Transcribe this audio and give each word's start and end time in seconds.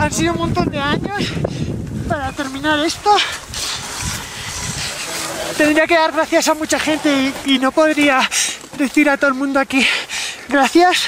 han 0.00 0.12
sido 0.12 0.32
un 0.32 0.38
montón 0.38 0.70
de 0.70 0.78
años 0.78 1.22
para 2.08 2.32
terminar 2.32 2.78
esto. 2.80 3.10
Tendría 5.56 5.86
que 5.86 5.94
dar 5.94 6.12
gracias 6.12 6.48
a 6.48 6.54
mucha 6.54 6.78
gente 6.78 7.34
y, 7.44 7.54
y 7.54 7.58
no 7.58 7.70
podría 7.70 8.20
decir 8.78 9.10
a 9.10 9.16
todo 9.16 9.28
el 9.28 9.34
mundo 9.36 9.60
aquí 9.60 9.86
gracias. 10.48 11.02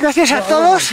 Gracias 0.00 0.32
a 0.32 0.42
todos, 0.42 0.92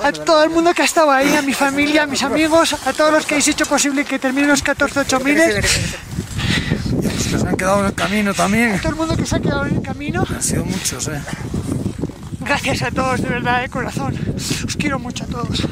a 0.00 0.12
todo 0.12 0.44
el 0.44 0.50
mundo 0.50 0.74
que 0.74 0.82
ha 0.82 0.84
estado 0.84 1.10
ahí, 1.10 1.34
a 1.34 1.42
mi 1.42 1.54
familia, 1.54 2.02
a 2.02 2.06
mis 2.06 2.22
amigos, 2.22 2.74
a 2.86 2.92
todos 2.92 3.10
los 3.10 3.26
que 3.26 3.34
habéis 3.34 3.48
hecho 3.48 3.64
posible 3.66 4.04
que 4.04 4.18
terminen 4.18 4.48
los 4.48 4.62
14 4.62 5.18
miles, 5.24 5.64
Los 6.92 7.24
que 7.26 7.38
se 7.38 7.48
han 7.48 7.56
quedado 7.56 7.80
en 7.80 7.86
el 7.86 7.94
camino 7.94 8.34
también. 8.34 8.78
todo 8.78 8.90
el 8.90 8.96
mundo 8.96 9.16
que 9.16 9.26
se 9.26 9.36
ha 9.36 9.40
quedado 9.40 9.64
en 9.66 9.76
el 9.76 9.82
camino. 9.82 10.24
Han 10.28 10.42
sido 10.42 10.64
muchos, 10.66 11.08
eh. 11.08 11.20
Gracias 12.40 12.82
a 12.82 12.90
todos, 12.90 13.22
de 13.22 13.28
verdad, 13.30 13.62
de 13.62 13.70
corazón. 13.70 14.14
Os 14.36 14.76
quiero 14.76 14.98
mucho 14.98 15.24
a 15.24 15.26
todos. 15.26 15.62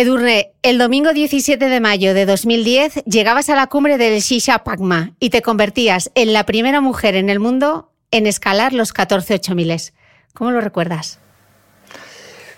Edurne, 0.00 0.52
el 0.62 0.76
domingo 0.76 1.14
17 1.14 1.70
de 1.70 1.80
mayo 1.80 2.12
de 2.12 2.26
2010 2.26 3.02
llegabas 3.06 3.48
a 3.48 3.56
la 3.56 3.66
cumbre 3.68 3.96
del 3.96 4.20
Shisha 4.20 4.58
Pagma 4.62 5.12
y 5.20 5.30
te 5.30 5.40
convertías 5.40 6.10
en 6.14 6.34
la 6.34 6.44
primera 6.44 6.82
mujer 6.82 7.16
en 7.16 7.30
el 7.30 7.40
mundo 7.40 7.90
en 8.10 8.26
escalar 8.26 8.74
los 8.74 8.92
14 8.92 9.32
8000. 9.36 9.92
¿Cómo 10.34 10.50
lo 10.50 10.60
recuerdas? 10.60 11.18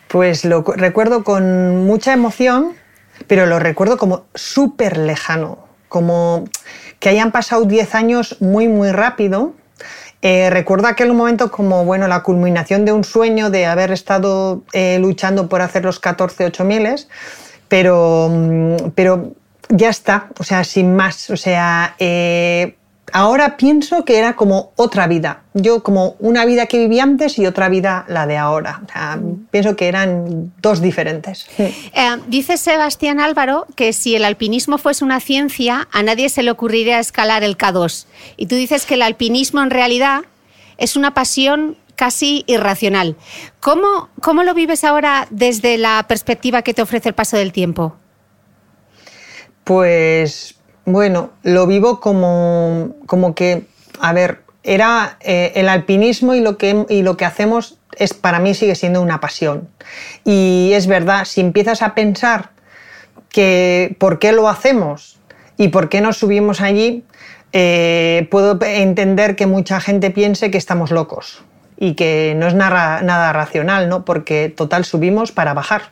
Pues 0.08 0.44
lo 0.44 0.64
cu- 0.64 0.72
recuerdo 0.72 1.22
con 1.22 1.86
mucha 1.86 2.12
emoción, 2.12 2.72
pero 3.28 3.46
lo 3.46 3.60
recuerdo 3.60 3.98
como 3.98 4.26
súper 4.34 4.96
lejano, 4.98 5.64
como 5.88 6.42
que 6.98 7.08
hayan 7.08 7.30
pasado 7.30 7.66
10 7.66 7.94
años 7.94 8.36
muy, 8.40 8.66
muy 8.66 8.90
rápido. 8.90 9.54
Eh, 10.20 10.50
recuerdo 10.50 10.88
aquel 10.88 11.12
momento 11.12 11.50
como 11.50 11.84
bueno, 11.84 12.08
la 12.08 12.22
culminación 12.22 12.84
de 12.84 12.92
un 12.92 13.04
sueño 13.04 13.50
de 13.50 13.66
haber 13.66 13.92
estado 13.92 14.62
eh, 14.72 14.98
luchando 14.98 15.48
por 15.48 15.60
hacer 15.60 15.84
los 15.84 16.00
14 16.00 16.46
8000, 16.46 17.06
pero, 17.68 18.28
mm, 18.30 18.90
pero 18.94 19.34
ya 19.68 19.90
está, 19.90 20.28
o 20.38 20.44
sea, 20.44 20.64
sin 20.64 20.96
más. 20.96 21.30
O 21.30 21.36
sea, 21.36 21.94
eh, 21.98 22.77
ahora 23.12 23.56
pienso 23.56 24.04
que 24.04 24.18
era 24.18 24.36
como 24.36 24.72
otra 24.76 25.06
vida. 25.06 25.42
Yo 25.54 25.82
como 25.82 26.16
una 26.18 26.44
vida 26.44 26.66
que 26.66 26.78
viví 26.78 27.00
antes 27.00 27.38
y 27.38 27.46
otra 27.46 27.68
vida 27.68 28.04
la 28.08 28.26
de 28.26 28.36
ahora. 28.36 28.82
O 28.84 28.92
sea, 28.92 29.18
pienso 29.50 29.76
que 29.76 29.88
eran 29.88 30.52
dos 30.60 30.80
diferentes. 30.80 31.46
Eh, 31.94 32.16
dice 32.28 32.58
Sebastián 32.58 33.18
Álvaro 33.18 33.66
que 33.74 33.92
si 33.92 34.14
el 34.14 34.24
alpinismo 34.24 34.78
fuese 34.78 35.04
una 35.04 35.20
ciencia, 35.20 35.88
a 35.90 36.02
nadie 36.02 36.28
se 36.28 36.42
le 36.42 36.50
ocurriría 36.50 36.98
escalar 36.98 37.42
el 37.42 37.56
K2. 37.56 38.06
Y 38.36 38.46
tú 38.46 38.54
dices 38.54 38.84
que 38.84 38.94
el 38.94 39.02
alpinismo 39.02 39.62
en 39.62 39.70
realidad 39.70 40.22
es 40.76 40.96
una 40.96 41.14
pasión 41.14 41.76
casi 41.96 42.44
irracional. 42.46 43.16
¿Cómo, 43.58 44.08
cómo 44.22 44.44
lo 44.44 44.54
vives 44.54 44.84
ahora 44.84 45.26
desde 45.30 45.76
la 45.78 46.04
perspectiva 46.08 46.62
que 46.62 46.72
te 46.72 46.82
ofrece 46.82 47.08
el 47.08 47.14
paso 47.14 47.36
del 47.36 47.52
tiempo? 47.52 47.96
Pues 49.64 50.57
bueno, 50.88 51.30
lo 51.42 51.66
vivo 51.66 52.00
como, 52.00 52.96
como 53.06 53.34
que, 53.34 53.66
a 54.00 54.12
ver, 54.12 54.42
era 54.62 55.16
eh, 55.20 55.52
el 55.54 55.68
alpinismo 55.68 56.34
y 56.34 56.40
lo, 56.40 56.58
que, 56.58 56.84
y 56.88 57.02
lo 57.02 57.16
que 57.16 57.24
hacemos 57.24 57.78
es 57.96 58.14
para 58.14 58.38
mí 58.38 58.54
sigue 58.54 58.74
siendo 58.74 59.00
una 59.00 59.20
pasión. 59.20 59.68
Y 60.24 60.72
es 60.74 60.86
verdad, 60.86 61.24
si 61.24 61.40
empiezas 61.40 61.82
a 61.82 61.94
pensar 61.94 62.50
que 63.28 63.96
por 63.98 64.18
qué 64.18 64.32
lo 64.32 64.48
hacemos 64.48 65.18
y 65.56 65.68
por 65.68 65.88
qué 65.88 66.00
nos 66.00 66.18
subimos 66.18 66.60
allí, 66.60 67.04
eh, 67.52 68.28
puedo 68.30 68.58
entender 68.62 69.36
que 69.36 69.46
mucha 69.46 69.80
gente 69.80 70.10
piense 70.10 70.50
que 70.50 70.58
estamos 70.58 70.90
locos 70.90 71.42
y 71.78 71.94
que 71.94 72.34
no 72.36 72.46
es 72.46 72.54
nada, 72.54 73.02
nada 73.02 73.32
racional, 73.32 73.88
¿no? 73.88 74.04
Porque 74.04 74.52
total 74.54 74.84
subimos 74.84 75.32
para 75.32 75.54
bajar. 75.54 75.90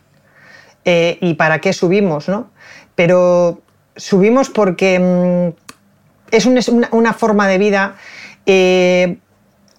Eh, 0.85 1.19
¿Y 1.21 1.35
para 1.35 1.61
qué 1.61 1.73
subimos, 1.73 2.29
no? 2.29 2.51
Pero 2.95 3.63
subimos 3.97 4.51
porque 4.51 4.99
mm, 4.99 5.57
es, 6.31 6.47
un- 6.47 6.59
es 6.59 6.69
una, 6.69 7.13
forma 7.13 7.49
de 7.49 7.59
vida. 7.59 7.97
eh, 8.47 9.19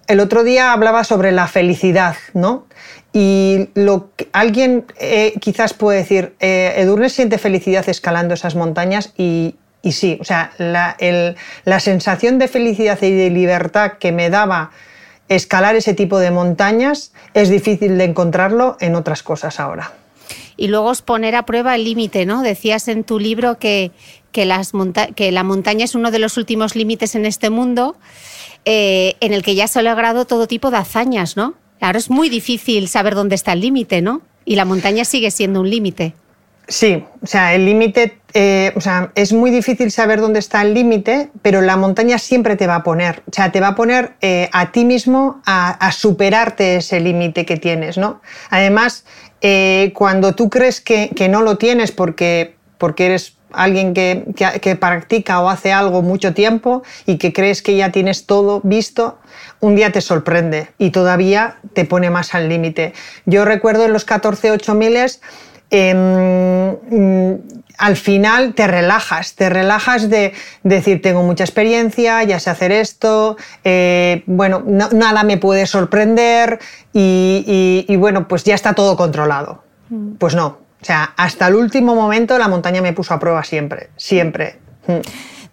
el 0.06 0.20
otro 0.20 0.42
día 0.42 0.72
hablaba 0.72 1.04
sobre 1.04 1.32
la 1.32 1.46
felicidad, 1.48 2.16
¿no? 2.32 2.66
Y 3.12 3.68
lo 3.74 4.10
que- 4.16 4.28
alguien 4.32 4.86
eh, 4.98 5.34
quizás 5.40 5.74
puede 5.74 5.98
decir, 5.98 6.34
eh, 6.40 6.74
Edurne 6.78 7.10
siente 7.10 7.36
felicidad 7.38 7.86
escalando 7.88 8.32
esas 8.32 8.54
montañas 8.54 9.12
y, 9.18 9.56
sí, 9.90 10.18
o 10.20 10.24
sea, 10.24 10.52
la 10.58 11.80
sensación 11.80 12.38
de 12.38 12.48
felicidad 12.48 12.98
y 13.02 13.12
de 13.12 13.28
libertad 13.30 13.92
que 13.98 14.12
me 14.12 14.30
daba 14.30 14.70
escalar 15.28 15.76
ese 15.76 15.92
tipo 15.92 16.18
de 16.18 16.30
montañas 16.30 17.12
es 17.34 17.50
difícil 17.50 17.98
de 17.98 18.04
encontrarlo 18.04 18.78
en 18.80 18.94
otras 18.94 19.22
cosas 19.22 19.60
ahora. 19.60 19.92
Y 20.58 20.68
luego 20.68 20.92
es 20.92 21.00
poner 21.00 21.36
a 21.36 21.46
prueba 21.46 21.74
el 21.76 21.84
límite, 21.84 22.26
¿no? 22.26 22.42
Decías 22.42 22.88
en 22.88 23.04
tu 23.04 23.18
libro 23.18 23.58
que, 23.58 23.92
que, 24.32 24.44
la 24.44 25.42
montaña 25.44 25.84
es 25.84 25.94
uno 25.94 26.10
de 26.10 26.18
los 26.18 26.36
últimos 26.36 26.76
límites 26.76 27.14
en 27.14 27.24
este 27.24 27.48
mundo 27.48 27.96
eh, 28.64 29.16
en 29.20 29.32
el 29.32 29.42
que 29.42 29.54
ya 29.54 29.68
se 29.68 29.78
ha 29.78 29.82
logrado 29.82 30.26
todo 30.26 30.46
tipo 30.46 30.70
de 30.70 30.76
hazañas, 30.76 31.36
¿no? 31.36 31.54
Ahora 31.80 31.98
es 31.98 32.10
muy 32.10 32.28
difícil 32.28 32.88
saber 32.88 33.14
dónde 33.14 33.36
está 33.36 33.52
el 33.52 33.60
límite, 33.60 34.02
¿no? 34.02 34.20
Y 34.44 34.56
la 34.56 34.64
montaña 34.64 35.04
sigue 35.04 35.30
siendo 35.30 35.60
un 35.60 35.70
límite. 35.70 36.14
Sí, 36.68 37.02
o 37.22 37.26
sea, 37.26 37.54
el 37.54 37.64
límite, 37.64 38.18
eh, 38.34 38.72
o 38.76 38.80
sea, 38.82 39.10
es 39.14 39.32
muy 39.32 39.50
difícil 39.50 39.90
saber 39.90 40.20
dónde 40.20 40.38
está 40.38 40.60
el 40.60 40.74
límite, 40.74 41.30
pero 41.40 41.62
la 41.62 41.78
montaña 41.78 42.18
siempre 42.18 42.56
te 42.56 42.66
va 42.66 42.74
a 42.76 42.82
poner, 42.82 43.22
o 43.26 43.32
sea, 43.32 43.50
te 43.50 43.60
va 43.60 43.68
a 43.68 43.74
poner 43.74 44.16
eh, 44.20 44.50
a 44.52 44.70
ti 44.70 44.84
mismo 44.84 45.40
a, 45.46 45.90
superarte 45.92 46.76
ese 46.76 47.00
límite 47.00 47.46
que 47.46 47.56
tienes, 47.56 47.96
¿no? 47.96 48.20
Además, 48.50 49.06
eh, 49.40 49.92
cuando 49.94 50.34
tú 50.34 50.50
crees 50.50 50.80
que, 50.80 51.10
no 51.30 51.42
lo 51.42 51.58
tienes 51.58 51.92
porque, 51.92 52.56
porque 52.78 53.06
eres 53.06 53.34
alguien 53.52 53.94
que, 53.94 54.24
que, 54.60 54.76
practica 54.76 55.40
o 55.40 55.48
hace 55.48 55.72
algo 55.72 56.02
mucho 56.02 56.34
tiempo 56.34 56.82
y 57.06 57.16
que 57.16 57.32
crees 57.32 57.62
que 57.62 57.76
ya 57.76 57.92
tienes 57.92 58.26
todo 58.26 58.60
visto, 58.62 59.18
un 59.60 59.74
día 59.74 59.90
te 59.90 60.00
sorprende 60.00 60.68
y 60.78 60.90
todavía 60.90 61.58
te 61.72 61.84
pone 61.84 62.10
más 62.10 62.34
al 62.34 62.48
límite. 62.48 62.92
Yo 63.26 63.44
recuerdo 63.44 63.84
en 63.84 63.92
los 63.92 64.04
14 64.04 64.58
miles 64.74 65.20
Em, 65.70 66.76
mm, 66.90 67.34
al 67.78 67.96
final 67.96 68.54
te 68.54 68.66
relajas, 68.66 69.34
te 69.34 69.48
relajas 69.48 70.10
de 70.10 70.32
decir 70.64 71.00
tengo 71.00 71.22
mucha 71.22 71.44
experiencia, 71.44 72.24
ya 72.24 72.40
sé 72.40 72.50
hacer 72.50 72.72
esto, 72.72 73.36
eh, 73.62 74.24
bueno, 74.26 74.64
nada 74.66 75.22
me 75.22 75.36
puede 75.36 75.64
sorprender 75.66 76.58
y, 76.92 77.96
bueno, 77.96 78.26
pues 78.26 78.42
ya 78.42 78.56
está 78.56 78.74
todo 78.74 78.96
controlado. 78.96 79.62
Mm. 79.90 80.14
Pues 80.18 80.34
no, 80.34 80.58
o 80.80 80.84
sea, 80.84 81.14
hasta 81.16 81.46
el 81.46 81.54
último 81.54 81.94
momento 81.94 82.36
la 82.36 82.48
montaña 82.48 82.82
me 82.82 82.92
puso 82.92 83.14
a 83.14 83.20
prueba 83.20 83.44
siempre, 83.44 83.90
siempre. 83.96 84.58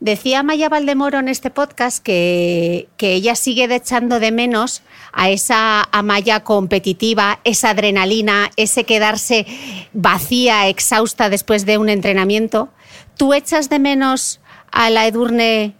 Decía 0.06 0.44
Maya 0.44 0.70
Valdemoro 0.70 1.18
en 1.18 1.30
este 1.30 1.50
podcast 1.50 1.98
que, 1.98 2.88
que 2.96 3.14
ella 3.14 3.34
sigue 3.34 3.64
echando 3.74 4.20
de 4.20 4.32
menos 4.32 4.84
a 5.12 5.32
esa 5.32 5.82
Amaya 5.92 6.42
competitiva, 6.42 7.40
esa 7.44 7.72
adrenalina, 7.72 8.52
ese 8.56 8.84
quedarse 8.84 9.48
vacía, 9.94 10.68
exhausta 10.68 11.30
después 11.30 11.66
de 11.66 11.80
un 11.80 11.90
entrenamiento. 11.90 12.70
¿Tú 13.18 13.34
echas 13.34 13.68
de 13.68 13.80
menos 13.80 14.42
a 14.72 14.92
la 14.92 15.08
Edurne 15.08 15.74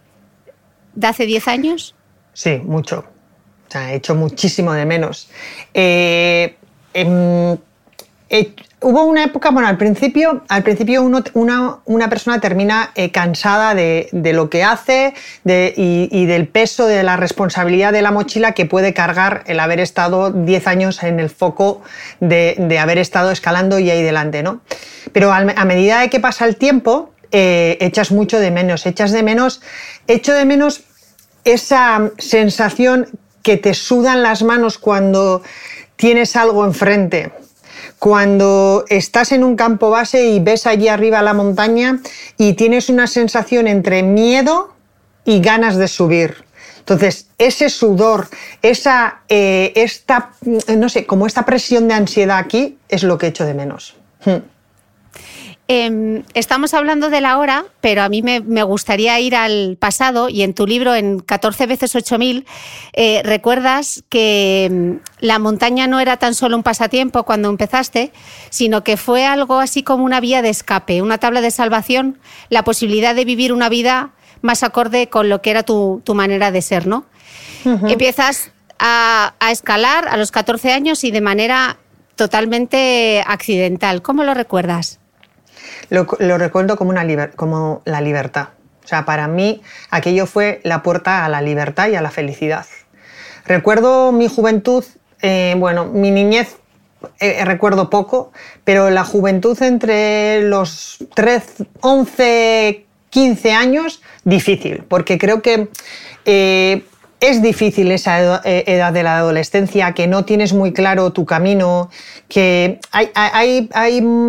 de 0.96 1.06
hace 1.06 1.24
10 1.24 1.46
años? 1.46 1.94
Sí, 2.32 2.56
mucho. 2.64 3.04
O 3.68 3.70
sea, 3.70 3.92
he 3.92 3.94
hecho 3.98 4.16
muchísimo 4.16 4.72
de 4.72 4.86
menos. 4.86 5.30
Eh, 5.72 6.56
em, 8.28 8.54
Hubo 8.82 9.04
una 9.04 9.24
época, 9.24 9.50
bueno, 9.50 9.66
al 9.68 9.78
principio, 9.78 10.44
al 10.48 10.62
principio 10.62 11.02
una, 11.02 12.10
persona 12.10 12.40
termina 12.40 12.90
eh, 12.94 13.10
cansada 13.10 13.74
de, 13.74 14.10
lo 14.34 14.50
que 14.50 14.62
hace 14.62 15.14
y, 15.44 16.26
del 16.26 16.46
peso, 16.46 16.86
de 16.86 17.02
la 17.02 17.16
responsabilidad 17.16 17.92
de 17.92 18.02
la 18.02 18.12
mochila 18.12 18.52
que 18.52 18.66
puede 18.66 18.92
cargar 18.92 19.44
el 19.46 19.60
haber 19.60 19.80
estado 19.80 20.30
10 20.30 20.66
años 20.66 21.02
en 21.02 21.20
el 21.20 21.30
foco 21.30 21.82
de, 22.20 22.78
haber 22.78 22.98
estado 22.98 23.30
escalando 23.30 23.78
y 23.78 23.90
ahí 23.90 24.02
delante, 24.02 24.42
¿no? 24.42 24.60
Pero 25.10 25.32
a, 25.32 25.64
medida 25.64 26.00
de 26.00 26.10
que 26.10 26.20
pasa 26.20 26.44
el 26.44 26.56
tiempo, 26.56 27.14
eh, 27.32 27.78
echas 27.80 28.12
mucho 28.12 28.38
de 28.38 28.50
menos, 28.50 28.84
echas 28.84 29.10
de 29.10 29.22
menos, 29.22 29.62
echo 30.06 30.34
de 30.34 30.44
menos 30.44 30.82
esa 31.44 32.10
sensación 32.18 33.08
que 33.42 33.56
te 33.56 33.72
sudan 33.72 34.22
las 34.22 34.42
manos 34.42 34.76
cuando 34.76 35.42
tienes 35.96 36.36
algo 36.36 36.66
enfrente 36.66 37.32
cuando 37.98 38.84
estás 38.88 39.32
en 39.32 39.44
un 39.44 39.56
campo 39.56 39.90
base 39.90 40.26
y 40.26 40.40
ves 40.40 40.66
allí 40.66 40.88
arriba 40.88 41.22
la 41.22 41.34
montaña 41.34 42.00
y 42.36 42.54
tienes 42.54 42.88
una 42.88 43.06
sensación 43.06 43.66
entre 43.66 44.02
miedo 44.02 44.74
y 45.24 45.40
ganas 45.40 45.76
de 45.76 45.88
subir. 45.88 46.44
Entonces, 46.78 47.26
ese 47.38 47.68
sudor, 47.68 48.28
esa, 48.62 49.22
eh, 49.28 49.72
esta, 49.74 50.30
no 50.76 50.88
sé, 50.88 51.04
como 51.04 51.26
esta 51.26 51.44
presión 51.44 51.88
de 51.88 51.94
ansiedad 51.94 52.38
aquí 52.38 52.78
es 52.88 53.02
lo 53.02 53.18
que 53.18 53.26
echo 53.26 53.44
de 53.44 53.54
menos. 53.54 53.96
Hmm. 54.24 54.38
Em, 55.68 56.22
estamos 56.34 56.74
hablando 56.74 57.10
de 57.10 57.20
la 57.20 57.38
hora, 57.38 57.64
pero 57.80 58.02
a 58.02 58.08
mí 58.08 58.22
me, 58.22 58.62
gustaría 58.62 59.18
ir 59.18 59.34
al 59.34 59.76
pasado 59.80 60.28
y 60.28 60.42
en 60.42 60.54
tu 60.54 60.64
libro, 60.64 60.94
en 60.94 61.18
14 61.18 61.66
veces 61.66 61.96
8000, 61.96 62.46
eh, 62.92 63.20
recuerdas 63.24 64.04
que 64.08 64.66
em, 64.66 65.00
la 65.18 65.40
montaña 65.40 65.88
no 65.88 65.98
era 65.98 66.18
tan 66.18 66.34
solo 66.34 66.56
un 66.56 66.62
pasatiempo 66.62 67.24
cuando 67.24 67.48
empezaste, 67.48 68.12
sino 68.48 68.84
que 68.84 68.96
fue 68.96 69.26
algo 69.26 69.58
así 69.58 69.82
como 69.82 70.04
una 70.04 70.20
vía 70.20 70.40
de 70.40 70.50
escape, 70.50 71.02
una 71.02 71.18
tabla 71.18 71.40
de 71.40 71.50
salvación, 71.50 72.20
la 72.48 72.62
posibilidad 72.62 73.16
de 73.16 73.24
vivir 73.24 73.52
una 73.52 73.68
vida 73.68 74.10
más 74.42 74.62
acorde 74.62 75.08
con 75.08 75.28
lo 75.28 75.42
que 75.42 75.50
era 75.50 75.64
tu, 75.64 76.00
manera 76.14 76.52
de 76.52 76.62
ser, 76.62 76.86
¿no? 76.86 77.06
Empiezas 77.64 78.52
a, 78.78 79.34
a 79.40 79.50
escalar 79.50 80.06
a 80.06 80.16
los 80.16 80.30
14 80.30 80.72
años 80.72 81.02
y 81.02 81.10
de 81.10 81.20
manera 81.20 81.78
totalmente 82.14 83.24
accidental. 83.26 84.02
¿Cómo 84.02 84.22
lo 84.22 84.32
recuerdas? 84.32 85.00
Lo, 85.90 86.38
recuerdo 86.38 86.76
como, 86.76 86.90
una 86.90 87.30
como 87.30 87.82
la 87.84 88.00
libertad. 88.00 88.48
O 88.84 88.88
sea, 88.88 89.04
para 89.04 89.26
mí 89.26 89.62
aquello 89.90 90.26
fue 90.26 90.60
la 90.62 90.82
puerta 90.82 91.24
a 91.24 91.28
la 91.28 91.42
libertad 91.42 91.88
y 91.88 91.96
a 91.96 92.02
la 92.02 92.10
felicidad. 92.10 92.66
Recuerdo 93.44 94.12
mi 94.12 94.28
juventud, 94.28 94.84
eh, 95.22 95.54
bueno, 95.58 95.86
mi 95.86 96.10
niñez 96.10 96.56
eh, 97.20 97.44
recuerdo 97.44 97.90
poco, 97.90 98.32
pero 98.64 98.90
la 98.90 99.04
juventud 99.04 99.60
entre 99.62 100.42
los 100.42 100.98
13, 101.14 101.66
11, 101.80 102.86
15 103.10 103.52
años, 103.52 104.02
difícil, 104.24 104.84
porque 104.88 105.18
creo 105.18 105.42
que 105.42 105.68
eh, 106.24 106.84
es 107.20 107.40
difícil 107.42 107.90
esa 107.92 108.42
eh, 108.44 108.64
edad 108.66 108.92
de 108.92 109.02
la 109.02 109.18
adolescencia, 109.18 109.92
que 109.92 110.06
no 110.06 110.24
tienes 110.24 110.52
muy 110.52 110.72
claro 110.72 111.12
tu 111.12 111.24
camino, 111.24 111.90
que 112.28 112.78
hay, 112.92 113.68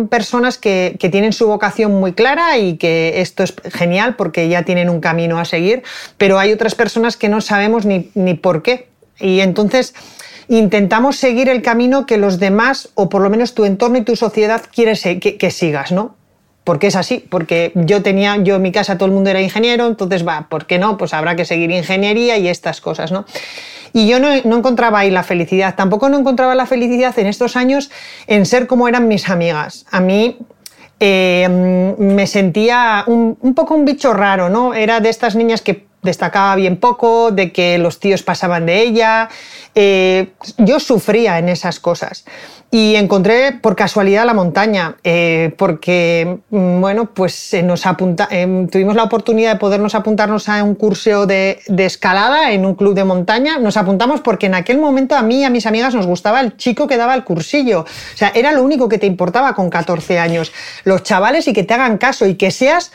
personas 0.08 0.58
que, 0.58 0.96
tienen 1.10 1.32
su 1.32 1.46
vocación 1.46 1.98
muy 2.00 2.12
clara 2.12 2.56
y 2.58 2.76
que 2.76 3.20
esto 3.20 3.42
es 3.42 3.54
genial 3.72 4.16
porque 4.16 4.48
ya 4.48 4.62
tienen 4.62 4.88
un 4.88 5.00
camino 5.00 5.38
a 5.38 5.44
seguir, 5.44 5.82
pero 6.16 6.38
hay 6.38 6.52
otras 6.52 6.74
personas 6.74 7.16
que 7.16 7.28
no 7.28 7.40
sabemos 7.40 7.84
ni, 7.84 8.34
por 8.34 8.62
qué. 8.62 8.88
Y 9.20 9.40
entonces 9.40 9.94
intentamos 10.48 11.16
seguir 11.16 11.48
el 11.48 11.60
camino 11.60 12.06
que 12.06 12.16
los 12.16 12.38
demás, 12.38 12.88
o 12.94 13.08
por 13.08 13.20
lo 13.20 13.28
menos 13.28 13.54
tu 13.54 13.64
entorno 13.64 13.98
y 13.98 14.02
tu 14.02 14.16
sociedad, 14.16 14.62
quiere 14.74 14.98
que, 15.20 15.36
que 15.36 15.50
sigas, 15.50 15.92
¿no? 15.92 16.17
Porque 16.68 16.88
es 16.88 16.96
así, 16.96 17.24
porque 17.30 17.72
yo 17.74 18.02
tenía, 18.02 18.36
yo 18.36 18.56
en 18.56 18.60
mi 18.60 18.72
casa 18.72 18.98
todo 18.98 19.06
el 19.06 19.12
mundo 19.12 19.30
era 19.30 19.40
ingeniero, 19.40 19.86
entonces 19.86 20.28
va, 20.28 20.48
¿por 20.50 20.66
qué 20.66 20.78
no? 20.78 20.98
Pues 20.98 21.14
habrá 21.14 21.34
que 21.34 21.46
seguir 21.46 21.70
ingeniería 21.70 22.36
y 22.36 22.46
estas 22.46 22.82
cosas, 22.82 23.10
¿no? 23.10 23.24
Y 23.94 24.06
yo 24.06 24.20
no, 24.20 24.30
encontraba 24.34 24.98
ahí 24.98 25.10
la 25.10 25.22
felicidad, 25.22 25.76
tampoco 25.76 26.10
no 26.10 26.18
encontraba 26.18 26.54
la 26.54 26.66
felicidad 26.66 27.18
en 27.18 27.26
estos 27.26 27.56
años 27.56 27.90
en 28.26 28.44
ser 28.44 28.66
como 28.66 28.86
eran 28.86 29.08
mis 29.08 29.30
amigas. 29.30 29.86
A 29.90 30.00
mí 30.00 30.36
eh, 31.00 31.48
me 31.98 32.26
sentía 32.26 33.02
un, 33.06 33.38
un, 33.40 33.54
poco 33.54 33.74
un 33.74 33.86
bicho 33.86 34.12
raro, 34.12 34.50
¿no? 34.50 34.74
Era 34.74 35.00
de 35.00 35.08
estas 35.08 35.36
niñas 35.36 35.62
que 35.62 35.87
destacaba 36.02 36.54
bien 36.56 36.76
poco, 36.76 37.30
de 37.30 37.52
que 37.52 37.78
los 37.78 38.00
tíos 38.00 38.22
pasaban 38.22 38.66
de 38.66 38.82
ella. 38.82 39.28
Eh, 39.74 40.32
yo 40.58 40.80
sufría 40.80 41.38
en 41.38 41.48
esas 41.48 41.80
cosas. 41.80 42.24
Y 42.70 42.96
encontré 42.96 43.52
por 43.52 43.76
casualidad 43.76 44.26
la 44.26 44.34
montaña, 44.34 44.96
eh, 45.02 45.54
porque, 45.56 46.40
mm, 46.50 46.80
bueno, 46.82 47.06
pues 47.14 47.56
nos 47.64 47.82
eh, 47.86 48.66
tuvimos 48.70 48.94
la 48.94 49.04
oportunidad 49.04 49.54
de 49.54 49.58
podernos 49.58 49.94
apuntarnos 49.94 50.50
a 50.50 50.62
un 50.62 50.74
curso 50.74 51.26
de, 51.26 51.60
de, 51.66 51.86
escalada 51.86 52.52
en 52.52 52.66
un 52.66 52.74
club 52.74 52.94
de 52.94 53.04
montaña. 53.04 53.58
Nos 53.58 53.78
apuntamos 53.78 54.20
porque 54.20 54.46
en 54.46 54.54
aquel 54.54 54.78
momento 54.78 55.16
a 55.16 55.22
mí 55.22 55.40
y 55.40 55.44
a 55.44 55.50
mis 55.50 55.64
amigas 55.64 55.94
nos 55.94 56.06
gustaba 56.06 56.40
el 56.40 56.58
chico 56.58 56.86
que 56.86 56.98
daba 56.98 57.14
el 57.14 57.24
cursillo. 57.24 57.80
O 57.80 58.16
sea, 58.16 58.32
era 58.34 58.52
lo 58.52 58.62
único 58.62 58.86
que 58.86 58.98
te 58.98 59.06
importaba 59.06 59.54
con 59.54 59.70
14 59.70 60.18
años. 60.18 60.52
Los 60.84 61.02
chavales 61.04 61.48
y 61.48 61.54
que 61.54 61.64
te 61.64 61.72
hagan 61.72 61.96
caso 61.96 62.26
y 62.26 62.34
que 62.34 62.50
seas 62.50 62.92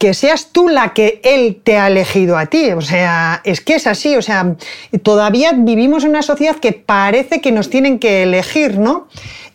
que 0.00 0.14
seas 0.14 0.48
tú 0.50 0.70
la 0.70 0.94
que 0.94 1.20
él 1.24 1.60
te 1.62 1.76
ha 1.76 1.88
elegido 1.88 2.38
a 2.38 2.46
ti. 2.46 2.72
O 2.72 2.80
sea, 2.80 3.42
es 3.44 3.60
que 3.60 3.74
es 3.74 3.86
así. 3.86 4.16
O 4.16 4.22
sea, 4.22 4.56
todavía 5.02 5.52
vivimos 5.54 6.04
en 6.04 6.10
una 6.10 6.22
sociedad 6.22 6.56
que 6.56 6.72
parece 6.72 7.42
que 7.42 7.52
nos 7.52 7.68
tienen 7.68 7.98
que 7.98 8.22
elegir, 8.22 8.78
¿no? 8.78 9.08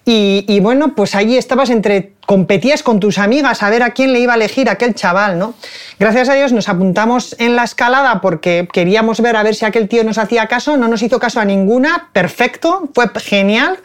Y, 0.08 0.60
bueno, 0.60 0.94
pues 0.94 1.16
allí 1.16 1.36
estabas 1.36 1.72
entre, 1.72 2.14
competías 2.28 2.84
con 2.84 3.00
tus 3.00 3.18
amigas 3.18 3.64
a 3.64 3.72
ver 3.72 3.82
a 3.82 3.90
quién 3.90 4.14
le 4.14 4.20
iba 4.20 4.34
a 4.34 4.36
elegir 4.36 4.70
aquel 4.70 4.94
chaval, 4.94 5.40
¿no? 5.40 5.56
Gracias 5.98 6.30
a 6.30 6.36
Dios 6.36 6.52
nos 6.52 6.70
apuntamos 6.70 7.36
en 7.40 7.56
la 7.56 7.64
escalada 7.64 8.22
porque 8.22 8.68
queríamos 8.72 9.20
ver 9.22 9.36
a 9.36 9.42
ver 9.42 9.56
si 9.56 9.66
aquel 9.66 9.90
tío 9.90 10.04
nos 10.04 10.20
hacía 10.20 10.46
caso, 10.46 10.78
no 10.78 10.88
nos 10.88 11.02
hizo 11.02 11.18
caso 11.18 11.40
a 11.40 11.46
ninguna, 11.46 12.10
perfecto, 12.14 12.88
fue 12.94 13.10
genial. 13.20 13.80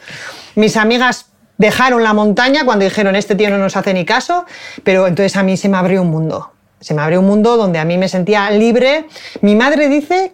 Mis 0.53 0.77
amigas 0.77 1.30
dejaron 1.61 2.03
la 2.03 2.13
montaña 2.13 2.65
cuando 2.65 2.85
dijeron 2.85 3.15
este 3.15 3.35
tío 3.35 3.51
no 3.51 3.59
nos 3.59 3.77
hace 3.77 3.93
ni 3.93 4.03
caso, 4.03 4.45
pero 4.83 5.05
entonces 5.05 5.37
a 5.37 5.43
mí 5.43 5.55
se 5.57 5.69
me 5.69 5.77
abrió 5.77 6.01
un 6.01 6.09
mundo. 6.09 6.51
Se 6.79 6.95
me 6.95 7.03
abrió 7.03 7.19
un 7.19 7.27
mundo 7.27 7.55
donde 7.55 7.77
a 7.77 7.85
mí 7.85 7.99
me 7.99 8.09
sentía 8.09 8.49
libre. 8.49 9.05
Mi 9.41 9.55
madre 9.55 9.87
dice, 9.87 10.33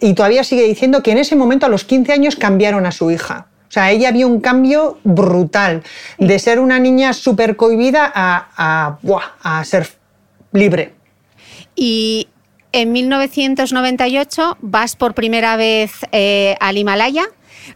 y 0.00 0.14
todavía 0.14 0.42
sigue 0.44 0.62
diciendo, 0.62 1.02
que 1.02 1.12
en 1.12 1.18
ese 1.18 1.36
momento 1.36 1.66
a 1.66 1.68
los 1.68 1.84
15 1.84 2.10
años 2.10 2.36
cambiaron 2.36 2.86
a 2.86 2.92
su 2.92 3.10
hija. 3.10 3.48
O 3.68 3.70
sea, 3.70 3.90
ella 3.90 4.10
vio 4.12 4.26
un 4.26 4.40
cambio 4.40 4.98
brutal 5.04 5.82
de 6.16 6.38
ser 6.38 6.58
una 6.58 6.78
niña 6.78 7.12
súper 7.12 7.56
cohibida 7.56 8.10
a, 8.14 8.96
a, 9.42 9.64
ser 9.64 9.88
libre. 10.52 10.94
Y 11.74 12.28
en 12.72 12.92
1998 12.92 14.56
vas 14.62 14.96
por 14.96 15.12
primera 15.12 15.56
vez 15.56 15.90
eh, 16.12 16.56
al 16.60 16.78
Himalaya 16.78 17.26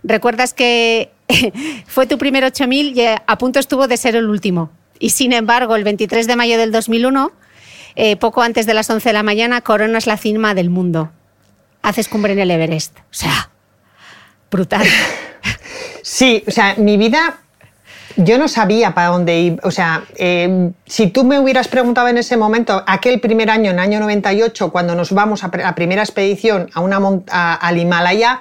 recuerdas 0.03 0.55
que 0.55 1.11
fue 1.87 2.07
tu 2.07 2.19
primer 2.19 2.45
8000 2.45 2.99
y 2.99 3.07
a 3.07 3.39
punto 3.39 3.59
estuvo 3.59 3.89
de 3.89 3.97
ser 3.97 4.17
el 4.17 4.29
último. 4.29 4.71
Y 4.99 5.11
sin 5.11 5.33
embargo, 5.33 5.77
el 5.77 5.85
23 5.85 6.27
de 6.27 6.37
mayo 6.37 6.59
del 6.59 6.73
2001, 6.73 7.33
eh, 7.97 8.17
poco 8.17 8.43
antes 8.43 8.67
de 8.67 8.75
las 8.75 8.89
11 8.91 9.09
de 9.09 9.13
la 9.13 9.23
mañana, 9.23 9.63
coronas 9.63 10.07
la 10.07 10.17
cima 10.17 10.55
del 10.55 10.71
mundo. 10.71 11.11
Haces 11.83 12.09
cumbre 12.09 12.35
en 12.35 12.39
el 12.39 12.51
Everest. 12.51 12.99
O 12.99 13.15
sea, 13.15 13.51
brutal. 14.51 14.87
Sí, 16.03 16.43
o 16.49 16.51
sea, 16.51 16.75
mi 16.77 16.97
vida 16.97 17.41
yo 18.17 18.39
no 18.39 18.49
sabía 18.49 18.95
para 18.95 19.09
dónde 19.09 19.41
ir. 19.41 19.61
O 19.63 19.71
sea, 19.71 20.05
eh, 20.17 20.73
si 20.87 21.09
tú 21.09 21.25
me 21.25 21.39
hubieras 21.39 21.69
preguntado 21.69 22.09
en 22.09 22.19
ese 22.19 22.37
momento, 22.37 22.83
aquel 22.87 23.21
primer 23.21 23.51
año, 23.51 23.71
en 23.71 23.79
el 23.79 23.81
año 23.81 24.01
98, 24.01 24.71
cuando 24.71 24.95
nos 24.95 25.13
vamos 25.13 25.45
a 25.45 25.51
la 25.57 25.75
primera 25.75 26.03
expedición 26.03 26.71
a 26.75 26.81
una 26.81 27.01
al 27.29 27.79
Himalaya, 27.79 28.41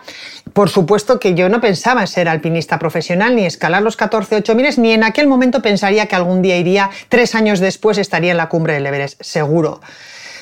por 0.59 0.69
supuesto 0.69 1.21
que 1.21 1.35
yo 1.35 1.47
no 1.47 1.61
pensaba 1.61 2.01
en 2.01 2.07
ser 2.07 2.27
alpinista 2.27 2.79
profesional, 2.79 3.33
ni 3.33 3.45
escalar 3.45 3.81
los 3.81 3.95
14 3.95 4.35
8000, 4.35 4.81
ni 4.81 4.91
en 4.91 5.05
aquel 5.05 5.25
momento 5.25 5.61
pensaría 5.61 6.07
que 6.07 6.17
algún 6.17 6.41
día 6.41 6.57
iría, 6.57 6.89
tres 7.07 7.33
años 7.33 7.61
después 7.61 7.97
estaría 7.97 8.31
en 8.31 8.35
la 8.35 8.49
cumbre 8.49 8.73
del 8.73 8.85
Everest, 8.85 9.23
seguro. 9.23 9.79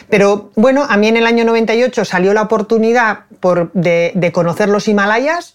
Pero 0.09 0.49
bueno, 0.55 0.87
a 0.89 0.97
mí 0.97 1.07
en 1.07 1.17
el 1.17 1.27
año 1.27 1.45
98 1.45 2.03
salió 2.03 2.33
la 2.33 2.41
oportunidad 2.41 3.25
de, 3.73 4.31
conocer 4.33 4.69
los 4.69 4.87
Himalayas. 4.87 5.53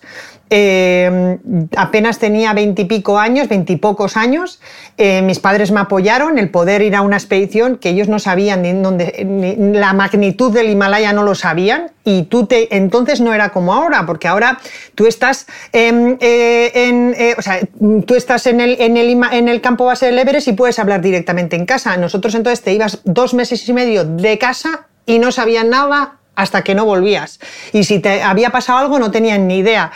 Eh, 0.54 1.38
apenas 1.78 2.18
tenía 2.18 2.52
veintipico 2.52 3.18
años, 3.18 3.48
veintipocos 3.48 4.18
años. 4.18 4.60
Eh, 4.98 5.22
mis 5.22 5.38
padres 5.38 5.70
me 5.70 5.80
apoyaron 5.80 6.38
el 6.38 6.50
poder 6.50 6.82
ir 6.82 6.94
a 6.94 7.00
una 7.00 7.16
expedición 7.16 7.78
que 7.78 7.88
ellos 7.88 8.08
no 8.08 8.18
sabían 8.18 8.60
ni, 8.60 8.74
dónde, 8.74 9.72
la 9.72 9.94
magnitud 9.94 10.52
del 10.52 10.68
Himalaya 10.68 11.14
no 11.14 11.22
lo 11.22 11.34
sabían 11.34 11.92
y 12.04 12.24
tú 12.24 12.44
te 12.44 12.76
entonces 12.76 13.22
no 13.22 13.32
era 13.32 13.48
como 13.48 13.72
ahora 13.72 14.04
porque 14.04 14.28
ahora 14.28 14.58
tú 14.94 15.06
estás 15.06 15.46
em, 15.72 16.18
eh, 16.20 16.70
en, 16.74 17.16
o 17.38 17.40
sea, 17.40 17.60
tú 18.04 18.14
estás 18.14 18.46
en 18.46 18.60
el, 18.60 18.76
en, 18.78 18.98
el, 18.98 19.18
en 19.32 19.48
el 19.48 19.62
campo 19.62 19.86
base 19.86 20.04
del 20.04 20.18
Everest 20.18 20.48
y 20.48 20.52
puedes 20.52 20.78
hablar 20.78 21.00
directamente 21.00 21.56
en 21.56 21.64
casa. 21.64 21.96
Nosotros 21.96 22.34
entonces 22.34 22.60
te 22.60 22.74
ibas 22.74 23.00
dos 23.04 23.32
meses 23.32 23.66
y 23.66 23.72
medio 23.72 24.04
de 24.04 24.36
casa 24.36 24.86
y 25.06 25.18
no 25.18 25.32
sabían 25.32 25.70
nada 25.70 26.18
hasta 26.34 26.60
que 26.60 26.74
no 26.74 26.84
volvías. 26.84 27.40
Y 27.72 27.84
si 27.84 28.00
te 28.00 28.22
había 28.22 28.50
pasado 28.50 28.80
algo 28.80 28.98
no 28.98 29.10
tenían 29.10 29.48
ni 29.48 29.56
idea. 29.56 29.92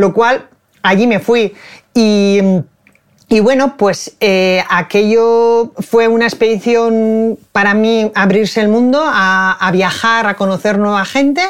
Lo 0.00 0.14
cual, 0.14 0.48
allí 0.82 1.06
me 1.06 1.20
fui. 1.20 1.52
Y, 1.92 2.40
bueno, 3.42 3.76
pues 3.76 4.16
eh, 4.20 4.64
aquello 4.70 5.72
fue 5.78 6.08
una 6.08 6.24
expedición 6.24 7.38
para 7.52 7.74
mí 7.74 8.10
abrirse 8.14 8.62
el 8.62 8.68
mundo, 8.68 9.02
a, 9.04 9.70
viajar, 9.72 10.26
a 10.26 10.34
conocer 10.36 10.78
nueva 10.78 11.04
gente. 11.04 11.42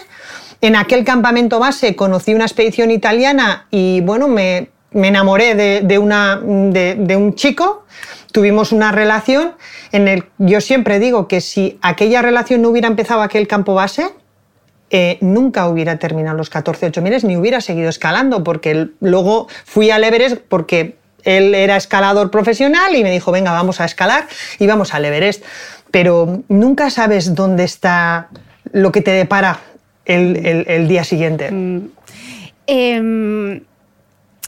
En 0.60 0.74
aquel 0.74 1.04
campamento 1.04 1.60
base 1.60 1.94
conocí 1.94 2.34
una 2.34 2.44
expedición 2.44 2.90
italiana 2.90 3.66
y 3.70 4.00
bueno, 4.00 4.26
me, 4.26 4.70
enamoré 4.92 5.54
de, 5.54 5.98
una, 5.98 6.40
de, 6.42 7.16
un 7.16 7.34
chico, 7.36 7.84
tuvimos 8.32 8.72
una 8.72 8.90
relación 8.90 9.52
en 9.92 10.08
el 10.08 10.24
yo 10.38 10.60
siempre 10.60 10.98
digo 10.98 11.28
que 11.28 11.40
si 11.40 11.78
aquella 11.82 12.20
relación 12.20 12.62
no 12.62 12.68
hubiera 12.68 12.88
empezado 12.88 13.22
aquel 13.22 13.46
campo 13.46 13.74
base, 13.74 14.10
eh, 14.90 15.18
nunca 15.20 15.68
hubiera 15.68 15.98
terminado 15.98 16.36
los 16.36 16.50
14 16.50 17.00
miles 17.00 17.22
ni 17.22 17.36
hubiera 17.36 17.60
seguido 17.60 17.88
escalando, 17.88 18.42
porque 18.42 18.88
luego 19.00 19.46
fui 19.64 19.90
al 19.90 20.02
Everest 20.02 20.38
porque 20.48 20.96
él 21.22 21.54
era 21.54 21.76
escalador 21.76 22.30
profesional 22.30 22.96
y 22.96 23.02
me 23.02 23.10
dijo, 23.12 23.30
venga, 23.30 23.52
vamos 23.52 23.80
a 23.80 23.84
escalar 23.84 24.26
y 24.58 24.66
vamos 24.66 24.92
al 24.94 25.04
Everest. 25.04 25.44
Pero 25.90 26.42
nunca 26.48 26.90
sabes 26.90 27.34
dónde 27.34 27.64
está 27.64 28.28
lo 28.72 28.90
que 28.90 29.00
te 29.00 29.12
depara 29.12 29.60
el, 30.04 30.88
día 30.88 31.04
siguiente. 31.04 31.50
Mm. 31.50 31.90
Em, 32.66 33.62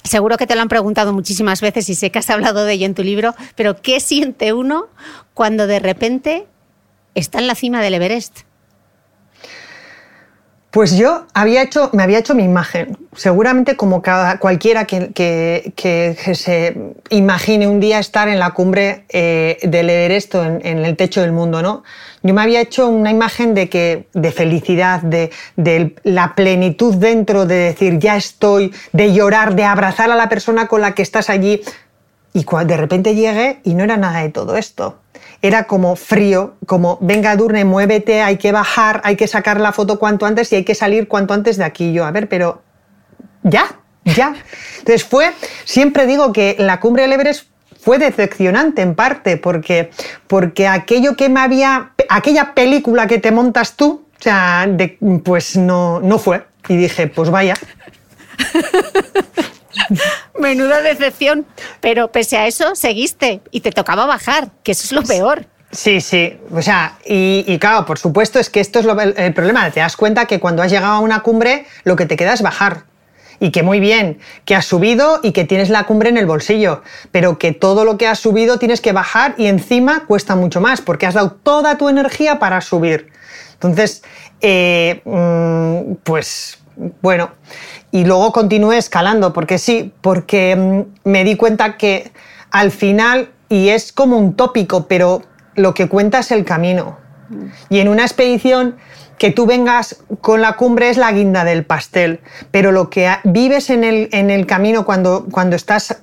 seguro 0.03 0.37
que 0.37 0.47
te 0.47 0.55
lo 0.55 0.63
han 0.63 0.69
preguntado 0.69 1.13
muchísimas 1.13 1.61
veces 1.61 1.89
y 1.89 1.95
sé 1.95 2.11
que 2.11 2.19
has 2.19 2.31
hablado 2.31 2.65
de 2.65 2.73
ello 2.73 2.87
en 2.87 2.95
tu 2.95 3.03
libro, 3.03 3.35
pero 3.55 3.81
¿qué 3.81 4.01
siente 4.01 4.53
uno 4.53 4.89
cuando 5.35 5.67
de 5.67 5.79
repente 5.79 6.47
está 7.15 7.39
en 7.39 7.47
la 7.47 7.55
cima 7.55 7.81
del 7.81 7.95
Everest? 7.95 8.41
Pues 10.73 10.97
yo 10.97 11.27
había 11.35 11.61
hecho, 11.61 11.91
me 11.93 12.03
había 12.03 12.19
hecho 12.19 12.35
mi 12.35 12.45
imagen. 12.45 12.97
Seguramente 13.15 13.77
como 13.77 14.01
cada, 14.01 14.39
cualquiera 14.39 14.87
que, 14.87 16.15
se 16.35 16.95
imagine 17.11 17.69
un 17.69 17.79
día 17.79 17.99
estar 17.99 18.27
en 18.29 18.39
la 18.39 18.53
cumbre 18.53 19.05
eh, 19.11 19.59
del 19.65 19.91
Everest 19.91 20.35
en, 20.35 20.65
en, 20.65 20.79
el 20.83 20.97
techo 20.97 21.21
del 21.21 21.33
mundo, 21.33 21.61
¿no? 21.61 21.83
Yo 22.23 22.33
me 22.33 22.41
había 22.41 22.63
hecho 22.63 22.89
una 22.89 23.11
imagen 23.11 23.53
de, 23.53 23.69
que, 23.69 24.09
de 24.15 24.33
felicidad, 24.33 25.03
de, 25.03 25.31
de 25.57 25.95
la 26.05 26.35
plenitud 26.35 26.95
dentro, 26.95 27.45
de 27.45 27.57
decir 27.57 27.99
ya 27.99 28.17
estoy, 28.17 28.73
de 28.95 29.13
llorar, 29.13 29.55
de 29.55 29.65
abrazar 29.65 30.11
a 30.11 30.17
la 30.17 30.31
persona 30.31 30.69
con 30.69 30.81
la 30.81 30.95
que 30.95 31.03
estás 31.03 31.29
allí. 31.29 31.61
Y 32.33 32.47
de 32.65 32.77
repente 32.79 33.15
llegué 33.15 33.61
y 33.63 33.75
no 33.75 33.85
era 33.85 33.99
nada 33.99 34.23
de 34.23 34.31
todo 34.31 34.57
esto 34.57 35.02
era 35.43 35.65
como 35.65 35.97
frío, 35.97 36.55
como 36.67 36.99
venga 37.01 37.35
Durne, 37.35 37.65
muévete, 37.65 38.23
hay 38.23 38.39
que 38.39 38.53
bajar, 38.53 39.01
hay 39.05 39.17
que 39.17 39.27
sacar 39.27 39.61
la 39.61 39.73
foto 39.73 39.99
cuanto 39.99 40.25
antes 40.25 40.53
y 40.53 40.57
hay 40.57 40.65
que 40.65 40.77
salir 40.77 41.09
cuanto 41.09 41.35
antes 41.35 41.57
de 41.57 41.65
aquí. 41.65 41.93
Yo, 41.93 42.05
a 42.05 42.13
ver, 42.13 42.29
pero 42.29 42.63
ya, 43.43 43.81
ya. 44.05 44.35
Entonces 44.79 45.05
fue, 45.05 45.33
siempre 45.65 46.07
digo 46.07 46.33
que 46.33 46.55
la 46.59 46.79
cumbre 46.79 47.03
del 47.03 47.13
Everest 47.13 47.49
fue 47.81 47.99
decepcionante 47.99 48.83
en 48.83 48.95
parte, 48.95 49.37
porque, 49.37 49.91
porque 50.29 50.69
aquello 50.69 51.17
que 51.17 51.29
me 51.29 51.41
había, 51.41 51.91
aquella 52.09 52.55
película 52.55 53.09
que 53.09 53.19
te 53.19 53.33
montas 53.33 53.75
tú, 53.75 54.07
o 54.19 54.23
sea, 54.23 54.69
pues 55.25 55.57
no, 55.57 56.01
no 56.01 56.19
fue. 56.21 56.45
Y 56.69 56.77
dije, 56.77 57.09
pues 57.09 57.29
vaya. 57.31 57.55
Menuda 60.39 60.83
decepción. 60.83 61.47
Pero 61.81 62.11
pese 62.11 62.37
a 62.37 62.47
eso, 62.47 62.75
seguiste 62.75 63.41
y 63.51 63.61
te 63.61 63.73
tocaba 63.73 64.07
bajar, 64.07 64.51
que 64.63 64.73
eso 64.73 64.85
es 64.85 64.93
lo 64.93 65.03
peor. 65.03 65.47
Sí, 65.73 66.03
sí. 66.03 66.39
O 66.55 66.61
sea, 66.61 66.99
y, 67.05 67.59
claro, 67.59 67.87
por 67.87 67.99
supuesto, 67.99 68.39
es 68.39 68.51
que 68.51 68.61
esto 68.61 68.79
es 68.79 68.87
el, 69.17 69.35
problema. 69.35 69.71
Te 69.71 69.81
das 69.81 69.97
cuenta 69.97 70.27
que 70.27 70.39
cuando 70.39 70.63
has 70.63 70.71
llegado 70.71 70.95
a 70.95 71.01
una 71.01 71.21
cumbre, 71.21 71.67
lo 71.85 71.97
que 71.97 72.05
te 72.05 72.17
queda 72.17 72.35
es 72.35 72.43
bajar. 72.43 72.85
Y 73.41 73.51
que 73.51 73.63
muy 73.63 73.81
bien, 73.81 74.19
que 74.45 74.55
has 74.55 74.67
subido 74.67 75.19
y 75.23 75.33
que 75.33 75.45
tienes 75.45 75.71
la 75.71 75.85
cumbre 75.85 76.11
en 76.11 76.17
el 76.17 76.27
bolsillo, 76.27 76.83
pero 77.11 77.39
que 77.39 77.53
todo 77.53 77.85
lo 77.85 77.97
que 77.97 78.07
has 78.07 78.21
subido 78.21 78.59
tienes 78.59 78.81
que 78.81 78.93
bajar 78.93 79.35
y 79.37 79.47
encima 79.47 80.05
cuesta 80.07 80.37
mucho 80.37 80.61
más, 80.61 80.81
porque 80.81 81.07
has 81.07 81.15
dado 81.15 81.33
toda 81.33 81.77
tu 81.77 81.89
energía 81.89 82.39
para 82.39 82.61
subir. 82.61 83.09
Entonces, 83.55 84.05
eh, 84.43 85.01
mm, 85.05 85.95
pues 86.05 86.59
bueno, 87.01 87.33
y 87.93 88.05
luego 88.05 88.33
continué 88.33 88.79
escalando, 88.79 89.33
porque 89.33 89.59
sí, 89.59 89.93
porque 90.01 90.57
mm, 90.57 91.09
me 91.09 91.23
di 91.23 91.37
cuenta 91.37 91.77
que 91.77 92.11
al 92.51 92.71
final, 92.73 93.31
y 93.49 93.69
es 93.69 93.93
como 93.93 94.19
un 94.19 94.35
tópico, 94.35 94.89
pero 94.89 95.23
lo 95.55 95.75
que 95.75 95.89
cuenta 95.89 96.19
es 96.19 96.33
el 96.33 96.45
camino. 96.45 96.99
Y 97.69 97.79
en 97.81 97.89
una 97.89 98.03
expedición 98.03 98.77
que 99.19 99.31
tú 99.31 99.47
vengas 99.47 100.03
con 100.21 100.43
la 100.43 100.57
cumbre 100.57 100.91
es 100.91 100.97
la 100.97 101.13
guinda 101.13 101.45
del 101.45 101.65
pastel, 101.65 102.21
pero 102.51 102.73
lo 102.73 102.91
que 102.91 103.11
vives 103.25 103.71
en 103.71 103.85
el, 103.85 104.09
en 104.13 104.31
el 104.31 104.47
camino 104.47 104.85
cuando, 104.85 105.27
cuando 105.31 105.55
estás 105.55 106.03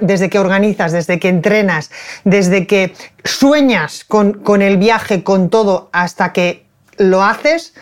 desde 0.00 0.30
que 0.30 0.38
organizas, 0.38 0.92
desde 0.92 1.18
que 1.18 1.28
entrenas, 1.28 1.90
desde 2.24 2.66
que 2.66 2.94
sueñas 3.24 4.04
con, 4.04 4.32
con, 4.32 4.62
el 4.62 4.76
viaje, 4.76 5.22
con 5.22 5.50
todo, 5.50 5.88
hasta 5.92 6.32
que 6.32 6.66
lo 6.96 7.22
haces, 7.22 7.74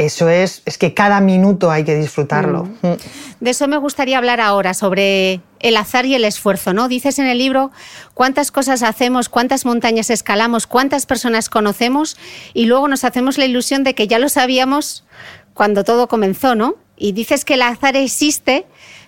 eso 0.00 0.30
es, 0.30 0.62
es 0.64 0.78
que 0.78 0.94
cada 0.94 1.20
minuto 1.20 1.70
hay 1.70 1.84
que 1.84 1.94
disfrutarlo. 1.94 2.64
Mm. 2.80 2.92
De 3.40 3.50
eso 3.50 3.68
me 3.68 3.76
gustaría 3.76 4.16
hablar 4.16 4.40
ahora, 4.40 4.72
sobre 4.72 5.42
el 5.58 5.76
azar 5.76 6.06
y 6.06 6.14
el 6.14 6.24
esfuerzo, 6.24 6.72
¿no? 6.72 6.88
Dices 6.88 7.18
en 7.18 7.26
el 7.26 7.36
libro 7.36 7.70
cuántas 8.14 8.50
cosas 8.50 8.82
hacemos, 8.82 9.28
cuántas 9.28 9.66
montañas 9.66 10.08
escalamos, 10.08 10.66
cuántas 10.66 11.04
personas 11.04 11.50
conocemos 11.50 12.16
y 12.54 12.64
luego 12.64 12.88
nos 12.88 13.04
hacemos 13.04 13.36
la 13.36 13.44
ilusión 13.44 13.84
de 13.84 13.94
que 13.94 14.08
ya 14.08 14.18
lo 14.18 14.30
sabíamos 14.30 15.04
cuando 15.52 15.84
todo 15.84 16.08
comenzó, 16.08 16.54
¿no? 16.54 16.76
Y 16.96 17.12
dices 17.12 17.44
que 17.44 17.54
el 17.54 17.62
azar 17.62 17.94
existe, 17.94 18.64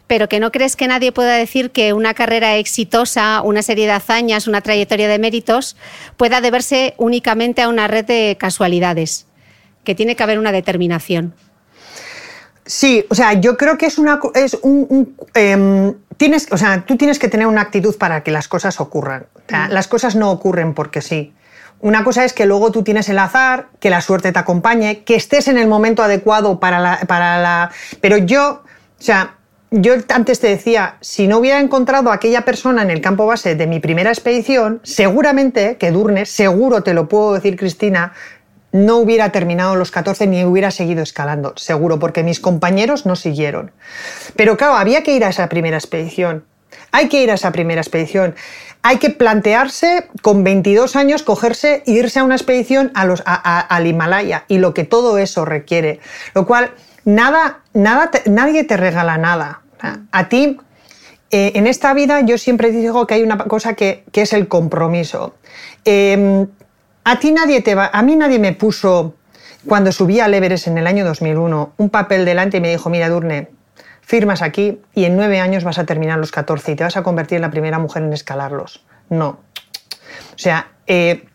pero 0.06 0.28
que 0.28 0.40
no 0.40 0.52
crees 0.52 0.76
que 0.76 0.88
nadie 0.88 1.10
pueda 1.10 1.36
decir 1.36 1.70
que 1.70 1.94
una 1.94 2.12
carrera 2.12 2.56
exitosa, 2.56 3.40
una 3.42 3.62
serie 3.62 3.86
de 3.86 3.92
hazañas, 3.92 4.46
una 4.46 4.60
trayectoria 4.60 5.08
de 5.08 5.18
méritos 5.18 5.74
pueda 6.18 6.42
deberse 6.42 6.92
únicamente 6.98 7.62
a 7.62 7.70
una 7.70 7.88
red 7.88 8.04
de 8.04 8.36
casualidades 8.38 9.26
que 9.84 9.94
tiene 9.94 10.16
que 10.16 10.22
haber 10.22 10.38
una 10.38 10.52
determinación. 10.52 11.34
Sí, 12.64 13.04
o 13.10 13.14
sea, 13.14 13.32
yo 13.34 13.56
creo 13.56 13.76
que 13.76 13.86
es 13.86 13.98
una 13.98 14.20
es 14.34 14.56
un, 14.62 15.16
em, 15.34 15.94
tienes, 16.16 16.46
o 16.52 16.56
sea, 16.56 16.84
tú 16.86 16.96
tienes 16.96 17.18
que 17.18 17.28
tener 17.28 17.46
una 17.46 17.60
actitud 17.60 17.96
para 17.96 18.22
que 18.22 18.30
las 18.30 18.48
cosas 18.48 18.80
ocurran. 18.80 19.26
Mm. 19.50 19.72
las 19.72 19.88
cosas 19.88 20.14
no 20.14 20.30
ocurren 20.30 20.72
porque 20.72 21.00
sí. 21.02 21.34
Una 21.80 22.04
cosa 22.04 22.24
es 22.24 22.32
que 22.32 22.46
luego 22.46 22.70
tú 22.70 22.84
tienes 22.84 23.08
el 23.08 23.18
azar, 23.18 23.66
que 23.80 23.90
la 23.90 24.00
suerte 24.00 24.30
te 24.30 24.38
acompañe, 24.38 25.02
que 25.02 25.16
estés 25.16 25.48
en 25.48 25.58
el 25.58 25.66
momento 25.66 26.02
adecuado 26.04 26.60
para 26.60 26.78
la, 26.78 27.00
para 27.08 27.38
la... 27.38 27.72
Pero 28.00 28.18
yo, 28.18 28.62
o 29.00 29.02
sea, 29.02 29.34
yo 29.72 29.94
antes 30.10 30.38
te 30.38 30.46
decía, 30.46 30.96
si 31.00 31.26
no 31.26 31.38
hubiera 31.38 31.58
encontrado 31.58 32.10
a 32.10 32.14
aquella 32.14 32.44
persona 32.44 32.82
en 32.82 32.90
el 32.90 33.00
campo 33.00 33.26
base 33.26 33.56
de 33.56 33.66
mi 33.66 33.80
primera 33.80 34.10
expedición, 34.10 34.80
seguramente 34.84 35.76
que 35.76 35.90
Durne, 35.90 36.24
seguro 36.24 36.84
te 36.84 36.94
lo 36.94 37.08
puedo 37.08 37.34
decir 37.34 37.56
Cristina, 37.56 38.12
no 38.72 38.96
hubiera 38.96 39.30
terminado 39.30 39.76
los 39.76 39.90
14 39.90 40.26
ni 40.26 40.44
hubiera 40.44 40.70
seguido 40.70 41.02
escalando, 41.02 41.52
seguro, 41.56 41.98
porque 41.98 42.22
mis 42.22 42.40
compañeros 42.40 43.06
no 43.06 43.16
siguieron. 43.16 43.70
Pero 44.34 44.56
claro, 44.56 44.74
había 44.74 45.02
que 45.02 45.14
ir 45.14 45.24
a 45.24 45.28
esa 45.28 45.48
primera 45.48 45.76
expedición. 45.76 46.44
Hay 46.90 47.08
que 47.08 47.22
ir 47.22 47.30
a 47.30 47.34
esa 47.34 47.52
primera 47.52 47.80
expedición. 47.80 48.34
Hay 48.82 48.98
que 48.98 49.10
plantearse 49.10 50.08
con 50.22 50.42
22 50.42 50.96
años 50.96 51.22
cogerse 51.22 51.82
e 51.86 51.92
irse 51.92 52.18
a 52.18 52.24
una 52.24 52.34
expedición 52.34 52.90
al 52.94 53.86
Himalaya 53.86 54.44
y 54.48 54.58
lo 54.58 54.74
que 54.74 54.84
todo 54.84 55.18
eso 55.18 55.44
requiere. 55.44 56.00
Lo 56.34 56.46
cual, 56.46 56.72
nada, 57.04 57.60
nada 57.74 58.10
nadie 58.26 58.64
te 58.64 58.76
regala 58.76 59.18
nada. 59.18 59.60
A 60.10 60.28
ti, 60.28 60.58
eh, 61.30 61.52
en 61.54 61.66
esta 61.66 61.94
vida, 61.94 62.20
yo 62.20 62.38
siempre 62.38 62.70
digo 62.70 63.06
que 63.06 63.14
hay 63.14 63.22
una 63.22 63.38
cosa 63.38 63.74
que, 63.74 64.04
es 64.12 64.32
el 64.32 64.48
compromiso. 64.48 65.34
Em, 65.84 66.46
a 67.04 67.18
ti 67.18 67.32
nadie 67.32 67.62
te 67.62 67.74
va, 67.74 67.90
a 67.92 68.02
mí 68.02 68.16
nadie 68.16 68.38
me 68.38 68.52
puso 68.52 69.14
cuando 69.66 69.92
subí 69.92 70.20
al 70.20 70.34
Everest 70.34 70.66
en 70.66 70.78
el 70.78 70.86
año 70.86 71.04
2001 71.04 71.74
un 71.76 71.90
papel 71.90 72.24
delante 72.24 72.58
y 72.58 72.60
me 72.60 72.70
dijo, 72.70 72.90
mira 72.90 73.08
Durne, 73.08 73.48
firmas 74.00 74.42
aquí 74.42 74.80
y 74.94 75.04
en 75.04 75.16
nueve 75.16 75.40
años 75.40 75.64
vas 75.64 75.78
a 75.78 75.84
terminar 75.84 76.18
los 76.18 76.30
14 76.30 76.72
y 76.72 76.76
te 76.76 76.84
vas 76.84 76.96
a 76.96 77.02
convertir 77.02 77.36
en 77.36 77.42
la 77.42 77.50
primera 77.50 77.78
mujer 77.78 78.02
en 78.02 78.12
escalarlos. 78.12 78.84
No. 79.08 79.40
O 80.34 80.38
sea, 80.38 80.72
eh, 80.86 81.26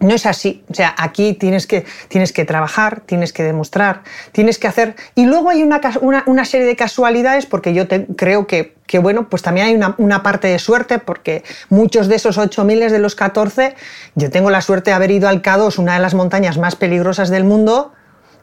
no 0.00 0.14
es 0.14 0.26
así. 0.26 0.64
O 0.70 0.74
sea, 0.74 0.94
aquí 0.96 1.34
tienes 1.34 1.66
que, 1.66 1.84
tienes 2.08 2.32
que 2.32 2.44
trabajar, 2.44 3.02
tienes 3.06 3.32
que 3.32 3.42
demostrar, 3.42 4.02
tienes 4.32 4.58
que 4.58 4.68
hacer... 4.68 4.94
Y 5.14 5.26
luego 5.26 5.50
hay 5.50 5.62
una, 5.62 5.80
una, 6.26 6.44
serie 6.44 6.66
de 6.66 6.76
casualidades 6.76 7.46
porque 7.46 7.74
yo 7.74 7.84
creo 8.16 8.46
que, 8.46 8.74
que, 8.86 8.98
bueno, 8.98 9.28
pues 9.28 9.42
también 9.42 9.66
hay 9.66 9.74
una, 9.74 9.94
una, 9.98 10.22
parte 10.22 10.48
de 10.48 10.58
suerte 10.58 10.98
porque 10.98 11.42
muchos 11.68 12.08
de 12.08 12.16
esos 12.16 12.38
8.000 12.38 12.90
de 12.90 12.98
los 12.98 13.14
14, 13.14 13.74
yo 14.14 14.30
tengo 14.30 14.50
la 14.50 14.60
suerte 14.60 14.90
de 14.90 14.94
haber 14.94 15.10
ido 15.10 15.28
al 15.28 15.42
K2, 15.42 15.78
una 15.78 15.94
de 15.94 16.00
las 16.00 16.14
montañas 16.14 16.58
más 16.58 16.76
peligrosas 16.76 17.28
del 17.28 17.44
mundo, 17.44 17.92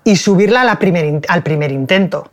y 0.03 0.17
subirla 0.17 0.77
primer, 0.77 1.21
al 1.27 1.41
primer 1.41 1.71
intento 1.71 2.31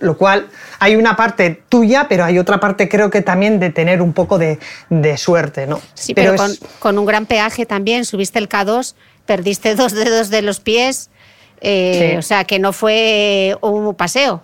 lo 0.00 0.16
cual 0.16 0.48
hay 0.78 0.96
una 0.96 1.16
parte 1.16 1.62
tuya, 1.68 2.06
pero 2.08 2.24
hay 2.24 2.38
otra 2.38 2.60
parte 2.60 2.88
creo 2.88 3.10
que 3.10 3.22
también 3.22 3.60
de 3.60 3.70
tener 3.70 4.02
un 4.02 4.12
poco 4.12 4.38
de, 4.38 4.58
suerte, 5.16 5.66
¿no? 5.66 5.80
Sí, 5.94 6.14
pero, 6.14 6.34
con, 6.78 6.98
un 6.98 7.06
gran 7.06 7.26
peaje 7.26 7.66
también, 7.66 8.04
subiste 8.04 8.38
el 8.38 8.48
K2, 8.48 8.94
perdiste 9.26 9.74
dos 9.74 9.92
dedos 9.92 10.30
de 10.30 10.42
los 10.42 10.60
pies, 10.60 11.10
eh, 11.60 12.16
o 12.18 12.22
sea 12.22 12.44
que 12.44 12.58
no 12.58 12.72
fue 12.72 13.56
un 13.60 13.94
paseo, 13.94 14.42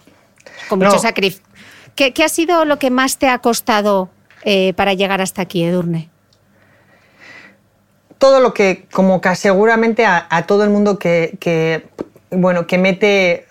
con 0.68 0.78
mucho 0.78 0.98
sacrificio. 0.98 1.44
¿Qué, 1.94 2.12
ha 2.24 2.28
sido 2.28 2.64
lo 2.64 2.78
que 2.78 2.90
más 2.90 3.18
te 3.18 3.28
ha 3.28 3.38
costado 3.38 4.08
eh, 4.44 4.72
para 4.74 4.94
llegar 4.94 5.20
hasta 5.20 5.42
aquí, 5.42 5.62
Edurne? 5.62 6.08
Todo 8.16 8.40
lo 8.40 8.54
que, 8.54 8.86
como 8.92 9.20
que 9.20 9.34
seguramente 9.34 10.06
a, 10.06 10.44
todo 10.46 10.64
el 10.64 10.70
mundo 10.70 10.98
que 10.98 11.36
bueno, 12.32 12.66
que 12.66 12.78
mete 12.78 13.46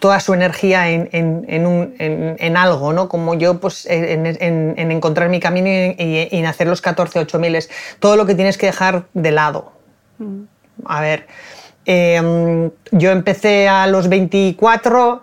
toda 0.00 0.20
su 0.20 0.34
energía 0.34 0.90
en, 0.90 2.56
algo, 2.56 2.92
¿no? 2.92 3.08
Como 3.08 3.34
yo, 3.34 3.60
pues, 3.60 3.86
en, 3.88 4.90
encontrar 4.90 5.28
mi 5.28 5.40
camino 5.40 5.68
y, 5.68 6.28
en 6.30 6.46
hacer 6.46 6.66
los 6.66 6.80
14, 6.80 7.20
8 7.20 7.38
miles. 7.38 7.70
Todo 8.00 8.16
lo 8.16 8.26
que 8.26 8.34
tienes 8.34 8.58
que 8.58 8.66
dejar 8.66 9.04
de 9.14 9.30
lado. 9.30 9.72
Mm. 10.18 10.42
A 10.84 11.00
ver, 11.00 11.26
em, 11.84 12.70
yo 12.90 13.10
empecé 13.10 13.68
a 13.68 13.86
los 13.86 14.08
24, 14.08 15.22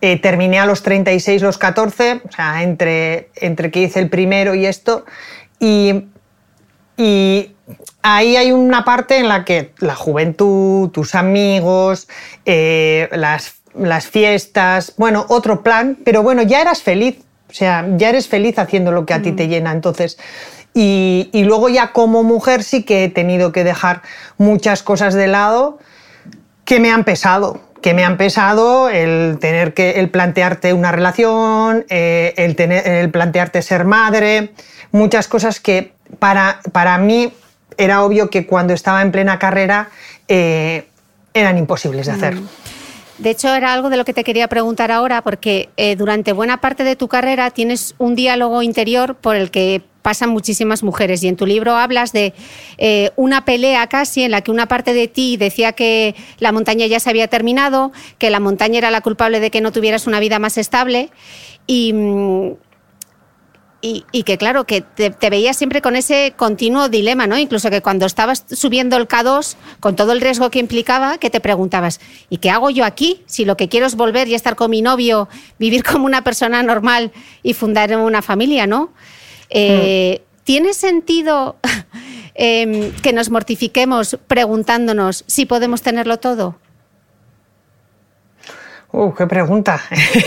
eh, 0.00 0.20
terminé 0.20 0.58
a 0.58 0.66
los 0.66 0.82
36, 0.82 1.42
los 1.42 1.58
14, 1.58 2.20
o 2.28 2.32
sea, 2.32 2.62
entre, 2.62 3.30
entre 3.36 3.70
que 3.70 3.82
hice 3.82 4.00
el 4.00 4.10
primero 4.10 4.54
y 4.54 4.66
esto. 4.66 5.06
Y, 5.58 6.08
y 6.96 7.56
ahí 8.02 8.36
hay 8.36 8.52
una 8.52 8.84
parte 8.84 9.18
en 9.18 9.28
la 9.28 9.44
que 9.44 9.72
la 9.78 9.94
juventud, 9.94 10.90
tus 10.90 11.14
amigos, 11.14 12.08
eh, 12.44 13.08
las, 13.12 13.54
las 13.74 14.06
fiestas, 14.06 14.94
bueno, 14.96 15.26
otro 15.28 15.62
plan, 15.62 15.98
pero 16.04 16.22
bueno, 16.22 16.42
ya 16.42 16.60
eras 16.60 16.82
feliz, 16.82 17.18
o 17.50 17.54
sea, 17.54 17.86
ya 17.96 18.08
eres 18.08 18.28
feliz 18.28 18.58
haciendo 18.58 18.92
lo 18.92 19.06
que 19.06 19.14
a 19.14 19.22
ti 19.22 19.32
te 19.32 19.46
mm. 19.46 19.50
llena. 19.50 19.72
Entonces, 19.72 20.18
y, 20.74 21.28
y, 21.32 21.44
luego 21.44 21.68
ya 21.68 21.92
como 21.92 22.22
mujer 22.22 22.62
sí 22.62 22.82
que 22.82 23.04
he 23.04 23.08
tenido 23.10 23.52
que 23.52 23.62
dejar 23.62 24.00
muchas 24.38 24.82
cosas 24.82 25.12
de 25.12 25.26
lado 25.26 25.78
que 26.64 26.80
me 26.80 26.90
han 26.90 27.04
pesado, 27.04 27.60
que 27.82 27.92
me 27.92 28.04
han 28.04 28.16
pesado 28.16 28.88
el 28.88 29.38
tener 29.40 29.74
que 29.74 30.00
el 30.00 30.08
plantearte 30.08 30.72
una 30.72 30.92
relación, 30.92 31.84
eh, 31.90 32.32
el, 32.36 32.56
tener, 32.56 32.86
el 32.86 33.10
plantearte 33.10 33.60
ser 33.60 33.84
madre, 33.84 34.52
muchas 34.92 35.28
cosas 35.28 35.60
que 35.60 35.92
para, 36.18 36.60
para 36.72 36.96
mí 36.98 37.32
era 37.78 38.04
obvio 38.04 38.30
que 38.30 38.46
cuando 38.46 38.72
estaba 38.74 39.02
en 39.02 39.12
plena 39.12 39.38
carrera 39.38 39.90
eh, 40.28 40.86
eran 41.34 41.58
imposibles 41.58 42.06
de 42.06 42.12
hacer. 42.12 42.36
Mm. 42.36 42.48
De 43.18 43.30
hecho, 43.30 43.54
era 43.54 43.72
algo 43.72 43.88
de 43.88 43.96
lo 43.96 44.04
que 44.04 44.12
te 44.12 44.24
quería 44.24 44.48
preguntar 44.48 44.90
ahora, 44.90 45.22
porque 45.22 45.68
eh, 45.76 45.94
durante 45.96 46.32
buena 46.32 46.60
parte 46.60 46.82
de 46.82 46.96
tu 46.96 47.08
carrera 47.08 47.50
tienes 47.50 47.94
un 47.98 48.14
diálogo 48.14 48.62
interior 48.62 49.14
por 49.14 49.36
el 49.36 49.50
que 49.50 49.82
pasan 50.02 50.30
muchísimas 50.30 50.82
mujeres 50.82 51.22
y 51.22 51.28
en 51.28 51.36
tu 51.36 51.46
libro 51.46 51.76
hablas 51.76 52.12
de 52.12 52.34
eh, 52.78 53.10
una 53.14 53.44
pelea 53.44 53.86
casi 53.86 54.24
en 54.24 54.32
la 54.32 54.40
que 54.40 54.50
una 54.50 54.66
parte 54.66 54.92
de 54.92 55.06
ti 55.06 55.36
decía 55.36 55.72
que 55.72 56.16
la 56.38 56.50
montaña 56.50 56.86
ya 56.86 56.98
se 56.98 57.08
había 57.08 57.28
terminado, 57.28 57.92
que 58.18 58.28
la 58.28 58.40
montaña 58.40 58.78
era 58.78 58.90
la 58.90 59.00
culpable 59.00 59.38
de 59.38 59.52
que 59.52 59.60
no 59.60 59.70
tuvieras 59.70 60.08
una 60.08 60.18
vida 60.18 60.40
más 60.40 60.58
estable 60.58 61.10
y 61.68 61.92
mm, 61.92 62.52
y, 63.84 64.22
que 64.22 64.38
claro, 64.38 64.64
que 64.64 64.80
te, 64.80 65.10
veías 65.28 65.56
siempre 65.56 65.82
con 65.82 65.96
ese 65.96 66.34
continuo 66.36 66.88
dilema, 66.88 67.26
¿no? 67.26 67.36
Incluso 67.36 67.68
que 67.68 67.82
cuando 67.82 68.06
estabas 68.06 68.44
subiendo 68.48 68.96
el 68.96 69.08
K2, 69.08 69.56
con 69.80 69.96
todo 69.96 70.12
el 70.12 70.20
riesgo 70.20 70.50
que 70.50 70.60
implicaba, 70.60 71.18
que 71.18 71.30
te 71.30 71.40
preguntabas, 71.40 72.00
¿y 72.30 72.36
qué 72.38 72.48
hago 72.48 72.70
yo 72.70 72.84
aquí? 72.84 73.22
Si 73.26 73.44
lo 73.44 73.56
que 73.56 73.68
quiero 73.68 73.86
es 73.86 73.96
volver 73.96 74.28
y 74.28 74.34
estar 74.34 74.54
con 74.54 74.70
mi 74.70 74.82
novio, 74.82 75.28
vivir 75.58 75.82
como 75.82 76.06
una 76.06 76.22
persona 76.22 76.62
normal 76.62 77.10
y 77.42 77.54
fundar 77.54 77.96
una 77.96 78.22
familia, 78.22 78.68
¿no? 78.68 78.92
Eh, 79.50 80.20
mm. 80.20 80.44
¿Tiene 80.44 80.74
sentido 80.74 81.56
em, 82.34 82.92
que 83.02 83.12
nos 83.12 83.30
mortifiquemos 83.30 84.16
preguntándonos 84.28 85.24
si 85.26 85.44
podemos 85.44 85.82
tenerlo 85.82 86.18
todo? 86.18 86.56
Uh, 88.92 89.14
qué 89.14 89.26
pregunta. 89.26 89.80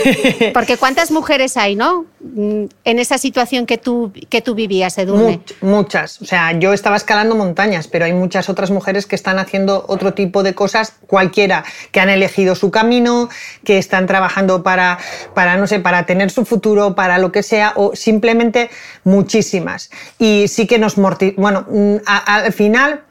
Porque 0.52 0.76
cuántas 0.76 1.12
mujeres 1.12 1.56
hay, 1.56 1.76
¿no? 1.76 2.04
Mm, 2.18 2.64
en 2.84 2.98
esa 2.98 3.16
situación 3.16 3.64
que 3.64 3.78
tú, 3.78 4.12
que 4.28 4.42
tú 4.42 4.56
vivías, 4.56 4.98
Edurne. 4.98 5.40
muchas. 5.60 6.20
O 6.20 6.24
sea, 6.24 6.50
yo 6.58 6.72
estaba 6.72 6.96
escalando 6.96 7.36
montañas, 7.36 7.86
pero 7.86 8.06
hay 8.06 8.12
muchas 8.12 8.48
otras 8.48 8.72
mujeres 8.72 9.06
que 9.06 9.14
están 9.14 9.38
haciendo 9.38 9.84
otro 9.86 10.14
tipo 10.14 10.42
de 10.42 10.56
cosas, 10.56 10.94
cualquiera, 11.06 11.64
que 11.92 12.00
han 12.00 12.08
elegido 12.08 12.56
su 12.56 12.72
camino, 12.72 13.28
que 13.62 13.78
están 13.78 14.08
trabajando 14.08 14.64
para, 14.64 14.98
para 15.32 15.56
no 15.56 15.68
sé, 15.68 15.78
para 15.78 16.04
tener 16.04 16.32
su 16.32 16.44
futuro, 16.44 16.96
para 16.96 17.18
lo 17.18 17.30
que 17.30 17.44
sea, 17.44 17.72
o 17.76 17.94
simplemente 17.94 18.68
muchísimas. 19.04 19.90
Y 20.18 20.48
sí 20.48 20.66
que 20.66 20.80
nos 20.80 20.98
morti... 20.98 21.34
Bueno, 21.36 21.66
mm, 21.70 21.96
al 22.04 22.52
final 22.52 23.04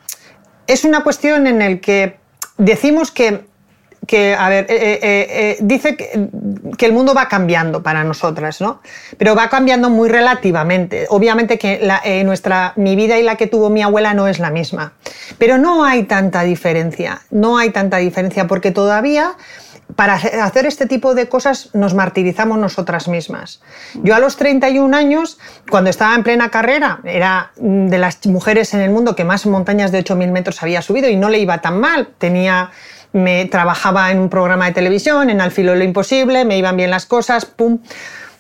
es 0.68 0.84
una 0.84 1.02
cuestión 1.02 1.48
en 1.48 1.62
el 1.62 1.80
que 1.80 2.18
decimos 2.58 3.12
que 3.12 3.46
que, 4.08 4.36
a 4.36 4.50
ver, 4.50 4.66
eh, 4.70 4.76
eh, 4.80 5.00
eh, 5.02 5.58
dice 5.62 5.96
que, 5.96 6.86
el 6.86 6.94
mundo 6.94 7.14
va 7.14 7.28
cambiando 7.28 7.82
para 7.82 8.04
nosotras, 8.04 8.62
¿no? 8.62 8.82
Pero 9.18 9.36
va 9.36 9.50
cambiando 9.50 9.90
muy 9.90 10.08
relativamente. 10.08 11.08
Obviamente 11.10 11.58
que 11.58 11.82
nuestra, 12.24 12.74
mi 12.76 12.96
vida 12.96 13.18
y 13.18 13.24
la 13.24 13.36
que 13.38 13.48
tuvo 13.48 13.70
mi 13.70 13.82
abuela 13.82 14.14
no 14.14 14.28
es 14.28 14.38
la 14.38 14.52
misma. 14.52 14.94
Pero 15.40 15.58
no 15.58 15.84
hay 15.84 16.04
tanta 16.04 16.44
diferencia, 16.44 17.22
no 17.32 17.58
hay 17.58 17.72
tanta 17.72 17.98
diferencia 17.98 18.46
porque 18.46 18.72
todavía 18.72 19.36
para 19.96 20.16
hacer 20.16 20.66
este 20.66 20.88
tipo 20.88 21.16
de 21.16 21.30
cosas 21.30 21.70
nos 21.74 21.94
martirizamos 21.94 22.58
nosotras 22.58 23.08
mismas. 23.08 23.62
Yo 24.04 24.16
a 24.16 24.20
los 24.20 24.36
31 24.36 24.96
años, 24.96 25.40
cuando 25.70 25.90
estaba 25.90 26.16
en 26.16 26.24
plena 26.24 26.50
carrera, 26.50 27.00
era 27.04 27.52
de 27.56 27.98
las 27.98 28.26
mujeres 28.26 28.74
en 28.74 28.82
el 28.82 28.90
mundo 28.90 29.16
que 29.16 29.24
más 29.24 29.46
montañas 29.46 29.92
de 29.92 30.04
8.000 30.04 30.32
metros 30.32 30.62
había 30.64 30.82
subido 30.82 31.10
y 31.10 31.16
no 31.16 31.30
le 31.30 31.40
iba 31.40 31.60
tan 31.60 31.80
mal. 31.80 32.10
Tenía 32.18 32.72
me 33.16 33.46
trabajaba 33.46 34.12
en 34.12 34.20
un 34.20 34.30
programa 34.30 34.66
de 34.66 34.74
televisión, 34.74 35.30
en 35.30 35.40
Al 35.40 35.52
filo 35.52 35.72
de 35.72 35.78
lo 35.78 35.84
imposible, 35.86 36.44
me 36.44 36.58
iban 36.58 36.76
bien 36.76 36.92
las 36.92 37.06
cosas, 37.06 37.46
pum. 37.46 37.80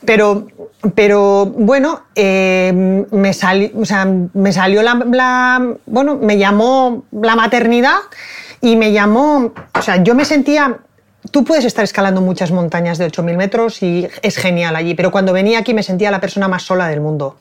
Pero, 0.04 0.48
pero 0.94 1.46
bueno, 1.46 2.04
eh, 2.14 3.06
me, 3.10 3.30
o 3.30 3.86
sea, 3.86 4.06
me 4.34 4.52
salió 4.52 4.84
la, 4.84 5.66
bueno, 5.86 6.18
me 6.22 6.38
llamó 6.38 7.06
la 7.12 7.36
maternidad 7.38 7.96
y 8.60 8.76
me 8.76 8.92
llamó, 8.92 9.54
o 9.74 9.82
sea, 9.82 10.04
yo 10.04 10.14
me 10.14 10.26
sentía, 10.26 10.78
tú 11.32 11.46
puedes 11.46 11.64
estar 11.64 11.86
escalando 11.86 12.20
muchas 12.20 12.52
montañas 12.52 12.98
de 12.98 13.08
8.000 13.08 13.38
metros 13.38 13.82
y 13.82 14.08
es 14.22 14.36
genial 14.36 14.76
allí, 14.76 14.94
pero 14.94 15.10
cuando 15.10 15.32
venía 15.32 15.60
aquí 15.60 15.74
me 15.74 15.84
sentía 15.84 16.12
la 16.12 16.20
persona 16.20 16.50
más 16.50 16.64
sola 16.64 16.88
del 16.90 17.00
mundo. 17.00 17.38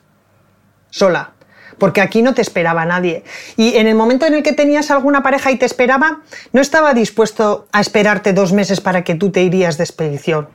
Sola 0.89 1.34
porque 1.77 2.01
aquí 2.01 2.21
no 2.21 2.33
te 2.33 2.41
esperaba 2.41 2.85
nadie. 2.85 3.23
Y 3.57 3.75
en 3.75 3.87
el 3.87 3.95
momento 3.95 4.25
en 4.25 4.35
el 4.35 4.43
que 4.43 4.53
tenías 4.53 4.91
alguna 4.91 5.23
pareja 5.23 5.51
y 5.51 5.57
te 5.57 5.65
esperaba, 5.65 6.21
no 6.53 6.61
estaba 6.61 6.93
dispuesto 6.93 7.67
a 7.71 7.81
esperarte 7.81 8.33
dos 8.33 8.53
meses 8.53 8.81
para 8.81 9.03
que 9.03 9.15
tú 9.15 9.31
te 9.31 9.43
irías 9.43 9.77
de 9.77 9.83
expedición. 9.83 10.47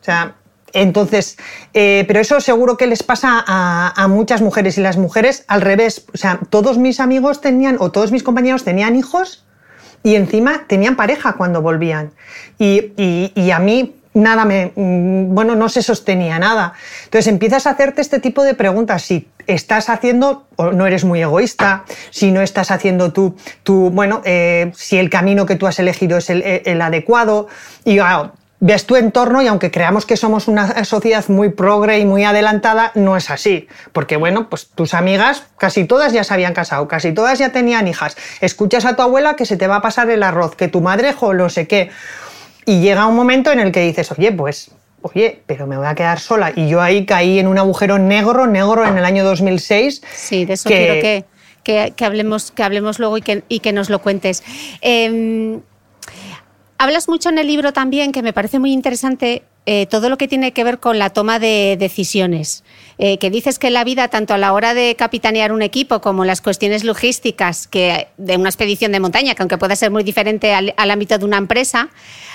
O 0.00 0.04
sea, 0.04 0.36
entonces, 0.72 1.38
eh, 1.74 2.04
pero 2.06 2.20
eso 2.20 2.40
seguro 2.40 2.76
que 2.76 2.86
les 2.86 3.02
pasa 3.02 3.44
a, 3.46 4.08
muchas 4.08 4.42
mujeres 4.42 4.78
y 4.78 4.80
las 4.80 4.96
mujeres 4.96 5.44
al 5.48 5.60
revés. 5.60 6.04
O 6.12 6.16
sea, 6.16 6.40
todos 6.50 6.78
mis 6.78 7.00
amigos 7.00 7.40
tenían, 7.40 7.76
o 7.80 7.90
todos 7.90 8.12
mis 8.12 8.22
compañeros 8.22 8.64
tenían 8.64 8.96
hijos 8.96 9.44
y 10.02 10.14
encima 10.14 10.66
tenían 10.68 10.96
pareja 10.96 11.34
cuando 11.34 11.62
volvían. 11.62 12.12
Y, 12.58 12.92
y 13.34 13.50
a 13.50 13.58
mí 13.58 13.97
nada 14.18 14.44
me, 14.44 14.72
mm, 14.74 15.34
bueno, 15.34 15.54
no 15.54 15.68
se 15.68 15.82
sostenía 15.82 16.38
nada. 16.38 16.74
Entonces 17.04 17.26
empiezas 17.28 17.66
a 17.66 17.70
hacerte 17.70 18.00
este 18.00 18.20
tipo 18.20 18.42
de 18.42 18.54
preguntas. 18.54 19.02
Si 19.02 19.28
estás 19.46 19.88
haciendo, 19.88 20.46
o 20.56 20.72
no 20.72 20.86
eres 20.86 21.04
muy 21.04 21.22
egoísta, 21.22 21.84
si 22.10 22.30
no 22.30 22.40
estás 22.42 22.70
haciendo 22.70 23.12
tú, 23.12 23.36
tú 23.62 23.90
bueno, 23.90 24.20
eh, 24.24 24.72
si 24.74 24.98
el 24.98 25.10
camino 25.10 25.46
que 25.46 25.56
tú 25.56 25.66
has 25.66 25.78
elegido 25.78 26.18
es 26.18 26.30
el, 26.30 26.82
adecuado. 26.82 27.48
Y 27.84 27.98
ves 28.60 28.86
tu 28.86 28.96
entorno 28.96 29.40
y 29.40 29.46
aunque 29.46 29.70
creamos 29.70 30.04
que 30.04 30.16
somos 30.16 30.48
una 30.48 30.84
sociedad 30.84 31.24
muy 31.28 31.50
progre 31.50 31.98
y 32.00 32.04
muy 32.04 32.24
adelantada, 32.24 32.90
no 32.94 33.16
es 33.16 33.30
así. 33.30 33.68
Porque 33.92 34.16
bueno, 34.16 34.48
pues 34.48 34.68
tus 34.74 34.94
amigas 34.94 35.44
casi 35.58 35.84
todas 35.84 36.12
ya 36.12 36.24
se 36.24 36.34
habían 36.34 36.54
casado, 36.54 36.88
casi 36.88 37.12
todas 37.12 37.38
ya 37.38 37.50
tenían 37.50 37.86
hijas. 37.88 38.16
Escuchas 38.40 38.84
a 38.84 38.96
tu 38.96 39.02
abuela 39.02 39.36
que 39.36 39.46
se 39.46 39.56
te 39.56 39.66
va 39.66 39.76
a 39.76 39.82
pasar 39.82 40.10
el 40.10 40.22
arroz, 40.22 40.56
que 40.56 40.68
tu 40.68 40.80
madre, 40.80 41.14
o 41.20 41.34
no 41.34 41.48
sé 41.48 41.68
qué. 41.68 41.90
Y 42.64 42.80
llega 42.80 43.06
un 43.06 43.16
momento 43.16 43.50
en 43.52 43.60
el 43.60 43.72
que 43.72 43.80
dices, 43.80 44.10
oye, 44.12 44.32
pues, 44.32 44.70
oye, 45.02 45.42
pero 45.46 45.66
me 45.66 45.76
voy 45.76 45.86
a 45.86 45.94
quedar 45.94 46.20
sola. 46.20 46.52
Y 46.54 46.68
yo 46.68 46.80
ahí 46.80 47.06
caí 47.06 47.38
en 47.38 47.46
un 47.46 47.58
agujero 47.58 47.98
negro, 47.98 48.46
negro 48.46 48.86
en 48.86 48.98
el 48.98 49.04
año 49.04 49.24
2006. 49.24 50.02
Sí, 50.14 50.44
de 50.44 50.54
eso 50.54 50.68
quiero 50.68 50.94
que, 50.94 51.24
que, 51.62 52.04
hablemos, 52.04 52.50
que 52.50 52.62
hablemos 52.62 52.98
luego 52.98 53.18
y 53.18 53.22
que, 53.22 53.42
y 53.48 53.60
que 53.60 53.72
nos 53.72 53.90
lo 53.90 54.00
cuentes. 54.00 54.42
Em, 54.80 55.60
hablas 56.78 57.08
mucho 57.08 57.28
en 57.28 57.38
el 57.38 57.46
libro 57.46 57.72
también, 57.72 58.12
que 58.12 58.22
me 58.22 58.32
parece 58.32 58.58
muy 58.58 58.72
interesante, 58.72 59.42
eh, 59.70 59.84
todo 59.84 60.08
lo 60.08 60.16
que 60.16 60.28
tiene 60.28 60.54
que 60.54 60.64
ver 60.64 60.78
con 60.78 60.98
la 60.98 61.10
toma 61.10 61.38
de 61.38 61.76
decisiones. 61.78 62.64
Eh, 62.96 63.18
que 63.18 63.28
dices 63.28 63.58
que 63.58 63.68
la 63.68 63.84
vida, 63.84 64.08
tanto 64.08 64.32
a 64.32 64.38
la 64.38 64.54
hora 64.54 64.72
de 64.72 64.96
capitanear 64.96 65.52
un 65.52 65.60
equipo 65.60 66.00
como 66.00 66.24
las 66.24 66.40
cuestiones 66.40 66.84
logísticas 66.84 67.66
que 67.66 68.08
de 68.16 68.38
una 68.38 68.48
expedición 68.48 68.92
de 68.92 69.00
montaña, 69.00 69.34
que 69.34 69.42
aunque 69.42 69.58
pueda 69.58 69.76
ser 69.76 69.90
muy 69.90 70.04
diferente 70.04 70.54
al, 70.54 70.72
al 70.78 70.90
ámbito 70.90 71.18
de 71.18 71.26
una 71.26 71.36
empresa, 71.36 71.90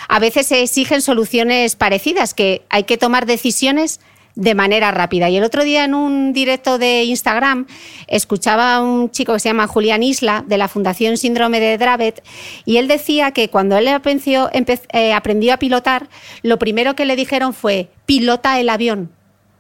a 0.09 0.19
veces 0.19 0.45
se 0.45 0.61
exigen 0.61 1.01
soluciones 1.01 1.75
parecidas, 1.75 2.35
que 2.35 2.61
hay 2.69 2.83
que 2.83 2.99
tomar 2.99 3.25
decisiones 3.25 3.99
de 4.35 4.55
manera 4.55 4.91
rápida. 4.91 5.29
Y 5.29 5.37
el 5.37 5.43
otro 5.43 5.63
día 5.63 5.83
en 5.83 5.93
un 5.93 6.33
directo 6.33 6.77
de 6.77 7.03
Instagram 7.03 7.67
escuchaba 8.07 8.75
a 8.75 8.81
un 8.81 9.11
chico 9.11 9.33
que 9.33 9.39
se 9.39 9.49
llama 9.49 9.67
Julián 9.67 10.03
Isla 10.03 10.43
de 10.47 10.57
la 10.57 10.67
Fundación 10.67 11.17
Síndrome 11.17 11.59
de 11.59 11.77
Dravet 11.77 12.23
y 12.65 12.77
él 12.77 12.87
decía 12.87 13.31
que 13.31 13.49
cuando 13.49 13.77
él 13.77 13.87
aprendió, 13.87 14.49
eh, 14.53 15.13
aprendió 15.13 15.53
a 15.53 15.57
pilotar, 15.57 16.09
lo 16.41 16.57
primero 16.57 16.95
que 16.95 17.05
le 17.05 17.15
dijeron 17.15 17.53
fue 17.53 17.89
pilota 18.05 18.59
el 18.59 18.69
avión. 18.69 19.11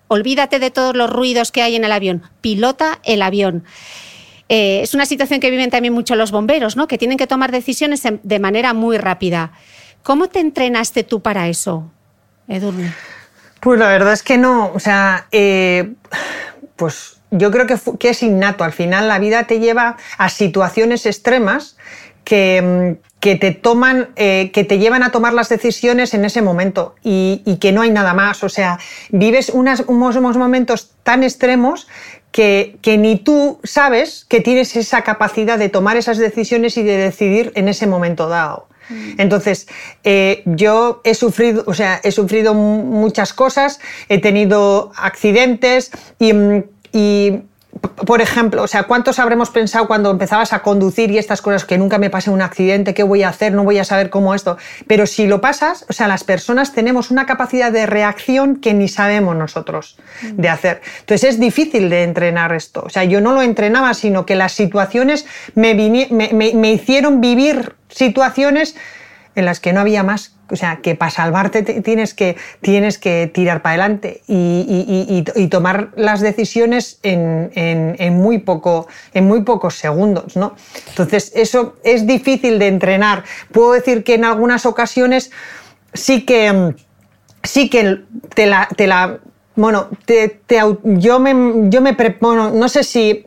Olvídate 0.07 0.59
de 0.59 0.71
todos 0.71 0.95
los 0.95 1.09
ruidos 1.09 1.51
que 1.51 1.61
hay 1.61 1.75
en 1.75 1.85
el 1.85 1.91
avión. 1.91 2.23
Pilota 2.41 2.99
el 3.03 3.21
avión. 3.21 3.63
Eh, 4.49 4.81
es 4.81 4.93
una 4.93 5.05
situación 5.05 5.39
que 5.39 5.49
viven 5.49 5.69
también 5.69 5.93
mucho 5.93 6.15
los 6.15 6.31
bomberos, 6.31 6.75
¿no? 6.75 6.87
que 6.87 6.97
tienen 6.97 7.17
que 7.17 7.27
tomar 7.27 7.51
decisiones 7.51 8.03
de 8.21 8.39
manera 8.39 8.73
muy 8.73 8.97
rápida. 8.97 9.53
¿Cómo 10.03 10.27
te 10.27 10.39
entrenaste 10.39 11.03
tú 11.03 11.21
para 11.21 11.47
eso, 11.47 11.89
Edurne? 12.47 12.93
Pues 13.63 13.79
la 13.79 13.87
verdad 13.87 14.11
es 14.11 14.23
que 14.23 14.37
no, 14.37 14.73
o 14.73 14.79
sea, 14.81 15.27
eh, 15.31 15.93
pues 16.75 17.21
yo 17.31 17.49
creo 17.49 17.65
que, 17.65 18.09
es 18.09 18.21
innato. 18.21 18.65
Al 18.65 18.73
final 18.73 19.07
la 19.07 19.19
vida 19.19 19.47
te 19.47 19.61
lleva 19.61 19.95
a 20.17 20.27
situaciones 20.27 21.05
extremas 21.05 21.77
que, 22.25 22.97
mm, 22.99 23.09
que 23.21 23.37
te 23.37 23.51
toman, 23.51 24.09
eh, 24.17 24.51
que 24.53 24.65
te 24.65 24.79
llevan 24.79 25.01
a 25.01 25.13
tomar 25.13 25.33
las 25.33 25.47
decisiones 25.47 26.13
en 26.13 26.25
ese 26.25 26.41
momento 26.41 26.95
y, 27.03 27.57
que 27.61 27.71
no 27.71 27.83
hay 27.83 27.91
nada 27.91 28.13
más. 28.13 28.43
O 28.43 28.49
sea, 28.49 28.79
vives 29.11 29.49
unos, 29.49 29.87
momentos 29.87 30.91
tan 31.03 31.23
extremos 31.23 31.87
que, 32.33 32.77
que, 32.81 32.97
ni 32.97 33.15
tú 33.15 33.61
sabes 33.63 34.25
que 34.27 34.41
tienes 34.41 34.75
esa 34.75 35.03
capacidad 35.03 35.57
de 35.57 35.69
tomar 35.69 35.95
esas 35.95 36.17
decisiones 36.17 36.75
y 36.75 36.83
de 36.83 36.97
decidir 36.97 37.53
en 37.55 37.69
ese 37.69 37.87
momento 37.87 38.27
dado. 38.27 38.67
Mm. 38.89 39.13
Entonces, 39.17 39.67
eh, 40.03 40.43
yo 40.45 41.01
he 41.03 41.13
sufrido, 41.13 41.63
o 41.67 41.73
sea, 41.73 41.99
he 42.03 42.11
sufrido 42.11 42.53
muchas 42.53 43.33
cosas, 43.33 43.79
he 44.09 44.19
tenido 44.19 44.91
accidentes 44.95 45.91
y, 46.19 46.33
y 46.91 47.41
por 47.81 48.21
ejemplo, 48.21 48.63
o 48.63 48.67
sea, 48.67 48.83
¿cuántos 48.83 49.19
habremos 49.19 49.49
pensado 49.49 49.87
cuando 49.87 50.11
empezabas 50.11 50.53
a 50.53 50.61
conducir 50.61 51.11
y 51.11 51.17
estas 51.17 51.41
cosas 51.41 51.65
que 51.65 51.77
nunca 51.77 51.97
me 51.97 52.09
pase 52.09 52.29
un 52.29 52.41
accidente, 52.41 52.93
qué 52.93 53.03
voy 53.03 53.23
a 53.23 53.29
hacer, 53.29 53.53
no 53.53 53.63
voy 53.63 53.79
a 53.79 53.85
saber 53.85 54.09
cómo 54.09 54.35
esto? 54.35 54.57
Pero 54.87 55.05
si 55.05 55.25
lo 55.25 55.41
pasas, 55.41 55.85
o 55.89 55.93
sea, 55.93 56.07
las 56.07 56.23
personas 56.23 56.73
tenemos 56.73 57.11
una 57.11 57.25
capacidad 57.25 57.71
de 57.71 57.85
reacción 57.85 58.57
que 58.57 58.73
ni 58.73 58.87
sabemos 58.87 59.35
nosotros 59.35 59.97
de 60.21 60.49
hacer. 60.49 60.81
Entonces 60.99 61.31
es 61.31 61.39
difícil 61.39 61.89
de 61.89 62.03
entrenar 62.03 62.53
esto. 62.53 62.83
O 62.85 62.89
sea, 62.89 63.03
yo 63.05 63.21
no 63.21 63.33
lo 63.33 63.41
entrenaba, 63.41 63.93
sino 63.93 64.25
que 64.25 64.35
las 64.35 64.51
situaciones 64.51 65.25
me, 65.55 65.73
me 65.73 66.71
hicieron 66.71 67.21
vivir 67.21 67.75
situaciones 67.89 68.75
en 69.35 69.45
las 69.45 69.59
que 69.59 69.73
no 69.73 69.79
había 69.79 70.03
más. 70.03 70.35
O 70.53 70.55
sea, 70.55 70.77
que 70.83 70.93
para 70.93 71.09
salvarte 71.09 71.63
tienes 71.63 72.13
que, 72.13 72.37
tienes 72.61 72.99
que 72.99 73.29
tirar 73.33 73.63
para 73.63 73.83
adelante 73.83 74.21
y, 74.27 75.23
tomar 75.49 75.89
las 75.95 76.21
decisiones 76.21 76.99
en, 77.01 78.13
muy 78.13 78.37
poco, 78.37 78.87
en 79.15 79.25
muy 79.25 79.41
pocos 79.41 79.75
segundos. 79.75 80.35
¿no? 80.35 80.55
Entonces, 80.89 81.31
eso 81.35 81.75
es 81.83 82.05
difícil 82.05 82.59
de 82.59 82.67
entrenar. 82.67 83.23
Puedo 83.51 83.71
decir 83.73 84.03
que 84.03 84.13
en 84.13 84.25
algunas 84.25 84.67
ocasiones 84.67 85.31
sí 85.93 86.23
que, 86.23 86.75
sí 87.41 87.69
que 87.69 88.01
te 88.35 88.45
la, 88.45 88.69
te 88.77 88.85
la 88.85 89.19
bueno, 89.55 89.89
yo 90.83 91.19
me, 91.19 91.69
yo 91.69 91.81
me 91.81 91.95
bueno, 92.19 92.51
no 92.51 92.69
sé 92.69 92.83
si 92.83 93.25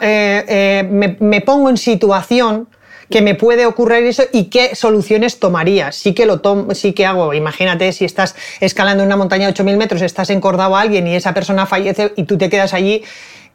eh, 0.00 0.44
eh, 0.48 0.88
me, 0.90 1.16
me, 1.20 1.40
pongo 1.42 1.70
en 1.70 1.76
situación 1.76 2.68
que 3.10 3.22
me 3.22 3.34
puede 3.34 3.66
ocurrir 3.66 4.04
eso 4.04 4.22
y 4.32 4.44
qué 4.44 4.74
soluciones 4.76 5.40
tomaría. 5.40 5.92
Sí 5.92 6.14
que 6.14 6.26
lo 6.26 6.40
tomo, 6.40 6.74
sí 6.74 6.92
que 6.92 7.06
hago. 7.06 7.34
Imagínate 7.34 7.92
si 7.92 8.04
estás 8.04 8.36
escalando 8.60 9.02
una 9.02 9.16
montaña 9.16 9.46
de 9.46 9.54
8.000 9.54 9.76
metros, 9.76 10.02
estás 10.02 10.30
encordado 10.30 10.76
a 10.76 10.80
alguien 10.80 11.06
y 11.06 11.14
esa 11.14 11.34
persona 11.34 11.66
fallece 11.66 12.12
y 12.16 12.24
tú 12.24 12.38
te 12.38 12.48
quedas 12.48 12.72
allí, 12.72 13.02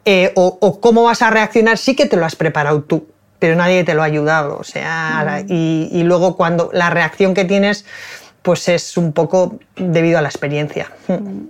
eh, 0.04 0.32
o, 0.36 0.80
cómo 0.80 1.04
vas 1.04 1.22
a 1.22 1.30
reaccionar, 1.30 1.78
sí 1.78 1.96
que 1.96 2.06
te 2.06 2.16
lo 2.16 2.24
has 2.24 2.36
preparado 2.36 2.82
tú, 2.82 3.08
pero 3.38 3.56
nadie 3.56 3.82
te 3.82 3.94
lo 3.94 4.02
ha 4.02 4.04
ayudado. 4.04 4.58
O 4.58 4.64
sea, 4.64 5.42
mm. 5.48 5.52
y, 5.52 6.02
luego 6.04 6.36
cuando 6.36 6.70
la 6.72 6.90
reacción 6.90 7.34
que 7.34 7.44
tienes, 7.44 7.86
pues 8.42 8.68
es 8.68 8.96
un 8.96 9.12
poco 9.12 9.58
debido 9.74 10.18
a 10.18 10.22
la 10.22 10.28
experiencia. 10.28 10.92
Mm. 11.08 11.48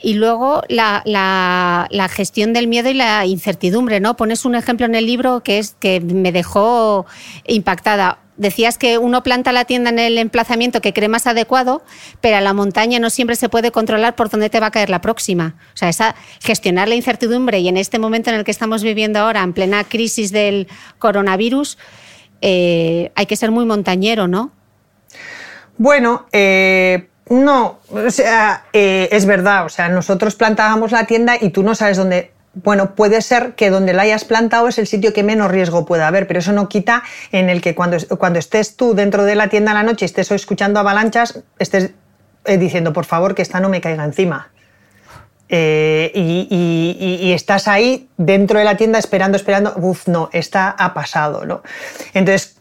Y 0.00 0.14
luego 0.14 0.62
la, 0.68 2.08
gestión 2.10 2.52
del 2.52 2.68
miedo 2.68 2.90
y 2.90 2.94
la 2.94 3.24
incertidumbre, 3.26 4.00
¿no? 4.00 4.16
Pones 4.16 4.44
un 4.44 4.54
ejemplo 4.54 4.86
en 4.86 4.94
el 4.94 5.06
libro 5.06 5.42
que 5.42 5.58
es 5.58 5.76
que 5.78 6.00
me 6.00 6.32
dejó 6.32 7.06
impactada. 7.46 8.18
Decías 8.36 8.76
que 8.76 8.98
uno 8.98 9.22
planta 9.22 9.50
la 9.52 9.64
tienda 9.64 9.88
en 9.88 9.98
el 9.98 10.18
emplazamiento 10.18 10.82
que 10.82 10.92
cree 10.92 11.08
más 11.08 11.26
adecuado, 11.26 11.82
pero 12.20 12.36
a 12.36 12.42
la 12.42 12.52
montaña 12.52 12.98
no 12.98 13.08
siempre 13.08 13.34
se 13.34 13.48
puede 13.48 13.70
controlar 13.70 14.14
por 14.14 14.28
dónde 14.28 14.50
te 14.50 14.60
va 14.60 14.66
a 14.66 14.70
caer 14.70 14.90
la 14.90 15.00
próxima. 15.00 15.56
O 15.72 15.76
sea, 15.76 15.88
esa, 15.88 16.14
gestionar 16.42 16.88
la 16.88 16.94
incertidumbre 16.94 17.60
y 17.60 17.68
en 17.68 17.78
este 17.78 17.98
momento 17.98 18.28
en 18.28 18.36
el 18.36 18.44
que 18.44 18.50
estamos 18.50 18.82
viviendo 18.82 19.20
ahora, 19.20 19.42
en 19.42 19.54
plena 19.54 19.84
crisis 19.84 20.32
del 20.32 20.68
coronavirus, 20.98 21.78
eh, 22.42 23.10
hay 23.14 23.24
que 23.24 23.36
ser 23.36 23.50
muy 23.50 23.64
montañero, 23.64 24.28
¿no? 24.28 24.52
Bueno, 25.78 26.26
eh, 26.32 27.08
no, 27.28 27.80
o 27.90 28.10
sea, 28.10 28.64
eh, 28.72 29.08
es 29.10 29.26
verdad, 29.26 29.64
o 29.64 29.68
sea, 29.68 29.88
nosotros 29.88 30.36
plantábamos 30.36 30.92
la 30.92 31.06
tienda 31.06 31.36
y 31.40 31.50
tú 31.50 31.62
no 31.62 31.74
sabes 31.74 31.96
dónde. 31.96 32.30
Bueno, 32.54 32.94
puede 32.94 33.20
ser 33.20 33.54
que 33.54 33.68
donde 33.68 33.92
la 33.92 34.02
hayas 34.02 34.24
plantado 34.24 34.68
es 34.68 34.78
el 34.78 34.86
sitio 34.86 35.12
que 35.12 35.22
menos 35.22 35.50
riesgo 35.50 35.84
puede 35.84 36.04
haber, 36.04 36.26
pero 36.26 36.38
eso 36.38 36.52
no 36.52 36.68
quita 36.68 37.02
en 37.32 37.50
el 37.50 37.60
que 37.60 37.74
cuando, 37.74 37.98
cuando 38.16 38.38
estés 38.38 38.76
tú 38.76 38.94
dentro 38.94 39.24
de 39.24 39.34
la 39.34 39.48
tienda 39.48 39.72
a 39.72 39.74
la 39.74 39.82
noche 39.82 40.04
y 40.04 40.06
estés 40.06 40.30
escuchando 40.30 40.80
avalanchas, 40.80 41.42
estés 41.58 41.90
eh, 42.46 42.56
diciendo, 42.56 42.92
por 42.94 43.04
favor, 43.04 43.34
que 43.34 43.42
esta 43.42 43.60
no 43.60 43.68
me 43.68 43.80
caiga 43.80 44.04
encima. 44.04 44.50
Eh, 45.48 46.12
y, 46.14 47.32
estás 47.32 47.68
ahí 47.68 48.08
dentro 48.16 48.58
de 48.58 48.64
la 48.64 48.76
tienda 48.76 48.98
esperando, 48.98 49.36
esperando, 49.36 49.74
uff, 49.76 50.08
no, 50.08 50.30
esta 50.32 50.70
ha 50.70 50.94
pasado, 50.94 51.44
¿no? 51.44 51.62
Entonces, 52.14 52.56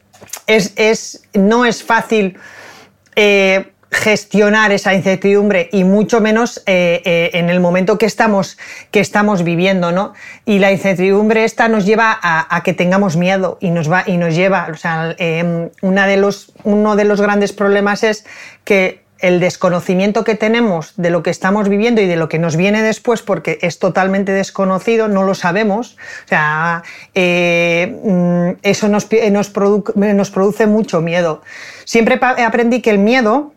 es, 0.45 0.73
es, 0.75 1.23
no 1.33 1.65
es 1.65 1.83
fácil 1.83 2.37
gestionar 3.95 4.71
esa 4.71 4.93
incertidumbre 4.93 5.69
y 5.71 5.83
mucho 5.85 6.19
menos 6.19 6.61
eh, 6.65 7.01
eh, 7.05 7.31
en 7.33 7.49
el 7.49 7.59
momento 7.59 7.97
que 7.97 8.05
estamos, 8.05 8.57
que 8.91 8.99
estamos 8.99 9.43
viviendo, 9.43 9.91
¿no? 9.91 10.13
Y 10.45 10.59
la 10.59 10.71
incertidumbre 10.71 11.45
esta 11.45 11.69
nos 11.69 11.85
lleva 11.85 12.19
a, 12.21 12.61
que 12.63 12.73
tengamos 12.73 13.15
miedo 13.15 13.57
y 13.61 13.71
nos 13.71 13.89
va 13.89 14.03
y 14.05 14.17
nos 14.17 14.35
lleva, 14.35 14.67
o 14.71 14.75
sea, 14.75 15.15
em, 15.17 15.69
una 15.81 16.07
de 16.07 16.17
los, 16.17 16.51
uno 16.63 16.95
de 16.95 17.05
los 17.05 17.21
grandes 17.21 17.53
problemas 17.53 18.03
es 18.03 18.25
que 18.65 19.03
el 19.19 19.39
desconocimiento 19.39 20.23
que 20.25 20.35
tenemos 20.35 20.93
de 20.97 21.09
lo 21.09 21.23
que 21.23 21.29
estamos 21.29 21.69
viviendo 21.69 22.01
y 22.01 22.05
de 22.05 22.17
lo 22.17 22.27
que 22.27 22.37
nos 22.37 22.57
viene 22.57 22.83
después, 22.83 23.21
porque 23.21 23.59
es 23.61 23.79
totalmente 23.79 24.33
desconocido, 24.33 25.07
no 25.07 25.23
lo 25.23 25.35
sabemos. 25.35 25.97
O 26.25 26.27
sea, 26.27 26.83
eh, 27.13 27.97
mm, 28.03 28.59
eso 28.61 28.89
nos, 28.89 29.07
nos 29.31 30.29
produce 30.31 30.67
mucho 30.67 31.01
miedo. 31.01 31.41
Siempre 31.85 32.19
aprendí 32.21 32.81
que 32.81 32.89
el 32.89 32.99
miedo 32.99 33.54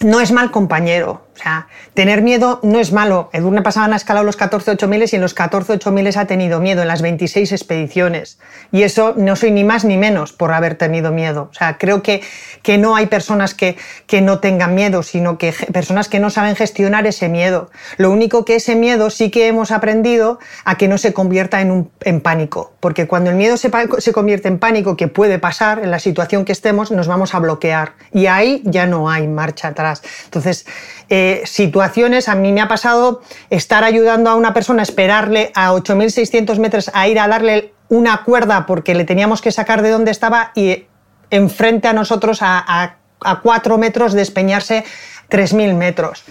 no 0.00 0.20
es 0.20 0.32
mal 0.32 0.50
compañero. 0.50 1.25
O 1.36 1.38
sea, 1.38 1.68
tener 1.94 2.22
miedo 2.22 2.60
no 2.62 2.80
es 2.80 2.92
malo. 2.92 3.28
Edurne 3.32 3.62
Pasaban 3.62 3.92
ha 3.92 3.96
escalado 3.96 4.24
los 4.24 4.36
14 4.36 4.70
8000 4.72 5.04
y 5.12 5.16
en 5.16 5.22
los 5.22 5.34
14 5.34 5.74
8000 5.74 6.16
ha 6.16 6.24
tenido 6.24 6.60
miedo 6.60 6.82
en 6.82 6.88
las 6.88 7.02
26 7.02 7.52
expediciones. 7.52 8.38
Y 8.72 8.82
eso 8.82 9.14
no 9.16 9.36
soy 9.36 9.50
ni 9.50 9.64
más 9.64 9.84
ni 9.84 9.96
menos 9.96 10.32
por 10.32 10.52
haber 10.52 10.76
tenido 10.76 11.12
miedo. 11.12 11.48
O 11.50 11.54
sea, 11.54 11.76
creo 11.78 12.02
que, 12.02 12.22
que 12.62 12.78
no 12.78 12.96
hay 12.96 13.06
personas 13.06 13.54
que, 13.54 13.76
que 14.06 14.22
no 14.22 14.38
tengan 14.38 14.74
miedo, 14.74 15.02
sino 15.02 15.36
que 15.36 15.52
personas 15.72 16.08
que 16.08 16.20
no 16.20 16.30
saben 16.30 16.56
gestionar 16.56 17.06
ese 17.06 17.28
miedo. 17.28 17.70
Lo 17.98 18.10
único 18.10 18.44
que 18.44 18.56
ese 18.56 18.74
miedo 18.74 19.10
sí 19.10 19.30
que 19.30 19.46
hemos 19.46 19.70
aprendido 19.70 20.38
a 20.64 20.76
que 20.76 20.88
no 20.88 20.96
se 20.96 21.12
convierta 21.12 21.60
en, 21.60 21.90
en 22.00 22.20
pánico. 22.20 22.72
Porque 22.80 23.06
cuando 23.06 23.30
el 23.30 23.36
miedo 23.36 23.56
se, 23.56 23.70
se 23.98 24.12
convierte 24.12 24.48
en 24.48 24.58
pánico, 24.58 24.96
que 24.96 25.08
puede 25.08 25.38
pasar 25.38 25.80
en 25.80 25.90
la 25.90 25.98
situación 25.98 26.44
que 26.44 26.52
estemos, 26.52 26.90
nos 26.90 27.08
vamos 27.08 27.34
a 27.34 27.40
bloquear. 27.40 27.92
Y 28.12 28.26
ahí 28.26 28.62
ya 28.64 28.86
no 28.86 29.10
hay 29.10 29.28
marcha 29.28 29.68
atrás. 29.68 30.02
Entonces, 30.24 30.66
eh, 31.08 31.42
situaciones, 31.44 32.28
a 32.28 32.34
mí 32.34 32.52
me 32.52 32.60
ha 32.60 32.68
pasado 32.68 33.22
estar 33.50 33.84
ayudando 33.84 34.28
a 34.30 34.34
una 34.34 34.52
persona, 34.52 34.82
esperarle 34.82 35.52
a 35.54 35.72
8.600 35.72 36.58
metros 36.58 36.90
a 36.94 37.06
ir 37.06 37.20
a 37.20 37.28
darle 37.28 37.72
una 37.88 38.24
cuerda 38.24 38.66
porque 38.66 38.94
le 38.94 39.04
teníamos 39.04 39.40
que 39.40 39.52
sacar 39.52 39.82
de 39.82 39.90
donde 39.90 40.10
estaba 40.10 40.50
y 40.56 40.86
enfrente 41.30 41.88
a 41.88 41.92
nosotros 41.92 42.38
a, 42.42 42.98
a, 43.20 43.40
4 43.40 43.78
metros 43.78 44.12
despeñarse 44.12 44.84
3.000 45.30 45.74
metros. 45.74 46.24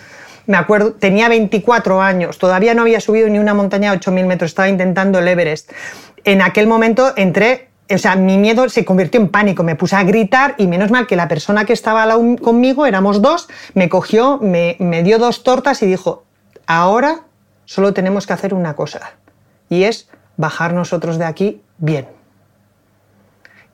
Me 0.45 0.57
acuerdo, 0.57 0.93
tenía 0.93 1.29
24 1.29 2.01
años, 2.01 2.37
todavía 2.37 2.73
no 2.73 2.83
había 2.83 2.99
subido 2.99 3.27
ni 3.29 3.39
una 3.39 3.53
montaña 3.53 3.91
a 3.91 3.95
8.000 3.95 4.25
metros, 4.25 4.51
estaba 4.51 4.69
intentando 4.69 5.19
el 5.19 5.27
Everest. 5.27 5.71
En 6.23 6.41
aquel 6.41 6.67
momento 6.67 7.13
entré 7.15 7.69
o 7.89 7.97
sea, 7.97 8.15
mi 8.15 8.37
miedo 8.37 8.67
se 8.69 8.83
convirtió 8.83 9.21
en 9.21 9.29
pánico, 9.29 9.63
me 9.63 9.75
puse 9.75 9.95
a 9.95 10.03
gritar 10.03 10.55
y 10.57 10.67
menos 10.67 10.89
mal 10.89 11.05
que 11.05 11.15
la 11.15 11.27
persona 11.27 11.65
que 11.65 11.73
estaba 11.73 12.07
conmigo, 12.41 12.85
éramos 12.85 13.21
dos, 13.21 13.47
me 13.73 13.89
cogió, 13.89 14.39
me, 14.39 15.03
dio 15.03 15.19
dos 15.19 15.43
tortas 15.43 15.83
y 15.83 15.85
dijo, 15.85 16.23
ahora 16.65 17.21
solo 17.65 17.93
tenemos 17.93 18.25
que 18.25 18.33
hacer 18.33 18.53
una 18.53 18.75
cosa 18.75 19.13
y 19.69 19.83
es 19.83 20.09
bajar 20.37 20.73
nosotros 20.73 21.17
de 21.19 21.25
aquí 21.25 21.61
bien. 21.77 22.07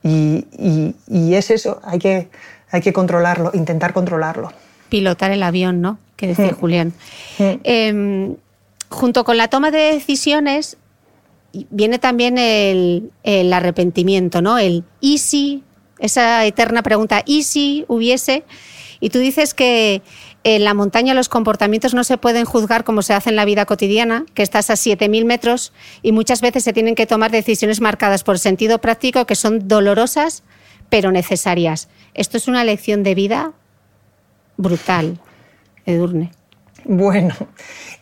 Y, 0.04 0.96
es 1.34 1.52
eso, 1.52 1.80
hay 1.84 2.00
que, 2.00 2.30
hay 2.70 2.82
que 2.82 2.92
controlarlo, 2.92 3.52
intentar 3.54 3.94
controlarlo. 3.94 4.52
Pilotar 4.90 5.32
el 5.32 5.44
avión, 5.44 5.80
¿no? 5.80 6.00
Que 6.18 6.28
decía 6.28 6.52
mm. 6.52 6.56
Julián. 6.56 6.94
Mm. 7.38 7.44
Em, 7.64 8.36
junto 8.90 9.24
con 9.24 9.38
la 9.38 9.48
toma 9.48 9.72
de 9.72 9.94
decisiones, 9.94 10.78
viene 11.70 12.00
también 12.00 12.38
el, 12.38 13.12
arrepentimiento, 13.54 14.42
¿no? 14.42 14.58
El 14.58 14.84
¿y 15.00 15.20
si? 15.20 15.64
Esa 16.00 16.46
eterna 16.46 16.82
pregunta, 16.82 17.22
¿y 17.26 17.44
si 17.44 17.86
hubiese? 17.88 18.44
Y 19.00 19.10
tú 19.10 19.20
dices 19.20 19.54
que 19.54 20.02
en 20.44 20.64
la 20.64 20.74
montaña 20.74 21.14
los 21.14 21.30
comportamientos 21.30 21.94
no 21.94 22.04
se 22.04 22.18
pueden 22.18 22.46
juzgar 22.46 22.84
como 22.84 23.04
se 23.04 23.14
hace 23.14 23.30
en 23.30 23.36
la 23.36 23.46
vida 23.46 23.66
cotidiana, 23.66 24.26
que 24.34 24.42
estás 24.42 24.72
a 24.72 24.74
7.000 24.74 25.26
metros 25.26 25.74
y 26.02 26.12
muchas 26.12 26.42
veces 26.42 26.64
se 26.64 26.74
tienen 26.74 26.96
que 26.96 27.06
tomar 27.06 27.30
decisiones 27.30 27.82
marcadas 27.82 28.24
por 28.24 28.40
sentido 28.40 28.80
práctico 28.80 29.26
que 29.26 29.36
son 29.36 29.68
dolorosas 29.68 30.44
pero 30.92 31.12
necesarias. 31.12 31.88
Esto 32.14 32.38
es 32.38 32.48
una 32.48 32.64
lección 32.66 33.02
de 33.02 33.16
vida 33.16 33.54
brutal, 34.58 35.20
Edurne. 35.86 36.32
Bueno, 36.84 37.34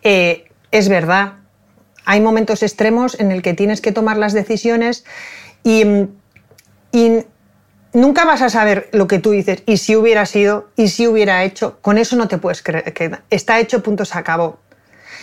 eh, 0.03 0.49
es 0.71 0.89
verdad, 0.89 1.33
hay 2.09 2.21
momentos 2.21 2.63
extremos 2.63 3.19
en 3.19 3.31
el 3.31 3.43
que 3.43 3.53
tienes 3.53 3.81
que 3.81 3.91
tomar 3.91 4.17
las 4.17 4.33
decisiones 4.33 5.05
y, 5.63 5.85
nunca 7.93 8.25
vas 8.25 8.41
a 8.41 8.49
saber 8.49 8.89
lo 8.93 9.05
que 9.07 9.19
tú 9.19 9.29
dices 9.29 9.61
y 9.67 9.77
si 9.77 9.95
hubiera 9.95 10.25
sido 10.25 10.69
y 10.75 10.87
si 10.87 11.07
hubiera 11.07 11.43
hecho. 11.43 11.77
Con 11.81 11.99
eso 11.99 12.15
no 12.15 12.27
te 12.27 12.39
puedes 12.39 12.63
creer 12.63 12.93
que 12.93 13.11
está 13.29 13.59
hecho, 13.59 13.83
punto, 13.83 14.05
se 14.05 14.17
acabó. 14.17 14.57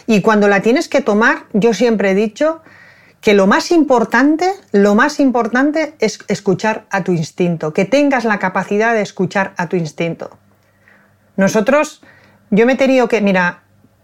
Y 0.07 0.21
cuando 0.21 0.47
la 0.47 0.63
tienes 0.63 0.89
que 0.89 1.01
tomar, 1.01 1.47
yo 1.53 1.75
siempre 1.75 2.13
he 2.13 2.15
dicho 2.15 2.63
que 3.21 3.35
lo 3.35 3.49
más 3.49 3.73
importante, 3.73 4.49
lo 4.71 4.95
más 4.95 5.19
importante 5.19 5.97
es 5.99 6.21
escuchar 6.29 6.87
a 6.91 7.03
tu 7.03 7.11
instinto, 7.11 7.73
que 7.73 7.85
tengas 7.85 8.25
la 8.25 8.39
capacidad 8.39 8.95
de 8.95 9.03
escuchar 9.03 9.55
a 9.57 9.69
tu 9.69 9.75
instinto. 9.75 10.39
Nosotros, 11.37 12.01
yo 12.51 12.65
me 12.65 12.75
he 12.75 12.77
tenido 12.77 13.09
que, 13.09 13.21
mira, 13.21 13.63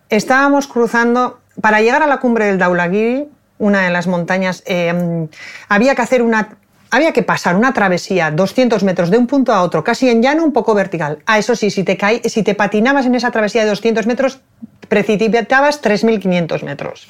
estábamos 0.08 0.66
cruzando 0.66 1.41
para 1.60 1.80
llegar 1.80 2.02
a 2.02 2.06
la 2.06 2.18
cumbre 2.18 2.46
del 2.46 2.58
Daulagiri, 2.58 3.28
una 3.58 3.82
de 3.82 3.90
las 3.90 4.06
montañas, 4.06 4.62
eh, 4.66 5.28
había 5.68 5.94
que 5.94 6.02
hacer 6.02 6.22
una 6.22 6.56
había 6.92 7.12
que 7.12 7.22
pasar 7.22 7.56
una 7.56 7.72
travesía 7.72 8.30
200 8.30 8.84
metros 8.84 9.10
de 9.10 9.16
un 9.16 9.26
punto 9.26 9.54
a 9.54 9.62
otro, 9.62 9.82
casi 9.82 10.10
en 10.10 10.20
llano, 10.20 10.44
un 10.44 10.52
poco 10.52 10.74
vertical. 10.74 11.20
Ah, 11.24 11.38
eso 11.38 11.56
sí, 11.56 11.70
si 11.70 11.84
te, 11.84 11.96
caí, 11.96 12.20
si 12.26 12.42
te 12.42 12.54
patinabas 12.54 13.06
en 13.06 13.14
esa 13.14 13.30
travesía 13.30 13.62
de 13.62 13.70
200 13.70 14.06
metros, 14.06 14.40
precipitabas 14.88 15.82
3.500 15.82 16.62
metros, 16.62 17.06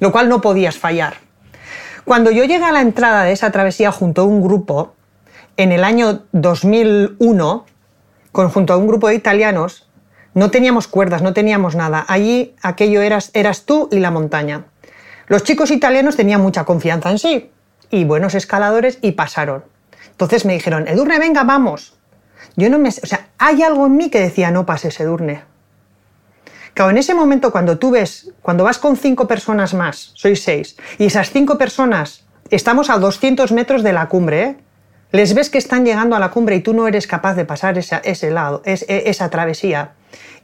lo 0.00 0.10
cual 0.10 0.28
no 0.28 0.40
podías 0.40 0.76
fallar. 0.76 1.18
Cuando 2.04 2.32
yo 2.32 2.42
llegué 2.42 2.64
a 2.64 2.72
la 2.72 2.80
entrada 2.80 3.22
de 3.22 3.30
esa 3.30 3.52
travesía 3.52 3.92
junto 3.92 4.22
a 4.22 4.24
un 4.24 4.42
grupo, 4.42 4.94
en 5.56 5.70
el 5.70 5.84
año 5.84 6.24
2001, 6.32 7.64
junto 8.32 8.72
a 8.72 8.76
un 8.76 8.88
grupo 8.88 9.06
de 9.06 9.14
italianos, 9.14 9.86
no 10.34 10.50
teníamos 10.50 10.88
cuerdas, 10.88 11.22
no 11.22 11.32
teníamos 11.32 11.74
nada. 11.74 12.04
Allí 12.08 12.54
aquello 12.62 13.02
eras, 13.02 13.30
eras 13.34 13.64
tú 13.64 13.88
y 13.92 13.98
la 13.98 14.10
montaña. 14.10 14.64
Los 15.26 15.44
chicos 15.44 15.70
italianos 15.70 16.16
tenían 16.16 16.40
mucha 16.40 16.64
confianza 16.64 17.10
en 17.10 17.18
sí 17.18 17.50
y 17.90 18.04
buenos 18.04 18.34
escaladores 18.34 18.98
y 19.02 19.12
pasaron. 19.12 19.64
Entonces 20.10 20.44
me 20.44 20.54
dijeron, 20.54 20.88
Edurne, 20.88 21.18
venga, 21.18 21.44
vamos. 21.44 21.94
Yo 22.56 22.68
no 22.70 22.78
me, 22.78 22.88
o 22.88 23.06
sea, 23.06 23.28
hay 23.38 23.62
algo 23.62 23.86
en 23.86 23.96
mí 23.96 24.10
que 24.10 24.20
decía, 24.20 24.50
no 24.50 24.66
pases, 24.66 24.98
Edurne. 25.00 25.42
Claro, 26.74 26.90
en 26.90 26.98
ese 26.98 27.14
momento 27.14 27.52
cuando 27.52 27.78
tú 27.78 27.90
ves, 27.90 28.32
cuando 28.40 28.64
vas 28.64 28.78
con 28.78 28.96
cinco 28.96 29.28
personas 29.28 29.74
más, 29.74 30.12
sois 30.14 30.42
seis, 30.42 30.76
y 30.98 31.06
esas 31.06 31.30
cinco 31.30 31.58
personas, 31.58 32.24
estamos 32.50 32.88
a 32.88 32.98
200 32.98 33.52
metros 33.52 33.82
de 33.82 33.92
la 33.92 34.08
cumbre, 34.08 34.42
¿eh? 34.42 34.56
Les 35.12 35.34
ves 35.34 35.50
que 35.50 35.58
están 35.58 35.84
llegando 35.84 36.16
a 36.16 36.18
la 36.18 36.30
cumbre 36.30 36.56
y 36.56 36.60
tú 36.60 36.72
no 36.72 36.88
eres 36.88 37.06
capaz 37.06 37.34
de 37.34 37.44
pasar 37.44 37.78
ese 37.78 38.30
lado, 38.30 38.62
e, 38.64 39.04
esa 39.06 39.28
travesía. 39.30 39.92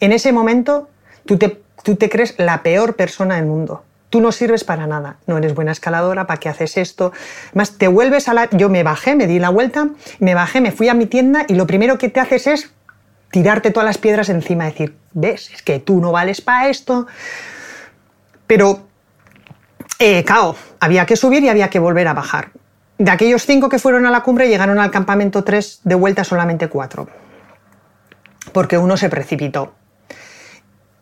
En 0.00 0.12
ese 0.12 0.32
momento 0.32 0.88
tú 1.24 1.38
te, 1.38 2.08
crees 2.08 2.34
la 2.38 2.62
peor 2.62 2.94
persona 2.94 3.36
del 3.36 3.46
mundo. 3.46 3.82
Tú 4.10 4.20
no 4.20 4.32
sirves 4.32 4.64
para 4.64 4.86
nada, 4.86 5.16
no 5.26 5.36
eres 5.36 5.54
buena 5.54 5.72
escaladora, 5.72 6.26
¿para 6.26 6.40
qué 6.40 6.48
haces 6.48 6.78
esto? 6.78 7.12
Más 7.52 7.76
te 7.76 7.88
vuelves 7.88 8.28
a 8.28 8.34
la... 8.34 8.48
Yo 8.50 8.70
me 8.70 8.82
bajé, 8.82 9.14
me 9.14 9.26
di 9.26 9.38
la 9.38 9.50
vuelta, 9.50 9.88
me 10.18 10.34
bajé, 10.34 10.62
me 10.62 10.72
fui 10.72 10.88
a 10.88 10.94
mi 10.94 11.04
tienda 11.04 11.44
y 11.46 11.54
lo 11.54 11.66
primero 11.66 11.98
que 11.98 12.08
te 12.08 12.20
haces 12.20 12.46
es 12.46 12.70
tirarte 13.30 13.70
todas 13.70 13.86
las 13.86 13.98
piedras 13.98 14.30
encima, 14.30 14.64
decir, 14.64 14.96
ves, 15.12 15.50
es 15.52 15.62
que 15.62 15.78
tú 15.78 16.00
no 16.00 16.10
vales 16.12 16.40
para 16.40 16.68
esto. 16.68 17.06
Pero, 18.46 18.80
eh, 19.98 20.24
cao, 20.24 20.56
había 20.80 21.04
que 21.04 21.16
subir 21.16 21.42
y 21.44 21.50
había 21.50 21.68
que 21.68 21.78
volver 21.78 22.08
a 22.08 22.14
bajar. 22.14 22.48
De 22.98 23.12
aquellos 23.12 23.46
cinco 23.46 23.68
que 23.68 23.78
fueron 23.78 24.06
a 24.06 24.10
la 24.10 24.22
cumbre, 24.22 24.48
llegaron 24.48 24.80
al 24.80 24.90
campamento 24.90 25.44
tres, 25.44 25.80
de 25.84 25.94
vuelta 25.94 26.24
solamente 26.24 26.68
cuatro, 26.68 27.08
porque 28.52 28.76
uno 28.76 28.96
se 28.96 29.08
precipitó. 29.08 29.72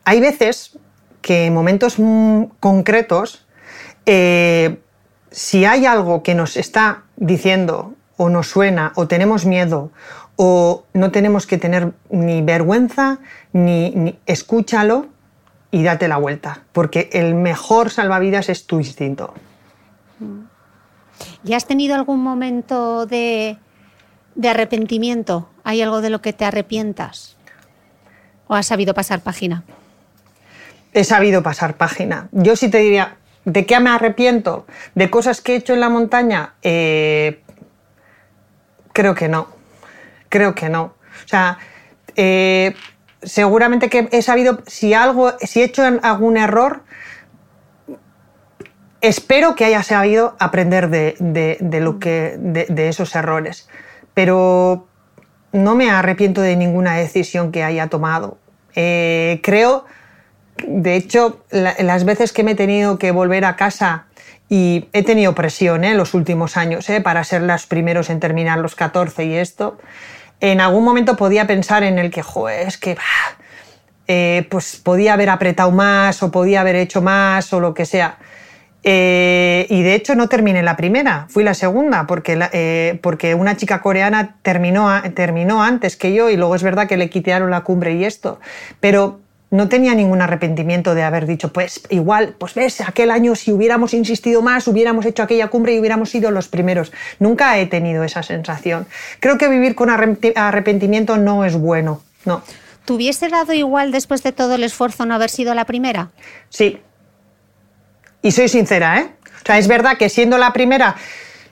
Hay 0.04 0.20
veces 0.20 0.78
que 1.22 1.46
en 1.46 1.54
momentos 1.54 1.96
concretos, 2.60 3.46
eh, 4.04 4.78
si 5.30 5.64
hay 5.64 5.86
algo 5.86 6.22
que 6.22 6.34
nos 6.34 6.58
está 6.58 7.04
diciendo 7.16 7.94
o 8.18 8.28
nos 8.28 8.48
suena 8.48 8.92
o 8.94 9.08
tenemos 9.08 9.46
miedo 9.46 9.90
o 10.36 10.84
no 10.92 11.10
tenemos 11.10 11.46
que 11.46 11.56
tener 11.56 11.92
ni 12.10 12.42
vergüenza 12.42 13.18
ni, 13.52 13.90
ni, 13.90 14.18
escúchalo 14.26 15.06
y 15.70 15.82
date 15.82 16.08
la 16.08 16.18
vuelta, 16.18 16.62
porque 16.72 17.08
el 17.12 17.34
mejor 17.34 17.90
salvavidas 17.90 18.50
es 18.50 18.66
tu 18.66 18.78
instinto. 18.78 19.32
Mm. 20.20 20.55
¿Y 21.44 21.54
has 21.54 21.66
tenido 21.66 21.94
algún 21.94 22.22
momento 22.22 23.06
de, 23.06 23.58
arrepentimiento? 24.42 25.48
¿Hay 25.64 25.82
algo 25.82 26.00
de 26.00 26.10
lo 26.10 26.20
que 26.20 26.32
te 26.32 26.44
arrepientas? 26.44 27.36
¿O 28.48 28.54
has 28.54 28.66
sabido 28.66 28.94
pasar 28.94 29.20
página? 29.20 29.64
He 30.92 31.04
sabido 31.04 31.42
pasar 31.42 31.76
página. 31.76 32.28
Yo 32.32 32.56
sí 32.56 32.70
te 32.70 32.78
diría, 32.78 33.16
¿de 33.44 33.66
qué 33.66 33.78
me 33.80 33.90
arrepiento? 33.90 34.66
¿De 34.94 35.10
cosas 35.10 35.40
que 35.40 35.54
he 35.54 35.56
hecho 35.56 35.74
en 35.74 35.80
la 35.80 35.88
montaña? 35.88 36.54
Eh, 36.62 37.42
creo 38.92 39.14
que 39.14 39.28
no. 39.28 39.48
Creo 40.28 40.54
que 40.54 40.68
no. 40.68 40.94
O 41.24 41.28
sea, 41.28 41.58
eh, 42.14 42.74
seguramente 43.22 43.88
que 43.88 44.08
he 44.12 44.22
sabido, 44.22 44.62
si 44.66 44.94
algo, 44.94 45.34
si 45.40 45.60
he 45.60 45.64
hecho 45.64 45.82
algún 46.02 46.36
error, 46.36 46.82
espero 49.00 49.54
que 49.54 49.64
haya 49.64 49.82
sabido 49.82 50.36
aprender 50.38 50.88
de, 50.88 51.80
lo 51.80 51.98
que, 51.98 52.36
de, 52.38 52.88
esos 52.88 53.14
errores, 53.14 53.68
pero 54.14 54.86
no 55.52 55.74
me 55.74 55.90
arrepiento 55.90 56.40
de 56.40 56.56
ninguna 56.56 56.96
decisión 56.96 57.52
que 57.52 57.62
haya 57.62 57.88
tomado. 57.88 58.38
Eh, 58.74 59.40
creo, 59.42 59.84
de 60.66 60.96
hecho, 60.96 61.44
las 61.50 62.04
veces 62.04 62.32
que 62.32 62.42
me 62.42 62.52
he 62.52 62.56
tenido 62.56 62.98
que 62.98 63.10
volver 63.10 63.44
a 63.44 63.56
casa 63.56 64.06
y 64.48 64.88
he 64.92 65.02
tenido 65.02 65.34
presión 65.34 65.84
en 65.84 65.92
¿eh? 65.92 65.94
los 65.94 66.14
últimos 66.14 66.56
años 66.56 66.88
¿eh? 66.88 67.00
para 67.00 67.24
ser 67.24 67.42
los 67.42 67.66
primeros 67.66 68.10
en 68.10 68.20
terminar 68.20 68.58
los 68.58 68.74
14 68.74 69.24
y 69.24 69.34
esto, 69.34 69.78
en 70.40 70.60
algún 70.60 70.84
momento 70.84 71.16
podía 71.16 71.46
pensar 71.46 71.82
en 71.82 71.98
el 71.98 72.10
que, 72.10 72.22
joder, 72.22 72.68
es 72.68 72.78
que 72.78 72.96
eh, 74.06 74.46
pues 74.50 74.76
podía 74.76 75.14
haber 75.14 75.30
apretado 75.30 75.72
más 75.72 76.22
o 76.22 76.30
podía 76.30 76.60
haber 76.60 76.76
hecho 76.76 77.02
más 77.02 77.52
o 77.52 77.60
lo 77.60 77.74
que 77.74 77.86
sea. 77.86 78.18
Eh, 78.88 79.66
y 79.68 79.82
de 79.82 79.96
hecho 79.96 80.14
no 80.14 80.28
terminé 80.28 80.62
la 80.62 80.76
primera, 80.76 81.26
fui 81.28 81.42
la 81.42 81.54
segunda, 81.54 82.06
porque, 82.06 82.38
eh, 82.52 83.00
porque 83.02 83.34
una 83.34 83.56
chica 83.56 83.80
coreana 83.80 84.36
terminó, 84.42 84.88
terminó 85.12 85.60
antes 85.60 85.96
que 85.96 86.14
yo 86.14 86.30
y 86.30 86.36
luego 86.36 86.54
es 86.54 86.62
verdad 86.62 86.86
que 86.86 86.96
le 86.96 87.10
quitaron 87.10 87.50
la 87.50 87.62
cumbre 87.62 87.94
y 87.94 88.04
esto. 88.04 88.38
Pero 88.78 89.18
no 89.50 89.68
tenía 89.68 89.92
ningún 89.96 90.22
arrepentimiento 90.22 90.94
de 90.94 91.02
haber 91.02 91.26
dicho, 91.26 91.52
pues 91.52 91.82
igual, 91.90 92.36
pues 92.38 92.54
ves, 92.54 92.80
aquel 92.80 93.10
año 93.10 93.34
si 93.34 93.50
hubiéramos 93.50 93.92
insistido 93.92 94.40
más, 94.40 94.68
hubiéramos 94.68 95.04
hecho 95.04 95.24
aquella 95.24 95.48
cumbre 95.48 95.74
y 95.74 95.80
hubiéramos 95.80 96.10
sido 96.10 96.30
los 96.30 96.46
primeros. 96.46 96.92
Nunca 97.18 97.58
he 97.58 97.66
tenido 97.66 98.04
esa 98.04 98.22
sensación. 98.22 98.86
Creo 99.18 99.36
que 99.36 99.48
vivir 99.48 99.74
con 99.74 99.90
arrepentimiento 99.90 101.16
no 101.16 101.44
es 101.44 101.56
bueno, 101.56 102.02
no. 102.24 102.40
¿Te 102.84 102.92
hubiese 102.92 103.28
dado 103.28 103.52
igual 103.52 103.90
después 103.90 104.22
de 104.22 104.30
todo 104.30 104.54
el 104.54 104.62
esfuerzo 104.62 105.06
no 105.06 105.14
haber 105.16 105.30
sido 105.30 105.54
la 105.54 105.64
primera? 105.64 106.10
Sí. 106.50 106.78
Y 108.26 108.32
soy 108.32 108.48
sincera, 108.48 108.98
¿eh? 108.98 109.08
O 109.24 109.46
sea, 109.46 109.56
es 109.56 109.68
verdad 109.68 109.96
que 109.96 110.08
siendo 110.08 110.36
la 110.36 110.52
primera, 110.52 110.96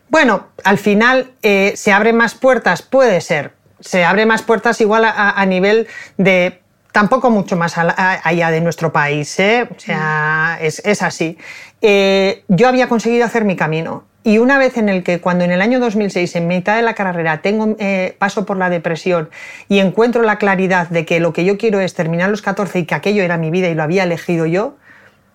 bueno, 0.08 0.48
al 0.64 0.76
final 0.76 1.30
eh, 1.42 1.72
se 1.76 1.92
abren 1.92 2.16
más 2.16 2.34
puertas, 2.34 2.82
puede 2.82 3.20
ser. 3.20 3.52
Se 3.78 4.04
abren 4.04 4.26
más 4.26 4.42
puertas 4.42 4.80
igual 4.80 5.04
a 5.06 5.46
nivel 5.46 5.86
de 6.16 6.64
tampoco 6.94 7.28
mucho 7.28 7.56
más 7.56 7.74
allá 7.76 8.50
de 8.52 8.60
nuestro 8.60 8.92
país, 8.92 9.40
¿eh? 9.40 9.68
o 9.68 9.80
sea, 9.80 10.58
es, 10.60 11.02
así. 11.02 11.36
Eh, 11.82 12.44
yo 12.46 12.68
había 12.68 12.88
conseguido 12.88 13.24
hacer 13.24 13.44
mi 13.44 13.56
camino 13.56 14.04
y 14.22 14.38
una 14.38 14.58
vez 14.58 14.76
en 14.76 14.88
el 14.88 15.02
que 15.02 15.20
cuando 15.20 15.44
en 15.44 15.50
el 15.50 15.60
año 15.60 15.80
2006, 15.80 16.36
en 16.36 16.46
mitad 16.46 16.76
de 16.76 16.82
la 16.82 16.94
carrera, 16.94 17.42
tengo, 17.42 17.74
eh, 17.80 18.14
paso 18.20 18.46
por 18.46 18.58
la 18.58 18.70
depresión 18.70 19.28
y 19.68 19.80
encuentro 19.80 20.22
la 20.22 20.38
claridad 20.38 20.88
de 20.88 21.04
que 21.04 21.18
lo 21.18 21.32
que 21.32 21.44
yo 21.44 21.58
quiero 21.58 21.80
es 21.80 21.94
terminar 21.94 22.30
los 22.30 22.42
14 22.42 22.78
y 22.78 22.86
que 22.86 22.94
aquello 22.94 23.24
era 23.24 23.38
mi 23.38 23.50
vida 23.50 23.68
y 23.68 23.74
lo 23.74 23.82
había 23.82 24.04
elegido 24.04 24.46
yo, 24.46 24.76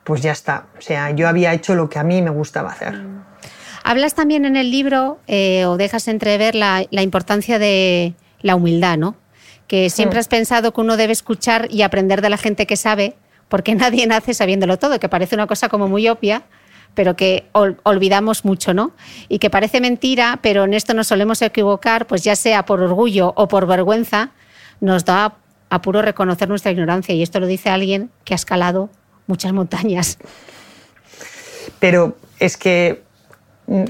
pues 0.03 0.21
ya 0.21 0.31
está. 0.31 0.67
O 0.77 0.81
sea, 0.81 1.11
yo 1.11 1.27
había 1.27 1.53
hecho 1.53 1.75
lo 1.75 1.89
que 1.89 1.99
a 1.99 2.03
mí 2.03 2.21
me 2.21 2.29
gustaba 2.29 2.71
hacer. 2.71 2.93
Mm. 2.93 3.23
Hablas 3.83 4.13
también 4.13 4.45
en 4.45 4.55
el 4.55 4.71
libro 4.71 5.19
o 5.27 5.77
dejas 5.77 6.07
entrever 6.07 6.53
la, 6.53 6.85
la 6.91 7.01
importancia 7.01 7.57
de 7.57 8.13
la 8.41 8.55
humildad, 8.55 8.97
¿no? 8.97 9.15
que 9.69 9.91
siempre 9.91 10.19
has 10.19 10.27
pensado 10.27 10.73
que 10.73 10.81
uno 10.81 10.97
debe 10.97 11.13
escuchar 11.13 11.67
y 11.69 11.83
aprender 11.83 12.23
de 12.23 12.31
la 12.31 12.37
gente 12.37 12.65
que 12.65 12.75
sabe, 12.75 13.15
porque 13.47 13.75
nadie 13.75 14.05
nace 14.07 14.33
sabiéndolo 14.33 14.77
todo, 14.77 14.99
que 14.99 15.07
parece 15.07 15.35
una 15.35 15.47
cosa 15.47 15.69
como 15.69 15.87
muy 15.87 16.09
obvia, 16.09 16.41
pero 16.95 17.15
que 17.15 17.45
olvidamos 17.53 18.43
mucho, 18.43 18.73
¿no? 18.73 18.93
Y 19.29 19.37
que 19.37 19.51
parece 19.51 19.79
mentira, 19.79 20.39
pero 20.41 20.63
en 20.63 20.73
esto 20.73 20.95
nos 20.95 21.07
solemos 21.07 21.41
equivocar, 21.43 22.07
pues 22.07 22.23
ya 22.23 22.35
sea 22.35 22.65
por 22.65 22.81
orgullo 22.81 23.31
o 23.35 23.47
por 23.47 23.67
vergüenza, 23.67 24.31
nos 24.81 25.05
da 25.05 25.35
apuro 25.69 26.01
reconocer 26.01 26.49
nuestra 26.49 26.71
ignorancia. 26.71 27.13
Y 27.13 27.21
esto 27.21 27.39
lo 27.39 27.45
dice 27.45 27.69
alguien 27.69 28.09
que 28.23 28.33
ha 28.33 28.35
escalado 28.35 28.89
muchas 29.29 29.53
montañas. 29.53 30.17
Pero 31.79 32.17
es 32.39 32.57
que 32.57 33.03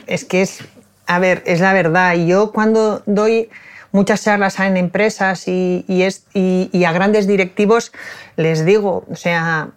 es 0.06 0.26
que 0.26 0.42
es, 0.42 0.60
a 1.08 1.20
ver, 1.20 1.42
es 1.46 1.60
la 1.62 1.74
verdad. 1.74 2.16
Y 2.16 2.28
yo 2.28 2.52
cuando 2.52 3.02
doy 3.06 3.50
muchas 3.92 4.24
charlas 4.24 4.60
en 4.60 4.78
empresas 4.78 5.48
y, 5.48 5.86
a 6.86 6.92
grandes 6.92 7.28
directivos 7.28 7.92
les 8.36 8.66
digo, 8.66 9.06
o 9.10 9.16
sea, 9.16 9.70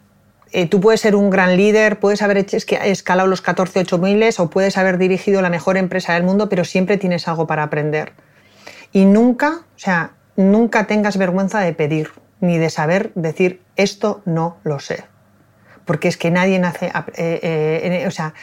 eh, 0.51 0.67
tú 0.67 0.81
puedes 0.81 1.01
ser 1.01 1.17
un 1.17 1.31
gran 1.31 1.57
líder, 1.57 1.99
puedes 1.99 2.21
haber 2.21 2.39
escalado 2.39 3.29
los 3.29 3.41
14 3.41 3.81
8000 3.81 4.35
o 4.39 4.51
puedes 4.51 4.77
haber 4.77 4.99
dirigido 4.99 5.41
la 5.41 5.49
mejor 5.49 5.77
empresa 5.77 6.15
del 6.15 6.25
mundo, 6.25 6.49
pero 6.49 6.65
siempre 6.65 6.99
tienes 6.99 7.27
algo 7.29 7.47
para 7.47 7.63
aprender. 7.63 8.13
Y 8.93 9.07
nunca, 9.07 9.63
o 9.75 9.79
sea, 9.79 10.13
nunca 10.37 10.87
tengas 10.87 11.17
vergüenza 11.17 11.61
de 11.61 11.73
pedir, 11.73 12.11
ni 12.41 12.59
de 12.59 12.69
saber 12.69 13.13
decir 13.15 13.63
esto 13.77 14.21
no 14.27 14.59
lo 14.65 14.79
sé. 14.81 15.12
Porque 15.85 16.09
es 16.09 16.17
que 16.17 16.31
nadie 16.31 16.59
nace, 16.59 16.87
eh, 16.87 17.41
eh, 17.43 18.05
o 18.07 18.11
sea, 18.11 18.35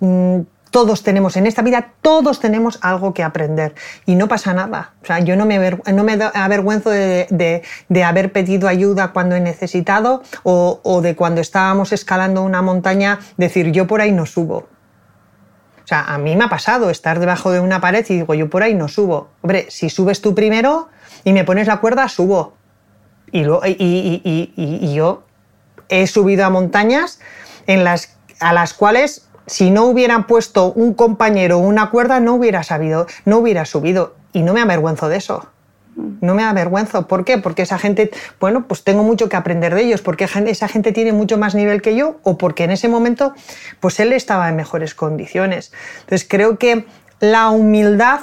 mm, 0.00 0.40
todos 0.74 1.04
tenemos 1.04 1.36
en 1.36 1.46
esta 1.46 1.62
vida, 1.62 1.92
todos 2.02 2.40
tenemos 2.40 2.80
algo 2.82 3.14
que 3.14 3.22
aprender 3.22 3.76
y 4.06 4.16
no 4.16 4.26
pasa 4.26 4.52
nada. 4.54 4.94
O 5.04 5.06
sea, 5.06 5.20
yo 5.20 5.36
no 5.36 5.46
me, 5.46 5.70
no 5.70 6.02
me 6.02 6.18
avergüenzo 6.34 6.90
de, 6.90 7.62
haber 8.04 8.32
pedido 8.32 8.66
ayuda 8.66 9.12
cuando 9.12 9.36
he 9.36 9.40
necesitado 9.40 10.24
o, 10.42 11.00
de 11.00 11.14
cuando 11.14 11.40
estábamos 11.40 11.92
escalando 11.92 12.42
una 12.42 12.60
montaña, 12.60 13.20
decir 13.36 13.70
yo 13.70 13.86
por 13.86 14.00
ahí 14.00 14.10
no 14.10 14.26
subo. 14.26 14.66
O 15.84 15.86
sea, 15.86 16.12
a 16.12 16.18
mí 16.18 16.34
me 16.34 16.42
ha 16.42 16.48
pasado 16.48 16.90
estar 16.90 17.20
debajo 17.20 17.52
de 17.52 17.60
una 17.60 17.80
pared 17.80 18.04
y 18.08 18.14
digo, 18.16 18.34
yo 18.34 18.50
por 18.50 18.64
ahí 18.64 18.74
no 18.74 18.88
subo. 18.88 19.28
Hombre, 19.42 19.66
si 19.68 19.90
subes 19.90 20.20
tú 20.20 20.34
primero 20.34 20.88
y 21.22 21.32
me 21.34 21.44
pones 21.44 21.68
la 21.68 21.76
cuerda, 21.76 22.08
subo. 22.08 22.54
Y, 23.30 23.44
y 23.44 24.92
yo 24.92 25.22
he 25.88 26.06
subido 26.06 26.44
a 26.44 26.50
montañas 26.50 27.20
a 28.40 28.52
las 28.52 28.74
cuales 28.74 29.28
si 29.46 29.70
no 29.70 29.84
hubieran 29.84 30.26
puesto 30.26 30.72
un 30.72 30.94
compañero 30.94 31.58
una 31.58 31.90
cuerda, 31.90 32.20
no 32.20 32.34
hubiera 32.34 32.62
sabido, 32.62 33.06
no 33.24 33.38
hubiera 33.38 33.64
subido. 33.64 34.16
Y 34.32 34.42
no 34.42 34.52
me 34.52 34.60
avergüenzo 34.60 35.08
de 35.08 35.16
eso. 35.16 35.48
No 35.96 36.34
me 36.34 36.42
avergüenzo. 36.42 37.06
¿Por 37.06 37.24
qué? 37.24 37.38
Porque 37.38 37.62
esa 37.62 37.78
gente, 37.78 38.10
bueno, 38.40 38.66
pues 38.66 38.82
tengo 38.82 39.04
mucho 39.04 39.28
que 39.28 39.36
aprender 39.36 39.74
de 39.74 39.82
ellos, 39.82 40.02
porque 40.02 40.24
esa 40.24 40.68
gente 40.68 40.92
tiene 40.92 41.12
mucho 41.12 41.38
más 41.38 41.54
nivel 41.54 41.82
que 41.82 41.94
yo, 41.94 42.18
o 42.24 42.36
porque 42.36 42.64
en 42.64 42.72
ese 42.72 42.88
momento, 42.88 43.32
pues 43.78 44.00
él 44.00 44.12
estaba 44.12 44.48
en 44.48 44.56
mejores 44.56 44.94
condiciones. 44.94 45.72
Entonces 46.00 46.26
creo 46.28 46.58
que 46.58 46.86
la 47.20 47.50
humildad 47.50 48.22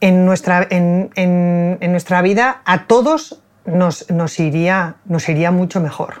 en 0.00 0.26
nuestra, 0.26 0.66
en, 0.70 1.78
nuestra 1.80 2.20
vida 2.20 2.62
a 2.64 2.86
todos 2.86 3.42
nos, 3.64 4.04
iría, 4.40 4.96
nos 5.04 5.28
iría 5.28 5.52
mucho 5.52 5.80
mejor. 5.80 6.20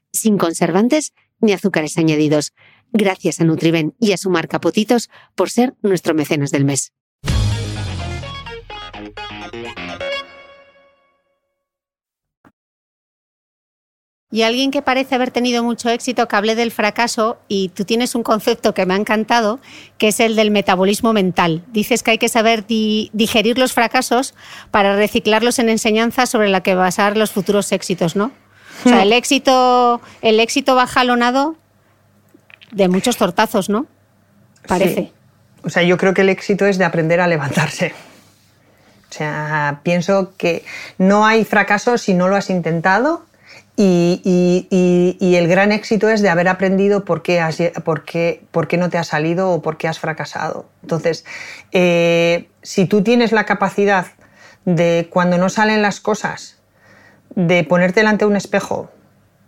sin 0.11 0.37
conservantes 0.37 1.13
ni 1.39 1.53
azúcares 1.53 1.97
añadidos. 1.97 2.53
Gracias 2.93 3.39
a 3.39 3.45
Nutriben 3.45 3.95
y 3.99 4.11
a 4.11 4.17
su 4.17 4.29
marca 4.29 4.59
por 4.59 5.49
ser 5.49 5.75
nuestro 5.81 6.13
mecenas 6.13 6.51
del 6.51 6.65
mes. 6.65 6.93
Y 14.33 14.43
alguien 14.43 14.71
que 14.71 14.81
parece 14.81 15.15
haber 15.15 15.29
tenido 15.29 15.61
mucho 15.61 15.89
éxito, 15.89 16.25
que 16.29 16.35
hable 16.37 16.55
del 16.55 16.71
fracaso, 16.71 17.37
y 17.49 17.67
tú 17.69 17.83
tienes 17.83 18.15
un 18.15 18.23
concepto 18.23 18.73
que 18.73 18.85
me 18.85 18.93
ha 18.93 18.97
encantado, 18.97 19.59
que 19.97 20.07
es 20.07 20.21
el 20.21 20.37
del 20.37 20.51
metabolismo 20.51 21.11
mental. 21.11 21.65
Dices 21.73 22.01
que 22.01 22.11
hay 22.11 22.17
que 22.17 22.29
saber 22.29 22.65
digerir 22.65 23.57
los 23.57 23.73
fracasos 23.73 24.33
para 24.71 24.95
reciclarlos 24.95 25.59
en 25.59 25.67
enseñanzas 25.67 26.29
sobre 26.29 26.47
la 26.47 26.63
que 26.63 26.75
basar 26.75 27.17
los 27.17 27.31
futuros 27.31 27.73
éxitos, 27.73 28.15
¿no? 28.15 28.31
O 28.85 28.89
sea, 28.89 29.03
el 29.03 29.13
éxito, 29.13 30.01
el 30.21 30.39
éxito 30.39 30.75
va 30.75 30.87
jalonado 30.87 31.55
de 32.71 32.87
muchos 32.87 33.17
tortazos, 33.17 33.69
¿no? 33.69 33.85
Parece. 34.67 35.11
O 35.63 35.69
sea, 35.69 35.83
yo 35.83 35.97
creo 35.97 36.13
que 36.13 36.21
el 36.21 36.29
éxito 36.29 36.65
es 36.65 36.77
de 36.77 36.85
aprender 36.85 37.19
a 37.21 37.27
levantarse. 37.27 37.93
O 39.09 39.13
sea, 39.13 39.81
pienso 39.83 40.33
que 40.37 40.63
no 40.97 41.25
hay 41.25 41.43
fracaso 41.43 41.97
si 41.97 42.13
no 42.13 42.29
lo 42.29 42.35
has 42.37 42.49
intentado 42.49 43.25
y, 43.75 44.21
y- 44.23 45.17
y- 45.19 45.35
el 45.35 45.47
gran 45.47 45.71
éxito 45.71 46.09
es 46.09 46.21
de 46.21 46.29
haber 46.29 46.47
aprendido 46.47 47.03
por 47.03 47.21
qué, 47.21 47.39
has 47.41 47.57
por 47.83 48.03
qué- 48.05 48.43
por 48.51 48.67
qué 48.67 48.77
no 48.77 48.89
te 48.89 48.97
ha 48.97 49.03
salido 49.03 49.49
o 49.51 49.61
por 49.61 49.77
qué 49.77 49.87
has 49.87 49.99
fracasado. 49.99 50.65
Entonces, 50.81 51.25
eh, 51.73 52.49
si 52.61 52.85
tú 52.85 53.01
tienes 53.03 53.31
la 53.33 53.45
capacidad 53.45 54.07
de 54.65 55.07
cuando 55.11 55.37
no 55.37 55.49
salen 55.49 55.81
las 55.81 55.99
cosas, 55.99 56.57
de 57.35 57.63
ponerte 57.63 58.01
delante 58.01 58.25
de 58.25 58.31
un 58.31 58.37
espejo, 58.37 58.89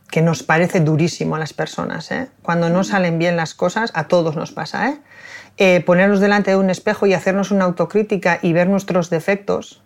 que 0.09 0.21
nos 0.21 0.43
parece 0.43 0.79
durísimo 0.79 1.35
a 1.35 1.39
las 1.39 1.53
personas, 1.53 2.11
¿eh? 2.11 2.29
cuando 2.43 2.69
no 2.69 2.83
salen 2.83 3.17
bien 3.17 3.35
las 3.35 3.55
cosas, 3.55 3.91
a 3.95 4.07
todos 4.07 4.35
nos 4.35 4.51
pasa, 4.51 4.89
¿eh? 4.89 4.97
Eh, 5.57 5.81
ponernos 5.85 6.19
delante 6.19 6.51
de 6.51 6.57
un 6.57 6.69
espejo 6.69 7.05
y 7.05 7.13
hacernos 7.13 7.51
una 7.51 7.65
autocrítica 7.65 8.39
y 8.41 8.53
ver 8.53 8.67
nuestros 8.67 9.09
defectos. 9.09 9.83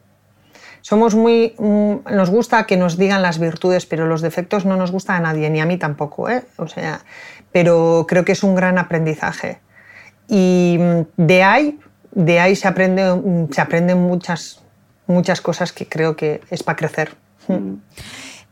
Somos 0.81 1.15
muy, 1.15 1.55
mm, 1.57 2.13
nos 2.13 2.29
gusta 2.29 2.65
que 2.65 2.77
nos 2.77 2.97
digan 2.97 3.21
las 3.21 3.39
virtudes, 3.39 3.85
pero 3.85 4.07
los 4.07 4.21
defectos 4.21 4.65
no 4.65 4.77
nos 4.77 4.91
gusta 4.91 5.15
a 5.15 5.19
nadie, 5.19 5.49
ni 5.49 5.59
a 5.59 5.65
mí 5.65 5.77
tampoco. 5.77 6.27
O 6.57 6.67
sea, 6.67 7.01
pero 7.51 8.05
creo 8.07 8.23
que 8.23 8.31
es 8.31 8.43
un 8.43 8.55
gran 8.55 8.77
aprendizaje. 8.77 9.59
Y 10.29 10.77
mm, 10.79 11.01
de 11.17 11.43
ahí, 11.43 11.79
de 12.11 12.39
ahí 12.39 12.55
se 12.55 12.67
aprende, 12.67 13.13
mm, 13.13 13.51
se 13.51 13.61
aprenden 13.61 13.97
muchas, 13.97 14.63
muchas 15.05 15.41
cosas 15.41 15.73
que 15.73 15.87
creo 15.87 16.15
que 16.15 16.41
es 16.49 16.63
para 16.63 16.77
crecer. 16.77 17.15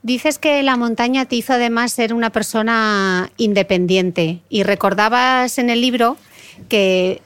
Dices 0.03 0.37
que 0.37 0.61
la 0.63 0.77
montaña 0.77 1.25
te 1.25 1.35
hizo 1.35 1.53
además 1.53 1.91
ser 1.91 2.13
una 2.13 2.29
persona 2.29 3.31
independiente 3.37 4.41
y 4.49 4.63
recordabas 4.63 5.57
en 5.57 5.69
el 5.69 5.81
libro 5.81 6.17
que, 6.69 7.21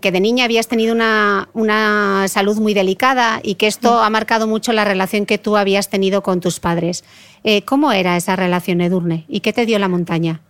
que 0.00 0.10
de 0.10 0.20
niña 0.20 0.44
habías 0.44 0.66
tenido 0.66 0.94
una, 0.94 1.48
una 1.52 2.26
salud 2.28 2.58
muy 2.60 2.72
delicada 2.72 3.40
y 3.42 3.56
que 3.56 3.66
esto 3.66 4.02
ha 4.02 4.08
marcado 4.08 4.46
mucho 4.46 4.72
la 4.72 4.84
relación 4.84 5.26
que 5.26 5.36
tú 5.36 5.56
habías 5.56 5.90
tenido 5.90 6.22
con 6.22 6.40
tus 6.40 6.60
padres. 6.60 7.04
Eh, 7.44 7.62
¿Cómo 7.62 7.92
era 7.92 8.16
esa 8.16 8.36
relación, 8.36 8.80
Edurne? 8.80 9.26
¿Y 9.28 9.40
qué 9.40 9.52
te 9.52 9.66
dio 9.66 9.78
la 9.78 9.88
montaña? 9.88 10.40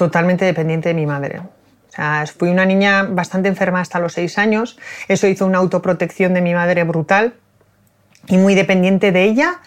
totalmente 0.00 0.46
dependiente 0.46 0.88
de 0.88 0.94
mi 0.94 1.04
madre. 1.04 1.40
O 1.40 1.92
sea, 1.92 2.24
fui 2.26 2.48
una 2.48 2.64
niña 2.64 3.02
bastante 3.02 3.50
enferma 3.50 3.82
hasta 3.82 3.98
los 3.98 4.14
seis 4.14 4.38
años. 4.38 4.78
Eso 5.08 5.26
hizo 5.26 5.44
una 5.44 5.58
autoprotección 5.58 6.32
de 6.32 6.40
mi 6.40 6.54
madre 6.54 6.84
brutal 6.84 7.34
y 8.30 8.38
muy 8.38 8.54
dependiente 8.54 9.12
de 9.12 9.24
ella. 9.24 9.60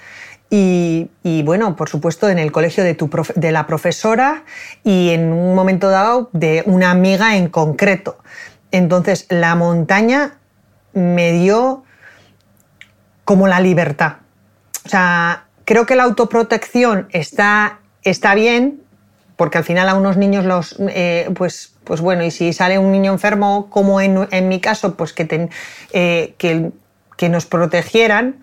Y, 0.49 1.09
y, 1.23 1.43
bueno, 1.43 1.75
por 1.75 1.89
supuesto, 1.89 2.29
en 2.29 2.37
el 2.37 2.51
colegio 2.51 2.83
de, 2.83 2.93
tu 2.93 3.09
profe- 3.09 3.33
de 3.33 3.51
la 3.51 3.65
profesora 3.65 4.43
y 4.83 5.09
en 5.09 5.31
un 5.33 5.55
momento 5.55 5.89
dado 5.89 6.29
de 6.33 6.63
una 6.65 6.91
amiga 6.91 7.35
en 7.37 7.49
concreto. 7.49 8.19
Entonces, 8.71 9.25
la 9.29 9.55
montaña 9.55 10.37
me 10.93 11.31
dio 11.31 11.83
como 13.25 13.47
la 13.47 13.59
libertad. 13.61 14.17
O 14.85 14.89
sea, 14.89 15.45
creo 15.65 15.85
que 15.85 15.95
la 15.95 16.03
autoprotección 16.03 17.07
está, 17.11 17.79
está 18.03 18.35
bien, 18.35 18.81
porque 19.37 19.57
al 19.57 19.63
final 19.63 19.89
a 19.89 19.95
unos 19.95 20.17
niños 20.17 20.45
los, 20.45 20.75
eh, 20.89 21.29
pues, 21.35 21.73
pues 21.83 21.99
bueno, 21.99 22.23
y 22.23 22.29
si 22.29 22.53
sale 22.53 22.77
un 22.77 22.91
niño 22.91 23.11
enfermo, 23.11 23.69
como 23.71 24.01
en, 24.01 24.27
en 24.29 24.47
mi 24.49 24.59
caso, 24.59 24.95
pues 24.95 25.13
que, 25.13 25.49
eh, 25.93 26.35
que, 26.37 26.71
que 27.17 27.29
nos 27.29 27.47
protegieran, 27.47 28.42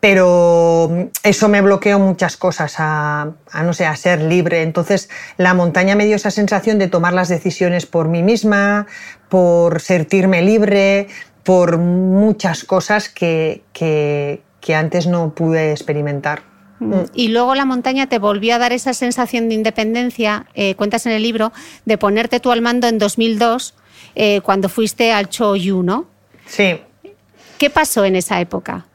pero 0.00 1.10
eso 1.22 1.48
me 1.48 1.60
bloqueó 1.60 1.98
muchas 1.98 2.36
cosas 2.36 2.76
a, 2.78 3.32
a, 3.52 3.62
no 3.62 3.74
sé, 3.74 3.84
a 3.84 3.94
ser 3.96 4.22
libre. 4.22 4.62
Entonces 4.62 5.10
la 5.36 5.54
montaña 5.54 5.94
me 5.94 6.06
dio 6.06 6.16
esa 6.16 6.30
sensación 6.30 6.78
de 6.78 6.88
tomar 6.88 7.12
las 7.12 7.28
decisiones 7.28 7.86
por 7.86 8.08
mí 8.08 8.22
misma, 8.22 8.86
por 9.28 9.80
sentirme 9.80 10.42
libre, 10.42 11.08
por 11.44 11.78
muchas 11.78 12.64
cosas 12.64 13.08
que, 13.08 13.62
que, 13.72 14.42
que 14.60 14.74
antes 14.74 15.06
no 15.06 15.34
pude 15.34 15.70
experimentar. 15.72 16.50
Y 17.12 17.28
luego 17.28 17.54
la 17.54 17.66
montaña 17.66 18.06
te 18.06 18.18
volvió 18.18 18.54
a 18.54 18.58
dar 18.58 18.72
esa 18.72 18.94
sensación 18.94 19.50
de 19.50 19.54
independencia, 19.54 20.46
eh, 20.54 20.74
cuentas 20.76 21.04
en 21.04 21.12
el 21.12 21.22
libro, 21.22 21.52
de 21.84 21.98
ponerte 21.98 22.40
tú 22.40 22.50
al 22.52 22.62
mando 22.62 22.88
en 22.88 22.98
2002, 22.98 23.74
eh, 24.14 24.40
cuando 24.40 24.70
fuiste 24.70 25.12
al 25.12 25.28
Choyu, 25.28 25.82
¿no? 25.82 26.06
Sí. 26.46 26.80
¿Qué 27.58 27.68
pasó 27.68 28.06
en 28.06 28.16
esa 28.16 28.40
época? 28.40 28.86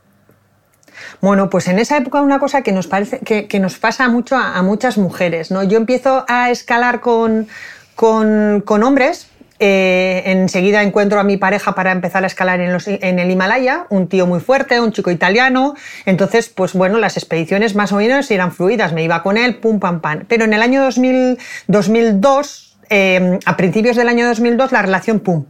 Bueno, 1.22 1.50
pues 1.50 1.68
en 1.68 1.80
esa 1.80 1.98
época 1.98 2.22
una 2.22 2.40
cosa 2.40 2.62
que 2.62 2.72
nos 2.72 2.88
parece 2.88 3.20
que, 3.20 3.60
nos 3.60 3.78
pasa 3.78 4.08
mucho 4.08 4.36
a, 4.36 4.62
muchas 4.62 4.98
mujeres, 4.98 5.52
¿no? 5.52 5.64
Yo 5.64 5.78
empiezo 5.78 6.26
a 6.28 6.52
escalar 6.52 7.00
con, 7.00 7.48
con, 7.96 8.62
con 8.66 8.84
hombres. 8.84 9.28
Eh, 9.58 10.24
enseguida 10.26 10.84
encuentro 10.84 11.18
a 11.18 11.24
mi 11.24 11.38
pareja 11.38 11.76
para 11.76 11.94
empezar 11.94 12.26
a 12.26 12.28
escalar 12.28 12.60
en, 12.60 13.20
el 13.20 13.32
Himalaya, 13.32 13.86
un 13.90 14.10
tío 14.10 14.28
muy 14.28 14.42
fuerte, 14.42 14.82
un 14.82 14.92
chico 14.92 15.12
italiano. 15.12 15.76
Entonces, 16.06 16.50
pues 16.50 16.74
bueno, 16.74 17.00
las 17.00 17.16
expediciones 17.16 17.74
más 17.74 17.94
o 17.94 17.98
menos 17.98 18.30
eran 18.32 18.52
fluidas, 18.52 18.92
me 18.92 19.04
iba 19.04 19.24
con 19.24 19.38
él, 19.38 19.56
pum, 19.56 19.80
pam, 19.80 20.02
pam. 20.02 20.26
Pero 20.28 20.44
en 20.44 20.54
el 20.54 20.62
año 20.62 20.84
2000, 20.84 21.38
2002, 21.68 22.78
eh, 22.90 23.40
a 23.46 23.56
principios 23.56 23.96
del 23.96 24.10
año 24.10 24.28
2002, 24.28 24.74
la 24.74 24.82
relación, 24.82 25.22
pum, 25.22 25.46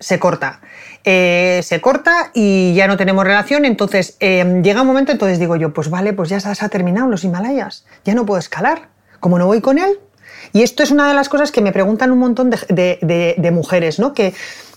se 0.00 0.18
corta. 0.18 0.60
Eh, 1.04 1.60
se 1.62 1.80
corta 1.80 2.30
y 2.34 2.74
ya 2.74 2.88
no 2.88 2.96
tenemos 2.96 3.24
relación, 3.24 3.64
entonces 3.64 4.16
eh, 4.20 4.60
llega 4.62 4.80
un 4.82 4.86
momento, 4.86 5.12
entonces 5.12 5.38
digo 5.38 5.56
yo, 5.56 5.72
pues 5.72 5.88
vale, 5.88 6.12
pues 6.12 6.28
ya 6.30 6.40
se 6.40 6.64
ha 6.64 6.68
terminado 6.68 7.08
los 7.08 7.22
Himalayas, 7.22 7.86
ya 8.04 8.14
no 8.14 8.26
puedo 8.26 8.38
escalar, 8.38 8.88
como 9.20 9.38
no 9.38 9.46
voy 9.46 9.60
con 9.60 9.78
él. 9.78 9.98
Y 10.52 10.62
esto 10.62 10.82
es 10.82 10.90
una 10.90 11.08
de 11.08 11.14
las 11.14 11.28
cosas 11.28 11.52
que 11.52 11.60
me 11.60 11.72
preguntan 11.72 12.10
un 12.12 12.18
montón 12.18 12.50
de, 12.50 13.50
mujeres, 13.52 13.98
¿no? 13.98 14.14
Que, 14.14 14.34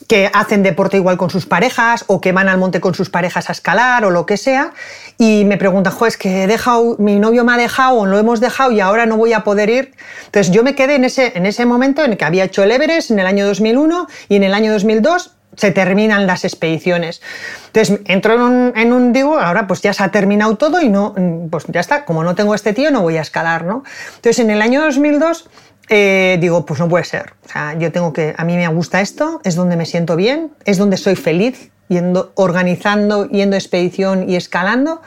que 0.07 0.29
hacen 0.33 0.63
deporte 0.63 0.97
igual 0.97 1.17
con 1.17 1.29
sus 1.29 1.45
parejas 1.45 2.05
o 2.07 2.21
que 2.21 2.31
van 2.31 2.49
al 2.49 2.57
monte 2.57 2.81
con 2.81 2.93
sus 2.93 3.09
parejas 3.09 3.49
a 3.49 3.53
escalar 3.53 4.05
o 4.05 4.11
lo 4.11 4.25
que 4.25 4.37
sea 4.37 4.73
y 5.17 5.45
me 5.45 5.57
preguntan, 5.57 5.93
jo, 5.93 6.05
es 6.05 6.17
que 6.17 6.43
he 6.43 6.47
dejado, 6.47 6.97
mi 6.99 7.19
novio 7.19 7.43
me 7.43 7.53
ha 7.53 7.57
dejado 7.57 7.99
o 7.99 8.05
lo 8.05 8.17
hemos 8.17 8.39
dejado 8.39 8.71
y 8.71 8.79
ahora 8.79 9.05
no 9.05 9.17
voy 9.17 9.33
a 9.33 9.43
poder 9.43 9.69
ir. 9.69 9.93
Entonces 10.25 10.53
yo 10.53 10.63
me 10.63 10.75
quedé 10.75 10.95
en 10.95 11.05
ese, 11.05 11.31
en 11.35 11.45
ese 11.45 11.65
momento 11.65 12.03
en 12.03 12.11
el 12.11 12.17
que 12.17 12.25
había 12.25 12.43
hecho 12.43 12.63
el 12.63 12.71
Everest 12.71 13.11
en 13.11 13.19
el 13.19 13.27
año 13.27 13.45
2001 13.45 14.07
y 14.29 14.35
en 14.35 14.43
el 14.43 14.53
año 14.53 14.71
2002 14.73 15.31
se 15.55 15.71
terminan 15.71 16.27
las 16.27 16.45
expediciones. 16.45 17.21
Entonces 17.67 17.99
entro 18.05 18.33
en 18.33 18.41
un, 18.41 18.73
en 18.75 19.13
digo, 19.13 19.39
ahora 19.39 19.67
pues 19.67 19.81
ya 19.81 19.93
se 19.93 20.03
ha 20.03 20.09
terminado 20.09 20.55
todo 20.55 20.81
y 20.81 20.89
no, 20.89 21.15
pues 21.49 21.65
ya 21.67 21.79
está, 21.79 22.05
como 22.05 22.23
no 22.23 22.35
tengo 22.35 22.55
este 22.55 22.73
tío 22.73 22.91
no 22.91 23.01
voy 23.01 23.17
a 23.17 23.21
escalar, 23.21 23.65
¿no? 23.65 23.83
Entonces 24.15 24.39
en 24.39 24.49
el 24.51 24.61
año 24.61 24.81
2002 24.81 25.49
eh, 25.89 26.37
digo, 26.39 26.65
pues 26.65 26.79
no 26.79 26.87
puede 26.87 27.03
ser. 27.03 27.33
O 27.45 27.49
sea, 27.49 27.77
yo 27.77 27.91
tengo 27.91 28.13
que, 28.13 28.33
a 28.37 28.45
mí 28.45 28.55
me 28.55 28.67
gusta 28.67 29.01
esto, 29.01 29.41
es 29.43 29.55
donde 29.55 29.75
me 29.75 29.85
siento 29.85 30.15
bien, 30.15 30.51
es 30.65 30.77
donde 30.77 30.97
soy 30.97 31.15
feliz, 31.15 31.71
yendo, 31.89 32.31
organizando, 32.35 33.27
yendo 33.27 33.55
a 33.55 33.59
expedición 33.59 34.29
y 34.29 34.35
escalando. 34.35 35.01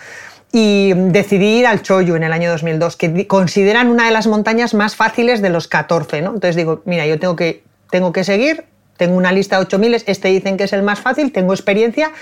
Y 0.53 0.92
decidí 0.94 1.59
ir 1.59 1.66
al 1.66 1.82
Choyu 1.82 2.14
en 2.14 2.22
el 2.22 2.32
año 2.32 2.51
2002, 2.51 2.97
que 2.97 3.26
consideran 3.26 3.88
una 3.88 4.07
de 4.07 4.11
las 4.12 4.26
montañas 4.26 4.74
más 4.74 4.97
fáciles 4.97 5.42
de 5.42 5.51
los 5.51 5.68
14, 5.68 6.22
¿no? 6.22 6.28
Entonces 6.34 6.57
digo, 6.57 6.82
mira, 6.84 7.07
yo 7.07 7.18
tengo 7.18 7.36
que, 7.36 7.62
tengo 7.90 8.12
que 8.12 8.24
seguir, 8.24 8.64
tengo 8.97 9.16
una 9.16 9.32
lista 9.32 9.57
de 9.57 9.62
8000, 9.62 9.94
este 10.07 10.28
dicen 10.28 10.57
que 10.57 10.64
es 10.64 10.72
el 10.72 10.82
más 10.82 11.01
fácil, 11.01 11.32
tengo 11.32 11.53
experiencia, 11.53 12.12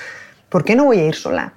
¿por 0.49 0.65
qué 0.65 0.75
no 0.75 0.85
voy 0.85 1.01
a 1.01 1.07
ir 1.07 1.15
sola? 1.15 1.55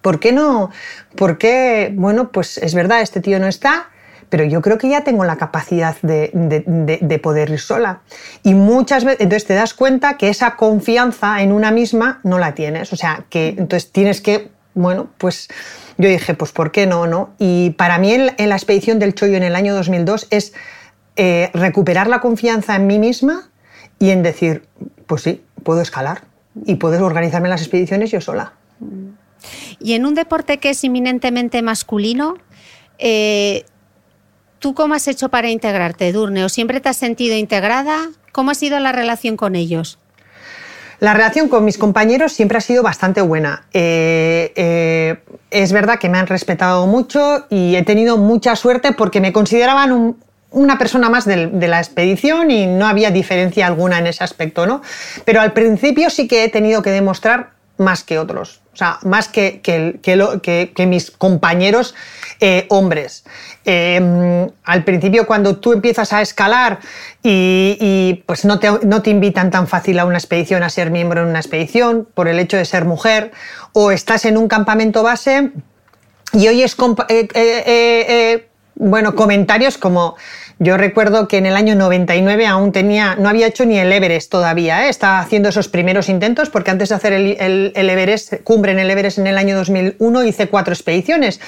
¿Por 0.00 0.18
qué 0.18 0.32
no? 0.32 0.70
¿Por 1.16 1.38
qué? 1.38 1.92
Bueno, 1.94 2.32
pues 2.32 2.58
es 2.58 2.74
verdad, 2.74 3.00
este 3.02 3.20
tío 3.20 3.38
no 3.38 3.46
está, 3.46 3.90
pero 4.28 4.44
yo 4.44 4.60
creo 4.60 4.78
que 4.78 4.88
ya 4.88 5.04
tengo 5.04 5.24
la 5.24 5.36
capacidad 5.36 5.94
de, 6.02 6.30
de, 6.32 6.64
de, 6.66 6.98
de, 7.00 7.18
poder 7.18 7.50
ir 7.50 7.60
sola. 7.60 8.00
Y 8.42 8.54
muchas 8.54 9.04
veces, 9.04 9.20
entonces 9.20 9.46
te 9.46 9.54
das 9.54 9.74
cuenta 9.74 10.16
que 10.16 10.28
esa 10.28 10.56
confianza 10.56 11.42
en 11.42 11.52
una 11.52 11.70
misma 11.70 12.20
no 12.24 12.38
la 12.38 12.54
tienes. 12.54 12.92
O 12.92 12.96
sea, 12.96 13.26
que 13.28 13.48
entonces 13.50 13.92
tienes 13.92 14.20
que, 14.20 14.50
bueno, 14.74 15.10
pues 15.18 15.48
yo 15.98 16.08
dije, 16.08 16.34
pues 16.34 16.50
¿por 16.50 16.72
qué 16.72 16.86
no? 16.86 17.06
no? 17.06 17.34
Y 17.38 17.70
para 17.70 17.98
mí 17.98 18.12
en, 18.12 18.32
en 18.38 18.48
la 18.48 18.56
expedición 18.56 18.98
del 18.98 19.14
Choyo 19.14 19.36
en 19.36 19.44
el 19.44 19.54
año 19.54 19.74
2002 19.74 20.28
es 20.30 20.54
eh, 21.14 21.50
recuperar 21.52 22.06
la 22.06 22.20
confianza 22.20 22.74
en 22.74 22.86
mí 22.86 22.98
misma 22.98 23.50
y 24.02 24.10
en 24.10 24.24
decir, 24.24 24.64
pues 25.06 25.22
sí, 25.22 25.44
puedo 25.62 25.80
escalar 25.80 26.22
y 26.66 26.74
puedo 26.74 27.06
organizarme 27.06 27.48
las 27.48 27.60
expediciones 27.60 28.10
yo 28.10 28.20
sola. 28.20 28.54
Y 29.78 29.92
en 29.92 30.04
un 30.06 30.16
deporte 30.16 30.58
que 30.58 30.70
es 30.70 30.82
eminentemente 30.82 31.62
masculino, 31.62 32.34
eh, 32.98 33.64
¿tú 34.58 34.74
cómo 34.74 34.94
has 34.94 35.06
hecho 35.06 35.28
para 35.28 35.50
integrarte, 35.50 36.10
Durne? 36.10 36.44
¿O 36.44 36.48
siempre 36.48 36.80
te 36.80 36.88
has 36.88 36.96
sentido 36.96 37.36
integrada? 37.36 38.08
¿Cómo 38.32 38.50
ha 38.50 38.56
sido 38.56 38.80
la 38.80 38.90
relación 38.90 39.36
con 39.36 39.54
ellos? 39.54 40.00
La 40.98 41.14
relación 41.14 41.48
con 41.48 41.64
mis 41.64 41.78
compañeros 41.78 42.32
siempre 42.32 42.58
ha 42.58 42.60
sido 42.60 42.82
bastante 42.82 43.20
buena. 43.20 43.66
Eh, 43.72 44.52
eh, 44.56 45.20
es 45.52 45.72
verdad 45.72 46.00
que 46.00 46.08
me 46.08 46.18
han 46.18 46.26
respetado 46.26 46.88
mucho 46.88 47.46
y 47.50 47.76
he 47.76 47.84
tenido 47.84 48.16
mucha 48.16 48.56
suerte 48.56 48.90
porque 48.90 49.20
me 49.20 49.32
consideraban 49.32 49.92
un, 49.92 50.16
una 50.52 50.78
persona 50.78 51.08
más 51.08 51.24
de, 51.24 51.48
de, 51.48 51.68
la 51.68 51.78
expedición 51.78 52.50
y 52.50 52.66
no 52.66 52.86
había 52.86 53.10
diferencia 53.10 53.66
alguna 53.66 53.98
en 53.98 54.06
ese 54.06 54.22
aspecto, 54.22 54.66
¿no? 54.66 54.82
Pero 55.24 55.40
al 55.40 55.52
principio 55.52 56.10
sí 56.10 56.28
que 56.28 56.44
he 56.44 56.48
tenido 56.48 56.82
que 56.82 56.90
demostrar 56.90 57.50
más 57.82 58.02
que 58.02 58.18
otros. 58.18 58.60
o 58.72 58.76
sea, 58.76 58.98
más 59.02 59.28
que, 59.28 59.60
que, 59.60 60.00
que, 60.74 60.86
mis 60.86 61.10
compañeros 61.10 61.94
eh, 62.40 62.66
hombres. 62.70 63.24
Em, 63.66 64.48
al 64.64 64.84
principio, 64.84 65.26
cuando 65.26 65.58
tú 65.58 65.74
empiezas 65.74 66.12
a 66.14 66.22
escalar 66.22 66.78
y, 67.22 68.22
pues 68.26 68.46
no 68.46 68.58
te, 68.58 68.70
no 68.86 69.02
te, 69.02 69.10
invitan 69.10 69.50
tan 69.50 69.68
fácil 69.68 69.98
a 69.98 70.06
una 70.06 70.16
expedición, 70.16 70.62
a 70.62 70.70
ser 70.70 70.90
miembro 70.90 71.22
en 71.22 71.28
una 71.28 71.40
expedición, 71.40 72.08
por 72.14 72.28
el 72.28 72.38
hecho 72.38 72.56
de 72.56 72.64
ser 72.64 72.86
mujer, 72.86 73.32
o 73.74 73.90
estás 73.90 74.24
en 74.24 74.38
un 74.38 74.48
campamento 74.48 75.02
base 75.02 75.52
y 76.32 76.48
oyes 76.48 76.74
eh, 77.08 77.28
eh, 77.34 78.48
bueno, 78.74 79.14
comentarios 79.14 79.78
como 79.78 80.16
yo 80.58 80.76
recuerdo 80.76 81.26
que 81.26 81.38
en 81.38 81.46
el 81.46 81.56
año 81.56 81.74
99 81.74 82.46
aún 82.46 82.72
tenía, 82.72 83.16
no 83.16 83.28
había 83.28 83.46
hecho 83.48 83.64
ni 83.64 83.78
el 83.78 83.92
Everest 83.92 84.30
todavía, 84.30 84.88
estaba 84.88 85.18
haciendo 85.18 85.48
esos 85.48 85.68
primeros 85.68 86.08
intentos 86.08 86.50
porque 86.50 86.70
antes 86.70 86.90
de 86.90 86.94
hacer 86.94 87.12
el, 87.12 87.36
el, 87.40 87.72
el 87.74 87.90
Everest, 87.90 88.34
cumbre 88.44 88.72
en 88.72 88.78
el 88.78 88.90
Everest 88.90 89.18
en 89.18 89.26
el 89.26 89.38
año 89.38 89.56
2001 89.56 90.24
hice 90.24 90.48
cuatro 90.48 90.72
expediciones. 90.72 91.40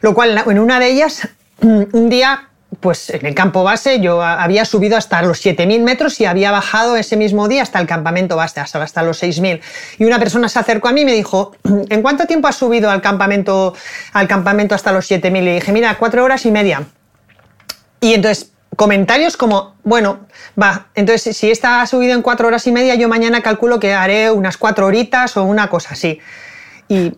Lo 0.00 0.14
cual, 0.14 0.42
en 0.46 0.58
una 0.58 0.80
de 0.80 0.88
ellas, 0.88 1.28
un 1.62 2.08
día 2.08 2.47
pues 2.80 3.10
en 3.10 3.24
el 3.24 3.34
campo 3.34 3.64
base 3.64 4.00
yo 4.00 4.22
había 4.22 4.64
subido 4.64 4.96
hasta 4.96 5.22
los 5.22 5.44
7.000 5.44 5.80
metros 5.80 6.20
y 6.20 6.26
había 6.26 6.50
bajado 6.50 6.96
ese 6.96 7.16
mismo 7.16 7.48
día 7.48 7.62
hasta 7.62 7.80
el 7.80 7.86
campamento 7.86 8.36
base, 8.36 8.60
hasta, 8.60 8.82
hasta 8.82 9.02
los 9.02 9.22
6.000. 9.22 9.60
Y 9.98 10.04
una 10.04 10.18
persona 10.18 10.48
se 10.48 10.58
acercó 10.58 10.88
a 10.88 10.92
mí 10.92 11.00
y 11.00 11.04
me 11.04 11.12
dijo, 11.12 11.56
¿en 11.88 12.02
cuánto 12.02 12.26
tiempo 12.26 12.46
has 12.46 12.56
subido 12.56 12.90
al 12.90 13.00
campamento, 13.00 13.74
al 14.12 14.28
campamento 14.28 14.74
hasta 14.74 14.92
los 14.92 15.10
7.000? 15.10 15.42
Y 15.42 15.54
dije, 15.54 15.72
mira, 15.72 15.96
cuatro 15.98 16.22
horas 16.22 16.44
y 16.46 16.50
media. 16.50 16.84
Y 18.00 18.14
entonces, 18.14 18.52
comentarios 18.76 19.36
como, 19.36 19.74
bueno, 19.82 20.20
va, 20.60 20.86
entonces 20.94 21.36
si 21.36 21.50
esta 21.50 21.80
ha 21.80 21.86
subido 21.86 22.14
en 22.14 22.22
cuatro 22.22 22.46
horas 22.46 22.66
y 22.66 22.72
media, 22.72 22.94
yo 22.94 23.08
mañana 23.08 23.42
calculo 23.42 23.80
que 23.80 23.92
haré 23.92 24.30
unas 24.30 24.56
cuatro 24.56 24.86
horitas 24.86 25.36
o 25.36 25.42
una 25.42 25.68
cosa 25.68 25.94
así. 25.94 26.20
Y 26.88 27.14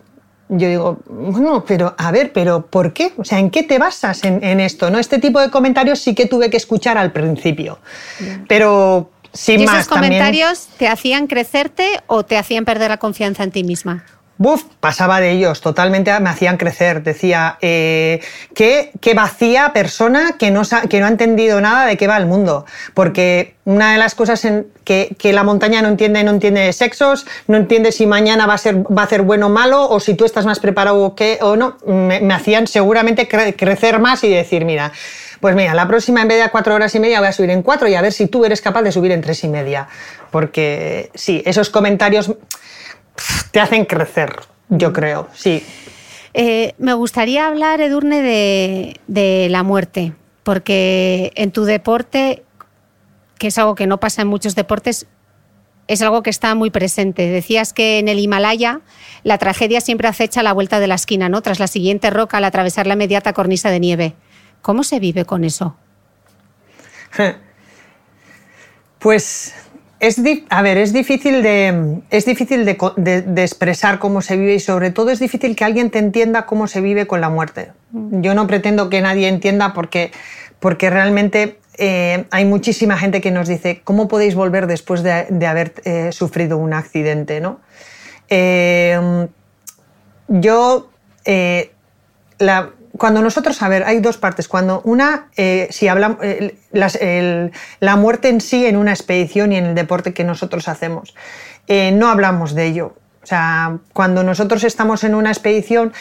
yo 0.50 0.68
digo, 0.68 0.98
bueno, 1.06 1.64
pero 1.66 1.94
a 1.96 2.10
ver, 2.10 2.32
pero 2.32 2.66
¿por 2.66 2.92
qué? 2.92 3.12
O 3.16 3.24
sea, 3.24 3.38
¿en 3.38 3.50
qué 3.50 3.62
te 3.62 3.78
basas 3.78 4.24
en, 4.24 4.60
esto? 4.60 4.90
¿no? 4.90 4.98
Este 4.98 5.18
tipo 5.18 5.40
de 5.40 5.48
comentarios 5.50 6.00
sí 6.00 6.14
que 6.14 6.26
tuve 6.26 6.50
que 6.50 6.56
escuchar 6.56 6.98
al 6.98 7.12
principio. 7.12 7.78
Pero 8.48 9.10
sin 9.32 9.60
¿Y 9.60 9.66
más. 9.66 9.80
¿Esos 9.80 9.88
comentarios 9.88 10.68
te 10.76 10.88
hacían 10.88 11.28
crecerte 11.28 12.00
o 12.08 12.24
te 12.24 12.36
hacían 12.36 12.64
perder 12.64 12.90
la 12.90 12.96
confianza 12.96 13.44
en 13.44 13.52
ti 13.52 13.62
misma? 13.62 14.04
Buf, 14.40 14.64
pasaba 14.80 15.20
de 15.20 15.32
ellos, 15.32 15.60
totalmente 15.60 16.18
me 16.18 16.30
hacían 16.30 16.56
crecer. 16.56 17.02
Decía, 17.02 17.58
eh, 17.60 18.22
qué, 18.54 18.90
vacía 19.14 19.74
persona 19.74 20.36
que 20.38 20.50
no, 20.50 20.62
ha 20.62 21.08
entendido 21.08 21.60
nada 21.60 21.84
de 21.84 21.98
qué 21.98 22.06
va 22.06 22.16
el 22.16 22.24
mundo. 22.24 22.64
Porque 22.94 23.56
una 23.66 23.92
de 23.92 23.98
las 23.98 24.14
cosas 24.14 24.48
que, 24.84 25.14
la 25.34 25.44
montaña 25.44 25.82
no 25.82 25.88
entiende, 25.88 26.24
no 26.24 26.30
entiende 26.30 26.72
sexos, 26.72 27.26
no 27.48 27.58
entiende 27.58 27.92
si 27.92 28.06
mañana 28.06 28.46
va 28.46 28.54
a 28.54 29.06
ser, 29.06 29.22
bueno 29.24 29.48
o 29.48 29.50
malo, 29.50 29.86
o 29.90 30.00
si 30.00 30.14
tú 30.14 30.24
estás 30.24 30.46
más 30.46 30.58
preparado 30.58 31.04
o, 31.04 31.14
qué, 31.14 31.38
o 31.42 31.56
no. 31.56 31.76
Me, 31.84 32.32
hacían 32.32 32.66
seguramente 32.66 33.28
crecer 33.28 33.98
más 33.98 34.24
y 34.24 34.30
decir, 34.30 34.64
mira, 34.64 34.90
pues 35.40 35.54
mira, 35.54 35.74
la 35.74 35.86
próxima 35.86 36.22
en 36.22 36.28
vez 36.28 36.42
de 36.42 36.48
cuatro 36.48 36.74
horas 36.74 36.94
y 36.94 37.00
media 37.00 37.18
voy 37.18 37.28
a 37.28 37.32
subir 37.32 37.50
en 37.50 37.60
cuatro 37.60 37.88
y 37.88 37.94
a 37.94 38.00
ver 38.00 38.14
si 38.14 38.26
tú 38.26 38.46
eres 38.46 38.62
capaz 38.62 38.80
de 38.80 38.92
subir 38.92 39.12
en 39.12 39.20
tres 39.20 39.44
y 39.44 39.48
media. 39.48 39.86
Porque 40.30 41.10
sí, 41.14 41.42
esos 41.44 41.68
comentarios 41.68 42.32
te 43.50 43.60
hacen 43.60 43.84
crecer, 43.84 44.40
yo 44.68 44.92
creo, 44.92 45.28
sí. 45.34 45.62
Eh, 46.32 46.74
me 46.78 46.94
gustaría 46.94 47.46
hablar, 47.46 47.80
Edurne, 47.80 48.22
de, 49.06 49.48
la 49.50 49.62
muerte, 49.62 50.12
porque 50.42 51.32
en 51.34 51.50
tu 51.50 51.64
deporte, 51.64 52.44
que 53.38 53.48
es 53.48 53.58
algo 53.58 53.74
que 53.74 53.86
no 53.86 53.98
pasa 53.98 54.22
en 54.22 54.28
muchos 54.28 54.54
deportes, 54.54 55.06
es 55.88 56.02
algo 56.02 56.22
que 56.22 56.30
está 56.30 56.54
muy 56.54 56.70
presente. 56.70 57.28
Decías 57.28 57.72
que 57.72 57.98
en 57.98 58.06
el 58.06 58.20
Himalaya 58.20 58.80
la 59.24 59.38
tragedia 59.38 59.80
siempre 59.80 60.06
acecha 60.06 60.40
a 60.40 60.44
la 60.44 60.52
vuelta 60.52 60.78
de 60.78 60.86
la 60.86 60.94
esquina, 60.94 61.28
¿no? 61.28 61.42
Tras 61.42 61.58
la 61.58 61.66
siguiente 61.66 62.10
roca 62.10 62.36
al 62.36 62.44
atravesar 62.44 62.86
la 62.86 62.94
inmediata 62.94 63.32
cornisa 63.32 63.70
de 63.70 63.80
nieve. 63.80 64.14
¿Cómo 64.62 64.84
se 64.84 65.00
vive 65.00 65.24
con 65.24 65.44
eso? 65.44 65.76
Pues 69.00 69.54
es, 70.00 70.20
a 70.48 70.62
ver, 70.62 70.78
es 70.78 70.92
difícil, 70.92 71.42
de, 71.42 72.00
es 72.10 72.24
difícil 72.24 72.64
de, 72.64 73.42
expresar 73.42 73.98
cómo 73.98 74.22
se 74.22 74.36
vive 74.36 74.54
y 74.54 74.60
sobre 74.60 74.90
todo 74.90 75.10
es 75.10 75.20
difícil 75.20 75.54
que 75.54 75.64
alguien 75.64 75.90
te 75.90 75.98
entienda 75.98 76.46
cómo 76.46 76.66
se 76.66 76.80
vive 76.80 77.06
con 77.06 77.20
la 77.20 77.28
muerte. 77.28 77.72
Mm. 77.92 78.22
Yo 78.22 78.34
no 78.34 78.46
pretendo 78.46 78.88
que 78.88 79.02
nadie 79.02 79.28
entienda 79.28 79.74
porque, 79.74 80.10
porque 80.58 80.88
realmente 80.88 81.58
eh, 81.76 82.24
hay 82.30 82.46
muchísima 82.46 82.96
gente 82.96 83.20
que 83.20 83.30
nos 83.30 83.46
dice, 83.46 83.82
¿cómo 83.84 84.08
podéis 84.08 84.34
volver 84.34 84.66
después 84.66 85.02
de, 85.02 85.46
haber 85.46 85.74
eh, 85.84 86.12
sufrido 86.12 86.56
un 86.56 86.72
accidente? 86.72 87.40
¿no? 87.40 87.60
Eh, 88.30 89.28
yo, 90.28 90.90
la, 92.38 92.70
cuando 92.96 93.22
nosotros, 93.22 93.62
a 93.62 93.68
ver, 93.68 93.84
hay 93.84 94.00
dos 94.00 94.18
partes. 94.18 94.48
Cuando 94.48 94.82
una, 94.84 95.28
eh, 95.36 95.68
si 95.70 95.88
hablamos, 95.88 96.18
eh, 96.22 97.50
la 97.80 97.96
muerte 97.96 98.28
en 98.28 98.40
sí 98.40 98.66
en 98.66 98.76
una 98.76 98.92
expedición 98.92 99.52
y 99.52 99.56
en 99.56 99.66
el 99.66 99.74
deporte 99.74 100.12
que 100.12 100.24
nosotros 100.24 100.68
hacemos, 100.68 101.14
eh, 101.68 101.92
no 101.92 102.08
hablamos 102.08 102.54
de 102.54 102.66
ello. 102.66 102.94
O 103.22 103.26
sea, 103.26 103.78
cuando 103.92 104.22
nosotros 104.22 104.64
estamos 104.64 105.04
en 105.04 105.14
una 105.14 105.30
expedición, 105.30 105.92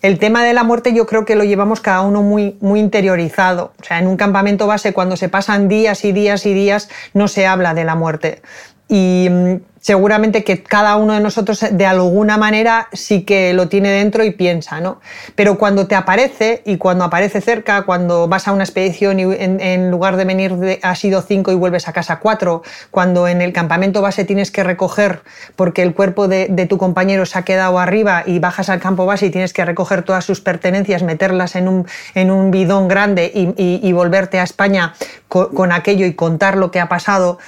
el 0.00 0.18
tema 0.18 0.44
de 0.44 0.54
la 0.54 0.62
muerte 0.62 0.94
yo 0.94 1.06
creo 1.06 1.24
que 1.24 1.34
lo 1.34 1.42
llevamos 1.42 1.80
cada 1.80 2.02
uno 2.02 2.22
muy, 2.22 2.56
muy 2.60 2.78
interiorizado. 2.78 3.72
O 3.80 3.84
sea, 3.84 3.98
en 3.98 4.06
un 4.06 4.16
campamento 4.16 4.66
base, 4.66 4.92
cuando 4.92 5.16
se 5.16 5.28
pasan 5.28 5.68
días 5.68 6.04
y 6.04 6.12
días 6.12 6.46
y 6.46 6.54
días, 6.54 6.88
no 7.14 7.26
se 7.26 7.46
habla 7.46 7.74
de 7.74 7.84
la 7.84 7.96
muerte. 7.96 8.40
Y 8.88 9.28
mm, 9.30 9.56
seguramente 9.80 10.44
que 10.44 10.62
cada 10.62 10.96
uno 10.96 11.14
de 11.14 11.20
nosotros 11.20 11.64
de 11.70 11.86
alguna 11.86 12.36
manera 12.36 12.88
sí 12.92 13.22
que 13.22 13.52
lo 13.52 13.68
tiene 13.68 13.90
dentro 13.90 14.24
y 14.24 14.32
piensa, 14.32 14.80
¿no? 14.80 15.00
Pero 15.34 15.56
cuando 15.56 15.86
te 15.86 15.94
aparece 15.94 16.62
y 16.66 16.76
cuando 16.76 17.04
aparece 17.04 17.40
cerca, 17.40 17.82
cuando 17.82 18.28
vas 18.28 18.48
a 18.48 18.52
una 18.52 18.64
expedición 18.64 19.20
y 19.20 19.22
en, 19.22 19.90
lugar 19.90 20.16
de 20.16 20.24
venir 20.24 20.56
de, 20.56 20.80
has 20.82 21.04
ido 21.04 21.22
cinco 21.22 21.52
y 21.52 21.54
vuelves 21.54 21.88
a 21.88 21.92
casa 21.92 22.18
cuatro, 22.18 22.62
cuando 22.90 23.28
en 23.28 23.40
el 23.40 23.52
campamento 23.52 24.02
base 24.02 24.24
tienes 24.24 24.50
que 24.50 24.64
recoger 24.64 25.22
porque 25.56 25.82
el 25.82 25.94
cuerpo 25.94 26.28
de, 26.28 26.48
tu 26.68 26.76
compañero 26.76 27.24
se 27.24 27.38
ha 27.38 27.42
quedado 27.42 27.78
arriba 27.78 28.24
y 28.26 28.40
bajas 28.40 28.68
al 28.68 28.80
campo 28.80 29.06
base 29.06 29.26
y 29.26 29.30
tienes 29.30 29.52
que 29.52 29.64
recoger 29.64 30.02
todas 30.02 30.24
sus 30.24 30.40
pertenencias, 30.40 31.02
meterlas 31.02 31.56
en 31.56 31.68
un, 31.68 31.86
en 32.14 32.30
un 32.30 32.50
bidón 32.50 32.88
grande 32.88 33.30
y, 33.34 33.92
volverte 33.98 34.38
a 34.38 34.44
España 34.44 34.94
con 35.28 35.72
aquello 35.72 36.06
y 36.06 36.14
contar 36.14 36.56
lo 36.56 36.70
que 36.70 36.78
ha 36.78 36.88
pasado, 36.88 37.38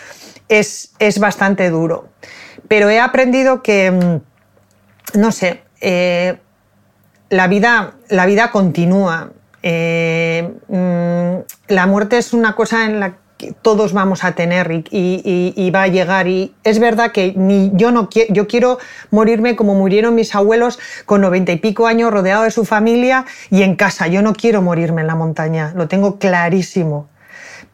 es, 0.51 1.19
bastante 1.19 1.71
duro. 1.71 2.09
Pero 2.69 2.91
he 2.91 3.01
aprendido 3.01 3.63
que, 3.63 3.91
mm, 3.91 5.19
no 5.19 5.33
sé, 5.33 5.63
eh, 5.81 6.39
la, 7.31 7.47
vida, 7.47 7.95
la 8.09 8.27
vida 8.27 8.51
continúa. 8.51 9.31
Eh, 9.63 10.53
mm, 10.69 11.73
la 11.73 11.87
muerte 11.87 12.19
es 12.19 12.33
una 12.33 12.55
cosa 12.55 12.85
en 12.87 13.01
la 13.01 13.17
que 13.37 13.53
todos 13.53 13.95
vamos 13.95 14.23
a 14.25 14.33
tener 14.33 14.85
y, 14.91 15.71
va 15.75 15.85
a 15.85 15.89
llegar. 15.89 16.29
Y 16.29 16.55
es 16.63 16.79
verdad 16.79 17.13
que 17.13 17.33
ni 17.37 17.71
yo 17.75 17.91
no 17.91 18.11
yo 18.29 18.47
quiero 18.47 18.79
morirme 19.11 19.57
como 19.57 19.75
murieron 19.75 20.15
mis 20.15 20.35
abuelos 20.35 20.79
con 21.07 21.23
noventa 21.23 21.53
y 21.53 21.57
pico 21.57 21.87
años 21.87 22.13
rodeado 22.13 22.43
de 22.43 22.51
su 22.51 22.67
familia 22.67 23.25
y 23.51 23.63
en 23.63 23.77
casa. 23.77 24.09
Yo 24.09 24.21
no 24.21 24.35
quiero 24.35 24.61
morirme 24.61 25.01
en 25.01 25.07
la 25.07 25.15
montaña, 25.15 25.73
lo 25.75 25.89
tengo 25.89 26.19
clarísimo. 26.19 27.09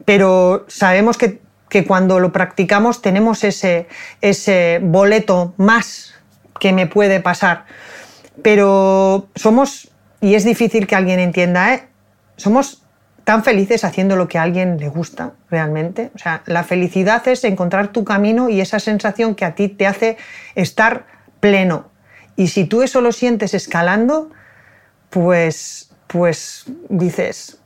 Pero 0.05 0.67
sabemos 0.69 1.19
que 1.19 1.41
que 1.77 1.85
cuando 1.85 2.21
lo 2.21 2.33
practicamos 2.33 3.03
tenemos 3.03 3.45
ese, 3.45 3.87
ese 4.23 4.81
boleto 4.83 5.53
más 5.59 6.15
que 6.59 6.73
me 6.73 6.87
puede 6.87 7.21
pasar. 7.21 7.67
Pero 8.43 9.29
somos, 9.35 9.91
y 10.23 10.37
es 10.37 10.45
difícil 10.45 10.87
que 10.87 10.97
alguien 10.97 11.21
entienda, 11.21 11.75
¿eh? 11.75 11.87
somos 12.39 12.83
tan 13.25 13.45
felices 13.45 13.85
haciendo 13.85 14.17
lo 14.17 14.27
que 14.27 14.39
a 14.39 14.43
alguien 14.45 14.79
le 14.79 14.89
gusta 14.89 15.35
realmente. 15.51 16.13
O 16.15 16.19
sea, 16.19 16.43
la 16.47 16.65
felicidad 16.65 17.29
es 17.29 17.45
encontrar 17.45 17.89
tu 17.89 18.05
camino 18.05 18.49
y 18.49 18.63
esa 18.63 18.81
sensación 18.81 19.35
que 19.35 19.45
a 19.45 19.55
ti 19.55 19.69
te 19.69 19.87
hace 19.87 20.17
estar 20.55 21.05
pleno. 21.41 21.91
Y 22.37 22.47
si 22.47 22.65
tú 22.65 22.81
eso 22.81 23.03
lo 23.03 23.13
sientes 23.13 23.53
escalando, 23.53 24.31
pues, 25.11 25.91
pues 26.07 26.65
dices, 26.89 27.59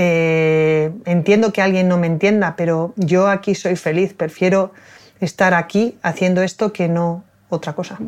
eh, 0.00 0.92
entiendo 1.06 1.52
que 1.52 1.60
alguien 1.60 1.88
no 1.88 1.98
me 1.98 2.06
entienda, 2.06 2.54
pero 2.54 2.94
yo 2.94 3.26
aquí 3.26 3.56
soy 3.56 3.74
feliz, 3.74 4.14
prefiero 4.14 4.72
estar 5.18 5.54
aquí 5.54 5.98
haciendo 6.02 6.44
esto 6.44 6.72
que 6.72 6.86
no 6.86 7.24
otra 7.48 7.72
cosa. 7.72 7.98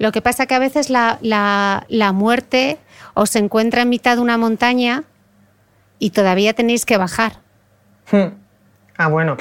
Lo 0.00 0.10
que 0.10 0.20
pasa 0.20 0.46
que 0.46 0.56
a 0.56 0.58
veces 0.58 0.90
la, 0.90 1.20
la, 1.20 2.12
muerte 2.12 2.78
os 3.14 3.36
encuentra 3.36 3.82
en 3.82 3.90
mitad 3.90 4.16
de 4.16 4.22
una 4.22 4.38
montaña 4.38 5.04
y 6.00 6.10
todavía 6.10 6.52
tenéis 6.52 6.84
que 6.84 6.96
bajar. 6.96 7.34
Hmm. 8.10 8.34
Ah, 8.96 9.06
bueno, 9.06 9.36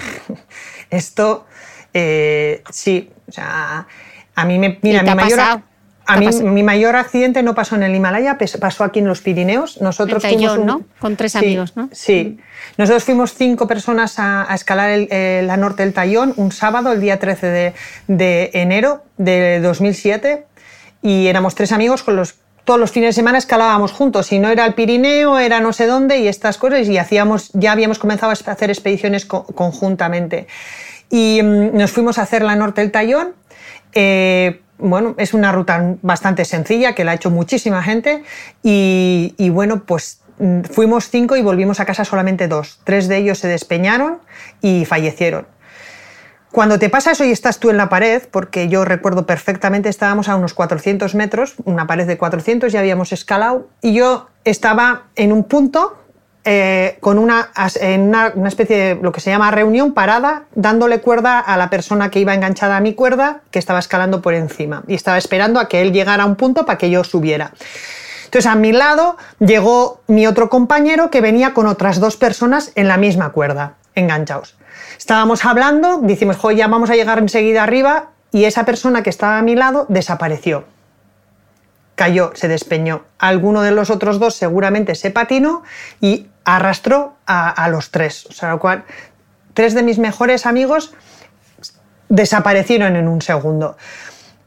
esto 0.91 1.47
eh, 1.91 2.61
sí, 2.69 3.11
o 3.27 3.31
sea, 3.31 3.87
a 4.35 4.45
mí 4.45 4.59
me... 4.59 4.77
Mira, 4.83 5.01
mi 5.01 5.15
mayor, 5.15 5.63
a 6.11 6.17
mí, 6.17 6.27
mi 6.43 6.63
mayor 6.63 6.95
accidente 6.95 7.43
no 7.43 7.55
pasó 7.55 7.75
en 7.75 7.83
el 7.83 7.95
Himalaya, 7.95 8.37
pasó 8.59 8.83
aquí 8.83 8.99
en 8.99 9.07
los 9.07 9.21
Pirineos. 9.21 9.81
Nosotros 9.81 10.23
fuimos 10.23 10.59
¿no? 10.59 10.83
Con 10.99 11.15
tres 11.15 11.35
amigos, 11.35 11.75
¿no? 11.75 11.89
Sí. 11.91 12.39
Nosotros 12.77 13.03
fuimos 13.03 13.33
cinco 13.33 13.67
personas 13.67 14.15
a, 14.17 14.47
escalar 14.53 14.99
la 15.09 15.57
norte 15.57 15.83
del 15.83 15.93
Tallón 15.93 16.33
un 16.37 16.51
sábado, 16.51 16.91
el 16.91 17.01
día 17.01 17.19
13 17.19 17.73
de, 18.07 18.51
enero 18.53 19.03
de 19.17 19.59
2007. 19.61 20.45
y 21.01 21.27
éramos 21.27 21.55
tres 21.55 21.71
amigos 21.71 22.03
con 22.03 22.15
los 22.15 22.35
todos 22.63 22.79
los 22.79 22.91
fines 22.91 23.09
de 23.09 23.13
semana 23.13 23.37
escalábamos 23.37 23.91
juntos. 23.91 24.27
Si 24.27 24.39
no 24.39 24.49
era 24.49 24.65
el 24.65 24.73
Pirineo, 24.75 25.39
era 25.39 25.59
no 25.59 25.73
sé 25.73 25.87
dónde 25.87 26.19
y 26.19 26.27
estas 26.27 26.57
cosas. 26.57 26.87
Y 26.87 26.97
hacíamos, 26.97 27.49
ya 27.53 27.71
habíamos 27.71 27.99
comenzado 27.99 28.31
a 28.31 28.51
hacer 28.51 28.69
expediciones 28.69 29.25
conjuntamente. 29.25 30.47
Y 31.09 31.41
mm, 31.41 31.75
nos 31.75 31.91
fuimos 31.91 32.17
a 32.17 32.21
hacer 32.23 32.43
la 32.43 32.55
Norte 32.55 32.81
del 32.81 32.91
Tallón. 32.91 33.33
Eh, 33.93 34.61
bueno, 34.81 35.15
es 35.17 35.33
una 35.33 35.51
ruta 35.51 35.95
bastante 36.01 36.43
sencilla 36.45 36.93
que 36.93 37.03
la 37.03 37.11
ha 37.11 37.15
hecho 37.15 37.29
muchísima 37.29 37.81
gente. 37.83 38.23
Y, 38.63 39.49
bueno, 39.51 39.83
pues 39.85 40.21
mm, 40.39 40.61
fuimos 40.63 41.09
cinco 41.09 41.37
y 41.37 41.41
volvimos 41.41 41.79
a 41.79 41.85
casa 41.85 42.03
solamente 42.03 42.47
dos. 42.47 42.79
Tres 42.83 43.07
de 43.07 43.17
ellos 43.17 43.39
se 43.39 43.47
despeñaron 43.47 44.19
y 44.61 44.85
fallecieron. 44.85 45.45
Cuando 46.51 46.79
te 46.79 46.89
pasa 46.89 47.11
eso 47.11 47.23
y 47.23 47.31
estás 47.31 47.59
tú 47.59 47.69
en 47.69 47.77
la 47.77 47.87
pared, 47.87 48.23
porque 48.29 48.67
yo 48.67 48.83
recuerdo 48.83 49.25
perfectamente, 49.25 49.87
estábamos 49.87 50.27
a 50.27 50.35
unos 50.35 50.53
400 50.53 51.15
metros, 51.15 51.55
una 51.63 51.87
pared 51.87 52.05
de 52.05 52.17
400, 52.17 52.73
ya 52.73 52.79
habíamos 52.79 53.13
escalado, 53.13 53.69
y 53.81 53.93
yo 53.93 54.27
estaba 54.43 55.03
en 55.15 55.31
un 55.31 55.45
punto 55.45 56.00
eh, 56.43 56.97
con 57.01 57.19
una, 57.19 57.49
en 57.79 58.01
una, 58.07 58.47
especie 58.47 58.77
de 58.77 58.95
lo 58.95 59.11
que 59.11 59.21
se 59.21 59.29
llama 59.29 59.51
reunión 59.51 59.93
parada, 59.93 60.43
dándole 60.55 60.99
cuerda 60.99 61.39
a 61.39 61.55
la 61.55 61.69
persona 61.69 62.09
que 62.09 62.19
iba 62.19 62.33
enganchada 62.33 62.77
a 62.77 62.79
mi 62.79 62.95
cuerda, 62.95 63.41
que 63.51 63.59
estaba 63.59 63.77
escalando 63.77 64.21
por 64.21 64.33
encima, 64.33 64.83
y 64.87 64.95
estaba 64.95 65.19
esperando 65.19 65.59
a 65.59 65.67
que 65.67 65.81
él 65.81 65.93
llegara 65.93 66.23
a 66.23 66.25
un 66.25 66.35
punto 66.35 66.65
para 66.65 66.79
que 66.79 66.89
yo 66.89 67.03
subiera. 67.03 67.51
Entonces 68.25 68.49
a 68.49 68.55
mi 68.55 68.71
lado 68.71 69.17
llegó 69.39 70.01
mi 70.07 70.25
otro 70.25 70.49
compañero 70.49 71.11
que 71.11 71.21
venía 71.21 71.53
con 71.53 71.67
otras 71.67 71.99
dos 71.99 72.17
personas 72.17 72.71
en 72.75 72.87
la 72.87 72.97
misma 72.97 73.33
cuerda, 73.33 73.75
enganchados. 73.93 74.55
Estábamos 74.97 75.45
hablando, 75.45 75.99
decimos, 76.01 76.37
joder, 76.37 76.57
ya 76.57 76.67
vamos 76.67 76.89
a 76.89 76.95
llegar 76.95 77.19
enseguida 77.19 77.63
arriba, 77.63 78.09
y 78.31 78.45
esa 78.45 78.65
persona 78.65 79.03
que 79.03 79.09
estaba 79.09 79.37
a 79.37 79.41
mi 79.41 79.55
lado 79.55 79.85
desapareció. 79.89 80.63
Cayó, 82.01 82.31
se 82.33 82.47
despeñó. 82.47 83.03
Alguno 83.19 83.61
de 83.61 83.69
los 83.69 83.91
otros 83.91 84.17
dos 84.17 84.33
seguramente 84.33 84.95
se 84.95 85.11
patinó 85.11 85.61
y 85.99 86.25
arrastró 86.43 87.15
a, 87.27 87.69
los 87.69 87.91
tres. 87.91 88.25
O 88.25 88.31
sea, 88.31 88.49
lo 88.49 88.59
cual, 88.59 88.85
tres 89.53 89.75
de 89.75 89.83
mis 89.83 89.99
mejores 89.99 90.47
amigos 90.47 90.95
desaparecieron 92.09 92.95
en 92.95 93.07
un 93.07 93.21
segundo. 93.21 93.77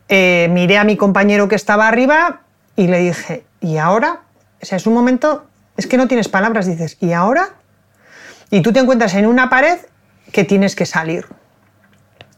Eh, 0.08 0.48
miré 0.50 0.78
a 0.78 0.82
mi 0.82 0.96
compañero 0.96 1.46
que 1.46 1.54
estaba 1.54 1.86
arriba 1.86 2.40
y 2.74 2.88
le 2.88 2.98
dije, 2.98 3.46
¿y 3.60 3.76
ahora? 3.76 4.22
O 4.60 4.66
sea, 4.66 4.74
es 4.74 4.88
un 4.88 4.94
momento, 4.94 5.46
es 5.76 5.86
que 5.86 5.96
no 5.96 6.08
tienes 6.08 6.28
palabras, 6.28 6.66
dices, 6.66 6.96
¿y 6.98 7.12
ahora? 7.12 7.50
Y 8.50 8.62
tú 8.62 8.72
te 8.72 8.80
encuentras 8.80 9.14
en 9.14 9.26
una 9.26 9.48
pared 9.48 9.78
que 10.32 10.42
tienes 10.42 10.74
que 10.74 10.86
salir. 10.86 11.28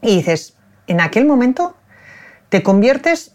Y 0.03 0.17
dices, 0.17 0.59
en 0.87 1.01
aquel 1.01 1.25
momento 1.25 1.75
te 2.51 2.63
conviertes 2.63 3.33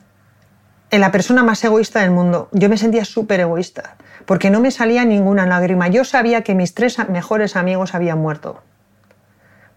la 0.99 1.11
persona 1.11 1.43
más 1.43 1.63
egoísta 1.63 2.01
del 2.01 2.11
mundo. 2.11 2.49
Yo 2.51 2.67
me 2.67 2.77
sentía 2.77 3.05
súper 3.05 3.39
egoísta, 3.39 3.95
porque 4.25 4.49
no 4.49 4.59
me 4.59 4.71
salía 4.71 5.05
ninguna 5.05 5.45
lágrima. 5.45 5.87
Yo 5.87 6.03
sabía 6.03 6.41
que 6.43 6.55
mis 6.55 6.73
tres 6.73 6.97
mejores 7.09 7.55
amigos 7.55 7.95
habían 7.95 8.19
muerto. 8.19 8.61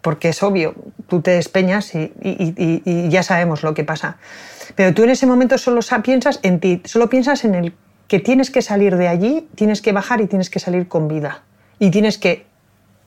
Porque 0.01 0.31
es 0.31 0.43
obvio, 0.43 0.75
tú 1.09 1.23
te 1.23 1.31
despeñas 1.31 1.95
y, 1.95 2.12
y 2.21 3.09
ya 3.09 3.23
sabemos 3.23 3.62
lo 3.62 3.75
que 3.75 3.85
pasa. 3.85 4.19
Pero 4.75 4.93
tú 4.93 5.05
en 5.05 5.11
ese 5.11 5.27
momento 5.27 5.57
solo 5.57 5.81
piensas 6.03 6.41
en 6.43 6.61
ti, 6.61 6.83
solo 6.85 7.09
piensas 7.09 7.45
en 7.45 7.55
el 7.55 7.75
que 8.09 8.21
tienes 8.21 8.51
que 8.51 8.61
salir 8.61 8.97
de 8.97 9.09
allí, 9.09 9.49
tienes 9.55 9.81
que 9.81 9.93
bajar 9.93 10.21
y 10.21 10.27
tienes 10.27 10.51
que 10.51 10.59
salir 10.59 10.89
con 10.89 11.09
vida. 11.09 11.43
Y 11.79 11.91
tienes 11.91 12.19
que 12.19 12.47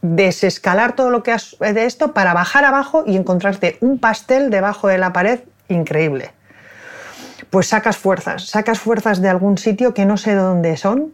desescalar 0.01 0.95
todo 0.95 1.09
lo 1.09 1.23
que 1.23 1.31
has 1.31 1.57
de 1.59 1.85
esto 1.85 2.13
para 2.13 2.33
bajar 2.33 2.65
abajo 2.65 3.03
y 3.05 3.15
encontrarte 3.15 3.77
un 3.81 3.99
pastel 3.99 4.49
debajo 4.49 4.87
de 4.87 4.97
la 4.97 5.13
pared 5.13 5.41
increíble. 5.69 6.31
Pues 7.49 7.67
sacas 7.67 7.97
fuerzas, 7.97 8.47
sacas 8.47 8.79
fuerzas 8.79 9.21
de 9.21 9.29
algún 9.29 9.57
sitio 9.57 9.93
que 9.93 10.05
no 10.05 10.17
sé 10.17 10.31
de 10.31 10.41
dónde 10.41 10.77
son. 10.77 11.13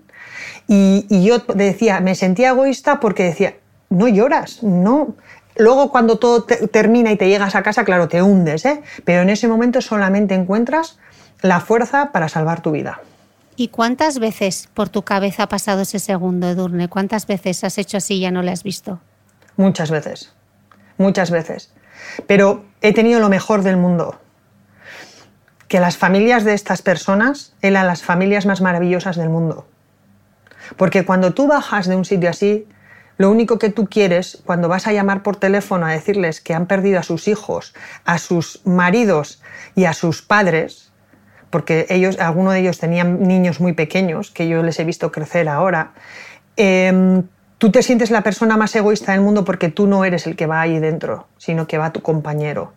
Y, 0.68 1.06
yo 1.24 1.40
decía, 1.54 2.00
me 2.00 2.16
sentía 2.16 2.50
egoísta 2.50 3.00
porque 3.00 3.24
decía, 3.24 3.56
no 3.90 4.08
lloras, 4.08 4.64
no. 4.64 5.16
Luego 5.56 5.92
cuando 5.92 6.18
todo 6.18 6.44
termina 6.44 7.12
y 7.12 7.18
te 7.18 7.28
llegas 7.28 7.56
a 7.56 7.62
casa, 7.62 7.84
claro, 7.84 8.08
te 8.08 8.22
hundes, 8.22 8.66
¿eh? 8.66 8.82
pero 9.06 9.22
en 9.22 9.30
ese 9.30 9.48
momento 9.48 9.82
solamente 9.82 10.34
encuentras 10.34 10.98
la 11.42 11.60
fuerza 11.60 12.12
para 12.12 12.30
salvar 12.30 12.62
tu 12.62 12.72
vida. 12.72 13.02
¿Y 13.56 13.68
cuántas 13.68 14.18
veces 14.18 14.68
por 14.74 14.90
tu 14.90 15.04
cabeza 15.04 15.44
ha 15.44 15.50
pasado 15.50 15.82
ese 15.82 16.00
segundo, 16.00 16.48
Edurne? 16.50 16.88
¿Cuántas 16.88 17.28
veces 17.28 17.64
has 17.64 17.78
hecho 17.78 17.98
así 17.98 18.16
y 18.16 18.20
ya 18.22 18.32
no 18.32 18.42
le 18.42 18.52
has 18.52 18.64
visto? 18.64 19.00
Muchas 19.58 19.92
veces, 19.92 20.34
muchas 20.98 21.30
veces. 21.30 21.72
Pero 22.26 22.66
he 22.82 22.94
tenido 22.94 23.20
lo 23.20 23.30
mejor 23.30 23.62
del 23.62 23.78
mundo. 23.78 24.20
Que 25.74 25.80
las 25.80 25.97
familias 25.97 26.43
de 26.43 26.53
estas 26.53 26.84
personas 26.84 27.55
eran 27.63 27.88
las 27.88 28.03
familias 28.03 28.45
más 28.45 28.61
maravillosas 28.61 29.15
del 29.15 29.30
mundo. 29.30 29.65
Porque 30.78 31.03
cuando 31.03 31.34
tú 31.34 31.47
bajas 31.47 31.88
de 31.88 31.95
un 31.95 32.05
sitio 32.05 32.30
así, 32.30 32.67
lo 33.17 33.32
único 33.32 33.57
que 33.57 33.71
tú 33.71 33.88
quieres, 33.88 34.43
cuando 34.45 34.69
vas 34.69 34.86
a 34.86 34.93
llamar 34.93 35.24
por 35.24 35.36
teléfono 35.38 35.88
a 35.88 35.91
decirles 35.91 36.41
que 36.41 36.53
han 36.53 36.67
perdido 36.67 36.99
a 36.99 37.01
sus 37.01 37.28
hijos, 37.28 37.74
a 38.05 38.19
sus 38.19 38.61
maridos 38.67 39.41
y 39.74 39.86
a 39.86 39.93
sus 39.93 40.21
padres, 40.21 40.91
porque 41.49 41.88
ellos, 41.89 42.19
algunos 42.19 42.53
de 42.53 42.59
ellos 42.59 42.78
tenían 42.78 43.24
niños 43.24 43.59
muy 43.59 43.74
pequeños, 43.74 44.30
que 44.30 44.47
yo 44.47 44.61
les 44.61 44.80
he 44.80 44.84
visto 44.84 45.11
crecer 45.11 45.49
ahora, 45.49 45.93
em, 46.55 47.24
tú 47.57 47.71
te 47.71 47.82
sientes 47.82 48.11
la 48.11 48.21
persona 48.21 48.57
más 48.57 48.76
egoísta 48.76 49.13
del 49.13 49.21
mundo 49.21 49.43
porque 49.43 49.69
tú 49.69 49.88
no 49.88 50.05
eres 50.05 50.28
el 50.28 50.36
que 50.36 50.45
va 50.45 50.61
ahí 50.61 50.78
dentro, 50.78 51.26
sino 51.39 51.65
que 51.65 51.80
va 51.80 51.91
tu 51.91 52.03
compañero. 52.03 52.74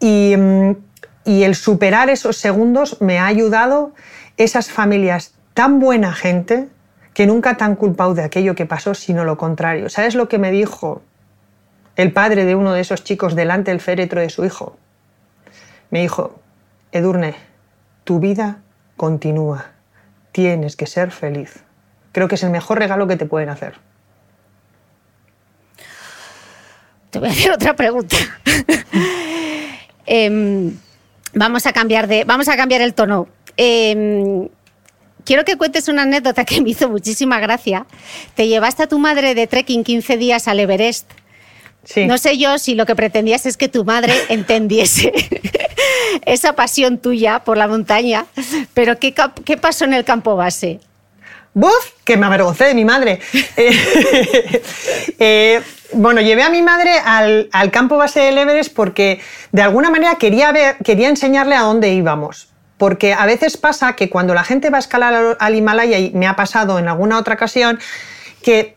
Y, 0.00 0.32
em, 0.32 0.76
y 1.24 1.44
el 1.44 1.54
superar 1.54 2.10
esos 2.10 2.36
segundos 2.36 3.00
me 3.00 3.18
ha 3.18 3.26
ayudado 3.26 3.92
esas 4.36 4.70
familias 4.70 5.34
tan 5.54 5.78
buena 5.78 6.12
gente 6.12 6.68
que 7.14 7.26
nunca 7.26 7.56
te 7.56 7.64
han 7.64 7.76
culpado 7.76 8.14
de 8.14 8.24
aquello 8.24 8.54
que 8.54 8.66
pasó, 8.66 8.94
sino 8.94 9.24
lo 9.24 9.36
contrario. 9.36 9.88
¿Sabes 9.88 10.14
lo 10.14 10.28
que 10.28 10.38
me 10.38 10.50
dijo 10.50 11.02
el 11.96 12.12
padre 12.12 12.44
de 12.44 12.54
uno 12.54 12.72
de 12.72 12.80
esos 12.80 13.04
chicos 13.04 13.34
delante 13.34 13.70
del 13.70 13.80
féretro 13.80 14.20
de 14.20 14.30
su 14.30 14.44
hijo? 14.44 14.76
Me 15.90 16.00
dijo, 16.00 16.40
Edurne, 16.90 17.34
tu 18.04 18.18
vida 18.18 18.62
continúa. 18.96 19.72
Tienes 20.32 20.76
que 20.76 20.86
ser 20.86 21.10
feliz. 21.10 21.62
Creo 22.12 22.28
que 22.28 22.36
es 22.36 22.42
el 22.42 22.50
mejor 22.50 22.78
regalo 22.78 23.06
que 23.06 23.16
te 23.16 23.26
pueden 23.26 23.50
hacer. 23.50 23.74
Te 27.10 27.18
voy 27.18 27.28
a 27.28 27.32
hacer 27.32 27.52
otra 27.52 27.76
pregunta. 27.76 28.16
Em, 30.04 30.76
vamos, 31.34 31.66
a 31.66 31.72
cambiar 31.72 32.06
de, 32.06 32.24
vamos 32.24 32.48
a 32.48 32.56
cambiar 32.56 32.80
el 32.80 32.94
tono. 32.94 33.28
Em, 33.56 34.48
quiero 35.24 35.44
que 35.44 35.56
cuentes 35.56 35.88
una 35.88 36.02
anécdota 36.02 36.44
que 36.44 36.60
me 36.60 36.70
hizo 36.70 36.88
muchísima 36.88 37.40
gracia. 37.40 37.86
Te 38.34 38.48
llevaste 38.48 38.84
a 38.84 38.86
tu 38.86 38.98
madre 38.98 39.34
de 39.34 39.46
trekking 39.46 39.84
15 39.84 40.16
días 40.16 40.48
al 40.48 40.60
Everest. 40.60 41.10
Sí. 41.84 42.06
No 42.06 42.16
sé 42.16 42.38
yo 42.38 42.58
si 42.58 42.74
lo 42.74 42.86
que 42.86 42.94
pretendías 42.94 43.44
es 43.46 43.56
que 43.56 43.68
tu 43.68 43.84
madre 43.84 44.14
entendiese 44.28 45.12
esa 46.26 46.54
pasión 46.54 46.98
tuya 46.98 47.40
por 47.40 47.56
la 47.56 47.68
montaña. 47.68 48.26
Pero 48.74 48.98
¿qué, 48.98 49.14
qué 49.44 49.56
pasó 49.56 49.84
en 49.84 49.94
el 49.94 50.04
campo 50.04 50.36
base? 50.36 50.80
¡Buf! 51.54 51.92
Que 52.04 52.16
me 52.16 52.26
avergoncé 52.26 52.64
de 52.64 52.74
mi 52.74 52.84
madre. 52.84 53.20
Eh, 53.56 54.62
eh, 55.18 55.62
bueno, 55.94 56.20
llevé 56.20 56.42
a 56.42 56.50
mi 56.50 56.62
madre 56.62 56.92
al, 57.04 57.48
campo 57.70 57.96
base 57.96 58.20
del 58.20 58.38
Everest 58.38 58.74
porque 58.74 59.20
de 59.52 59.62
alguna 59.62 59.90
manera 59.90 60.16
quería, 60.16 60.52
ver, 60.52 60.76
quería 60.84 61.08
enseñarle 61.08 61.54
a 61.54 61.62
dónde 61.62 61.92
íbamos. 61.92 62.48
Porque 62.78 63.12
a 63.14 63.26
veces 63.26 63.56
pasa 63.56 63.94
que 63.94 64.10
cuando 64.10 64.34
la 64.34 64.42
gente 64.42 64.70
va 64.70 64.78
a 64.78 64.80
escalar 64.80 65.36
al 65.38 65.54
Himalaya, 65.54 65.98
y 65.98 66.10
me 66.10 66.26
ha 66.26 66.34
pasado 66.34 66.78
en 66.78 66.88
alguna 66.88 67.18
otra 67.18 67.34
ocasión, 67.34 67.78
que 68.42 68.76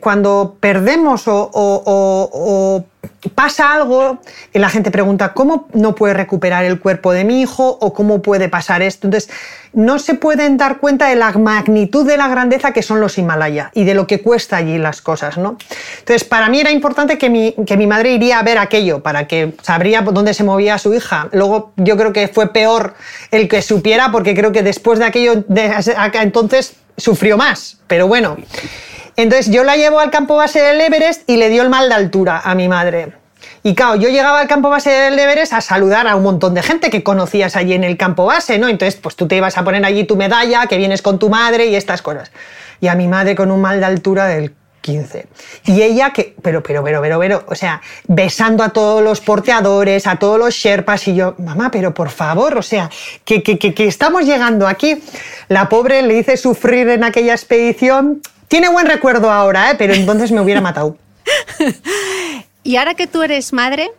cuando 0.00 0.56
perdemos 0.60 1.24
o, 1.26 2.84
pasa 3.34 3.72
algo, 3.72 4.20
la 4.52 4.68
gente 4.68 4.90
pregunta, 4.90 5.32
¿cómo 5.32 5.68
no 5.72 5.94
puede 5.94 6.14
recuperar 6.14 6.64
el 6.64 6.80
cuerpo 6.80 7.12
de 7.12 7.24
mi 7.24 7.40
hijo 7.40 7.78
o 7.80 7.92
cómo 7.92 8.22
puede 8.22 8.48
pasar 8.48 8.82
esto? 8.82 9.06
Entonces, 9.06 9.30
no 9.72 9.98
se 9.98 10.14
pueden 10.14 10.56
dar 10.56 10.78
cuenta 10.78 11.08
de 11.08 11.16
la 11.16 11.32
magnitud 11.32 12.06
de 12.06 12.16
la 12.16 12.28
grandeza 12.28 12.72
que 12.72 12.82
son 12.82 13.00
los 13.00 13.18
Himalaya 13.18 13.70
y 13.74 13.84
de 13.84 13.94
lo 13.94 14.06
que 14.06 14.20
cuesta 14.20 14.56
allí 14.56 14.76
las 14.76 15.00
cosas, 15.00 15.38
¿no? 15.38 15.56
Entonces, 16.00 16.24
para 16.24 16.48
mí 16.48 16.60
era 16.60 16.70
importante 16.70 17.16
que 17.16 17.30
mi, 17.30 17.54
que 17.66 17.76
mi 17.76 17.86
madre 17.86 18.12
iría 18.12 18.38
a 18.38 18.42
ver 18.42 18.58
aquello, 18.58 19.02
para 19.02 19.26
que 19.26 19.54
sabría 19.62 20.02
dónde 20.02 20.34
se 20.34 20.44
movía 20.44 20.78
su 20.78 20.92
hija. 20.92 21.28
Luego, 21.32 21.72
yo 21.76 21.96
creo 21.96 22.12
que 22.12 22.28
fue 22.28 22.52
peor 22.52 22.94
el 23.30 23.48
que 23.48 23.62
supiera, 23.62 24.12
porque 24.12 24.34
creo 24.34 24.52
que 24.52 24.62
después 24.62 24.98
de 24.98 25.06
aquello, 25.06 25.44
de, 25.48 25.72
entonces 26.14 26.74
sufrió 26.96 27.36
más. 27.36 27.78
Pero 27.86 28.06
bueno. 28.08 28.36
Entonces 29.16 29.52
yo 29.52 29.64
la 29.64 29.76
llevo 29.76 29.98
al 29.98 30.10
campo 30.10 30.36
base 30.36 30.60
del 30.60 30.80
Everest 30.80 31.28
y 31.28 31.36
le 31.36 31.48
dio 31.48 31.62
el 31.62 31.68
mal 31.68 31.88
de 31.88 31.94
altura 31.94 32.40
a 32.44 32.54
mi 32.54 32.68
madre. 32.68 33.12
Y 33.62 33.74
claro, 33.74 33.96
yo 33.96 34.08
llegaba 34.08 34.40
al 34.40 34.48
campo 34.48 34.70
base 34.70 34.90
del 34.90 35.18
Everest 35.18 35.52
a 35.52 35.60
saludar 35.60 36.08
a 36.08 36.16
un 36.16 36.22
montón 36.22 36.54
de 36.54 36.62
gente 36.62 36.90
que 36.90 37.02
conocías 37.02 37.54
allí 37.56 37.74
en 37.74 37.84
el 37.84 37.96
campo 37.96 38.26
base, 38.26 38.58
¿no? 38.58 38.68
Entonces, 38.68 38.98
pues 39.00 39.14
tú 39.14 39.28
te 39.28 39.36
ibas 39.36 39.56
a 39.56 39.64
poner 39.64 39.84
allí 39.84 40.04
tu 40.04 40.16
medalla, 40.16 40.66
que 40.66 40.76
vienes 40.76 41.02
con 41.02 41.18
tu 41.18 41.28
madre 41.28 41.66
y 41.66 41.76
estas 41.76 42.02
cosas. 42.02 42.32
Y 42.80 42.88
a 42.88 42.94
mi 42.94 43.06
madre 43.06 43.34
con 43.36 43.50
un 43.50 43.60
mal 43.60 43.78
de 43.78 43.86
altura 43.86 44.26
del 44.26 44.54
15. 44.82 45.26
Y 45.66 45.80
ella 45.80 46.10
que, 46.10 46.34
pero, 46.42 46.62
pero, 46.62 46.82
pero, 46.82 47.00
pero, 47.00 47.18
pero, 47.20 47.44
o 47.46 47.54
sea, 47.54 47.80
besando 48.08 48.62
a 48.62 48.70
todos 48.70 49.02
los 49.02 49.20
porteadores, 49.20 50.06
a 50.06 50.16
todos 50.16 50.38
los 50.38 50.54
sherpas, 50.54 51.06
y 51.08 51.14
yo, 51.14 51.34
mamá, 51.38 51.70
pero 51.70 51.94
por 51.94 52.10
favor, 52.10 52.58
o 52.58 52.62
sea, 52.62 52.90
que, 53.24 53.42
que, 53.42 53.58
que, 53.58 53.72
que 53.74 53.86
estamos 53.86 54.24
llegando 54.24 54.66
aquí. 54.66 55.02
La 55.48 55.68
pobre 55.68 56.02
le 56.02 56.18
hice 56.18 56.36
sufrir 56.36 56.88
en 56.88 57.04
aquella 57.04 57.32
expedición. 57.32 58.20
Tiene 58.52 58.68
buen 58.68 58.84
recuerdo 58.84 59.30
ahora, 59.30 59.70
¿eh? 59.70 59.76
pero 59.78 59.94
entonces 59.94 60.30
me 60.30 60.38
hubiera 60.38 60.60
matado. 60.60 60.98
y 62.62 62.76
ahora 62.76 62.92
que 62.92 63.06
tú 63.06 63.22
eres 63.22 63.54
madre, 63.54 63.90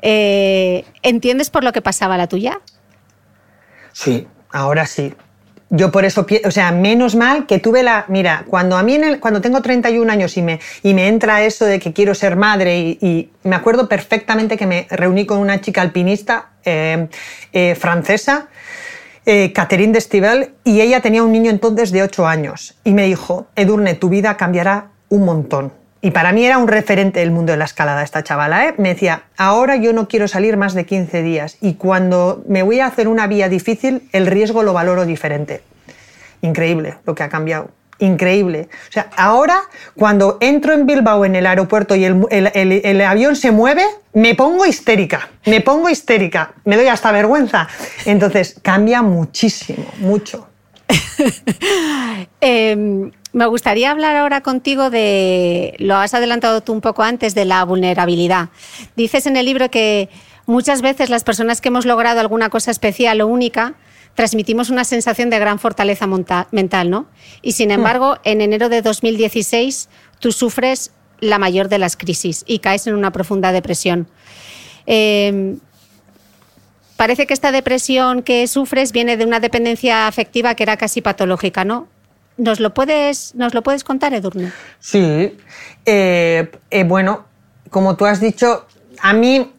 eh, 0.00 0.84
¿entiendes 1.02 1.48
por 1.48 1.62
lo 1.62 1.72
que 1.72 1.80
pasaba 1.80 2.16
la 2.16 2.26
tuya? 2.26 2.58
Sí, 3.92 4.26
ahora 4.50 4.84
sí. 4.84 5.14
Yo 5.70 5.92
por 5.92 6.04
eso, 6.04 6.26
o 6.44 6.50
sea, 6.50 6.72
menos 6.72 7.14
mal 7.14 7.46
que 7.46 7.60
tuve 7.60 7.84
la... 7.84 8.04
Mira, 8.08 8.46
cuando 8.48 8.76
a 8.76 8.82
mí, 8.82 8.96
en 8.96 9.04
el, 9.04 9.20
cuando 9.20 9.40
tengo 9.40 9.62
31 9.62 10.10
años 10.10 10.36
y 10.36 10.42
me, 10.42 10.58
y 10.82 10.92
me 10.92 11.06
entra 11.06 11.44
eso 11.44 11.64
de 11.64 11.78
que 11.78 11.92
quiero 11.92 12.16
ser 12.16 12.34
madre 12.34 12.98
y, 13.00 13.30
me 13.44 13.54
acuerdo 13.54 13.88
perfectamente 13.88 14.56
que 14.56 14.66
me 14.66 14.88
reuní 14.90 15.24
con 15.24 15.38
una 15.38 15.60
chica 15.60 15.82
alpinista 15.82 16.48
eh, 16.64 17.06
eh, 17.52 17.76
francesa, 17.76 18.48
eh, 19.26 19.52
Catherine 19.52 19.92
Destivel, 19.92 20.54
y 20.64 20.80
ella 20.80 21.00
tenía 21.00 21.22
un 21.22 21.32
niño 21.32 21.50
entonces 21.50 21.92
de 21.92 22.02
8 22.02 22.26
años 22.26 22.76
y 22.84 22.92
me 22.92 23.06
dijo, 23.06 23.46
Edurne, 23.56 23.94
tu 23.94 24.08
vida 24.08 24.36
cambiará 24.36 24.88
un 25.08 25.24
montón. 25.24 25.72
Y 26.04 26.10
para 26.10 26.32
mí 26.32 26.44
era 26.44 26.58
un 26.58 26.66
referente 26.66 27.20
del 27.20 27.30
mundo 27.30 27.52
de 27.52 27.58
la 27.58 27.64
escalada 27.64 28.02
esta 28.02 28.24
chavala. 28.24 28.66
¿eh? 28.66 28.74
Me 28.76 28.88
decía, 28.88 29.22
ahora 29.36 29.76
yo 29.76 29.92
no 29.92 30.08
quiero 30.08 30.26
salir 30.26 30.56
más 30.56 30.74
de 30.74 30.84
15 30.84 31.22
días 31.22 31.58
y 31.60 31.74
cuando 31.74 32.42
me 32.48 32.64
voy 32.64 32.80
a 32.80 32.86
hacer 32.86 33.06
una 33.06 33.28
vía 33.28 33.48
difícil, 33.48 34.08
el 34.10 34.26
riesgo 34.26 34.64
lo 34.64 34.72
valoro 34.72 35.06
diferente. 35.06 35.62
Increíble 36.40 36.96
lo 37.06 37.14
que 37.14 37.22
ha 37.22 37.28
cambiado. 37.28 37.70
Increíble. 38.02 38.68
O 38.88 38.92
sea, 38.92 39.10
ahora 39.16 39.60
cuando 39.96 40.38
entro 40.40 40.72
en 40.72 40.86
Bilbao 40.86 41.24
en 41.24 41.36
el 41.36 41.46
aeropuerto 41.46 41.94
y 41.94 42.04
el, 42.04 42.26
el 42.30 43.00
avión 43.00 43.36
se 43.36 43.52
mueve, 43.52 43.84
me 44.12 44.34
pongo 44.34 44.66
histérica. 44.66 45.30
Me 45.46 45.60
pongo 45.60 45.88
histérica. 45.88 46.52
Me 46.64 46.76
doy 46.76 46.88
hasta 46.88 47.12
vergüenza. 47.12 47.68
Entonces 48.04 48.56
cambia 48.60 49.02
muchísimo, 49.02 49.86
mucho. 49.98 50.48
eh, 52.40 53.10
me 53.32 53.46
gustaría 53.46 53.92
hablar 53.92 54.16
ahora 54.16 54.40
contigo 54.40 54.90
de, 54.90 55.76
lo 55.78 55.94
has 55.96 56.12
adelantado 56.12 56.60
tú 56.60 56.72
un 56.72 56.80
poco 56.80 57.04
antes, 57.04 57.36
de 57.36 57.44
la 57.44 57.64
vulnerabilidad. 57.64 58.48
Dices 58.96 59.26
en 59.26 59.36
el 59.36 59.46
libro 59.46 59.70
que 59.70 60.08
muchas 60.46 60.82
veces 60.82 61.08
las 61.08 61.22
personas 61.22 61.60
que 61.60 61.68
hemos 61.68 61.86
logrado 61.86 62.18
alguna 62.18 62.50
cosa 62.50 62.72
especial 62.72 63.20
o 63.20 63.28
única 63.28 63.74
transmitimos 64.14 64.70
una 64.70 64.84
sensación 64.84 65.30
de 65.30 65.38
gran 65.38 65.58
fortaleza 65.58 66.06
mental, 66.06 66.90
¿no? 66.90 67.06
Y 67.40 67.52
sin 67.52 67.70
embargo, 67.70 68.18
en 68.24 68.40
enero 68.40 68.68
de 68.68 68.82
2016 68.82 69.88
tú 70.18 70.32
sufres 70.32 70.92
la 71.20 71.38
mayor 71.38 71.68
de 71.68 71.78
las 71.78 71.96
crisis 71.96 72.44
y 72.46 72.58
caes 72.58 72.86
en 72.86 72.94
una 72.94 73.12
profunda 73.12 73.52
depresión. 73.52 74.08
Em, 74.86 75.60
parece 76.96 77.26
que 77.26 77.34
esta 77.34 77.52
depresión 77.52 78.22
que 78.22 78.46
sufres 78.48 78.92
viene 78.92 79.16
de 79.16 79.24
una 79.24 79.40
dependencia 79.40 80.06
afectiva 80.08 80.54
que 80.54 80.64
era 80.64 80.76
casi 80.76 81.00
patológica, 81.00 81.64
¿no? 81.64 81.88
¿Nos 82.36 82.60
lo 82.60 82.74
puedes, 82.74 83.34
nos 83.34 83.54
lo 83.54 83.62
puedes 83.62 83.84
contar, 83.84 84.14
Edurne? 84.14 84.52
Sí. 84.80 85.36
Eh, 85.86 86.50
eh, 86.70 86.84
bueno, 86.84 87.26
como 87.70 87.96
tú 87.96 88.04
has 88.04 88.20
dicho, 88.20 88.66
a 89.00 89.12
mí 89.12 89.52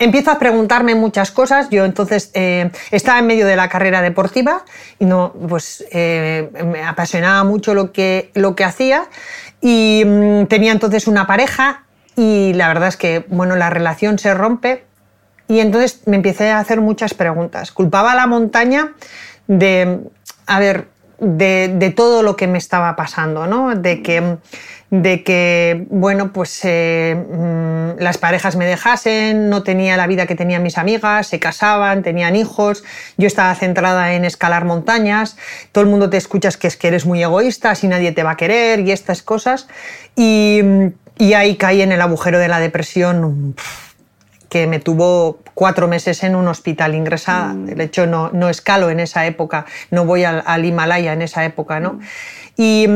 empiezo 0.00 0.32
a 0.32 0.40
preguntarme 0.40 0.96
muchas 0.96 1.30
cosas. 1.30 1.70
Yo 1.70 1.84
entonces 1.84 2.32
eh, 2.34 2.72
estaba 2.90 3.20
en 3.20 3.28
medio 3.28 3.46
de 3.46 3.54
la 3.54 3.68
carrera 3.68 4.02
deportiva 4.02 4.64
y 4.98 5.04
no, 5.04 5.32
pues 5.48 5.84
me 5.92 6.82
apasionaba 6.84 7.44
mucho 7.44 7.74
lo 7.74 7.92
que, 7.92 8.32
lo 8.34 8.56
que 8.56 8.64
hacía 8.64 9.04
y 9.60 10.02
mm, 10.04 10.46
tenía 10.46 10.72
entonces 10.72 11.06
una 11.06 11.26
pareja 11.26 11.84
y 12.16 12.52
la 12.54 12.68
verdad 12.68 12.88
es 12.88 12.96
que 12.96 13.24
bueno, 13.28 13.56
la 13.56 13.70
relación 13.70 14.18
se 14.18 14.34
rompe 14.34 14.84
y 15.50 15.60
entonces 15.60 16.02
me 16.06 16.16
empecé 16.16 16.50
a 16.50 16.60
hacer 16.60 16.80
muchas 16.80 17.12
preguntas. 17.12 17.72
Culpaba 17.72 18.12
a 18.12 18.14
la 18.14 18.26
montaña 18.26 18.92
de, 19.48 19.98
a 20.46 20.60
ver, 20.60 20.86
de, 21.18 21.92
todo 21.96 22.22
lo 22.22 22.36
que 22.36 22.46
me 22.46 22.56
estaba 22.58 22.94
pasando, 22.94 23.48
¿no? 23.48 23.74
De 23.74 24.00
que, 24.00 24.38
de 24.90 25.22
que 25.22 25.86
bueno, 25.88 26.32
pues 26.32 26.60
eh, 26.64 27.14
mm, 27.14 28.02
las 28.02 28.18
parejas 28.18 28.56
me 28.56 28.66
dejasen, 28.66 29.48
no 29.48 29.62
tenía 29.62 29.96
la 29.96 30.06
vida 30.06 30.26
que 30.26 30.34
tenían 30.34 30.62
mis 30.62 30.78
amigas, 30.78 31.28
se 31.28 31.38
casaban, 31.38 32.02
tenían 32.02 32.34
hijos, 32.36 32.84
yo 33.16 33.26
estaba 33.26 33.54
centrada 33.54 34.14
en 34.14 34.24
escalar 34.24 34.64
montañas, 34.64 35.36
todo 35.72 35.84
el 35.84 35.90
mundo 35.90 36.10
te 36.10 36.16
escuchas 36.16 36.56
que 36.56 36.66
es 36.66 36.76
que 36.76 36.88
eres 36.88 37.06
muy 37.06 37.22
egoísta, 37.22 37.74
si 37.74 37.86
nadie 37.86 38.12
te 38.12 38.22
va 38.22 38.32
a 38.32 38.36
querer 38.36 38.80
y 38.80 38.90
estas 38.90 39.22
cosas, 39.22 39.68
y, 40.16 40.60
y 41.18 41.34
ahí 41.34 41.56
caí 41.56 41.82
en 41.82 41.92
el 41.92 42.00
agujero 42.00 42.38
de 42.38 42.48
la 42.48 42.58
depresión 42.58 43.54
que 44.50 44.66
me 44.66 44.80
tuvo 44.80 45.38
cuatro 45.54 45.88
meses 45.88 46.24
en 46.24 46.34
un 46.34 46.48
hospital 46.48 46.94
ingresada. 46.94 47.54
Mm. 47.54 47.66
De 47.66 47.84
hecho, 47.84 48.06
no, 48.06 48.30
no 48.32 48.50
escalo 48.50 48.90
en 48.90 49.00
esa 49.00 49.24
época, 49.24 49.64
no 49.90 50.04
voy 50.04 50.24
al, 50.24 50.64
Himalaya 50.64 51.12
en 51.12 51.22
esa 51.22 51.44
época. 51.44 51.80
¿no? 51.80 51.94
Mm. 51.94 52.00
Y 52.56 52.88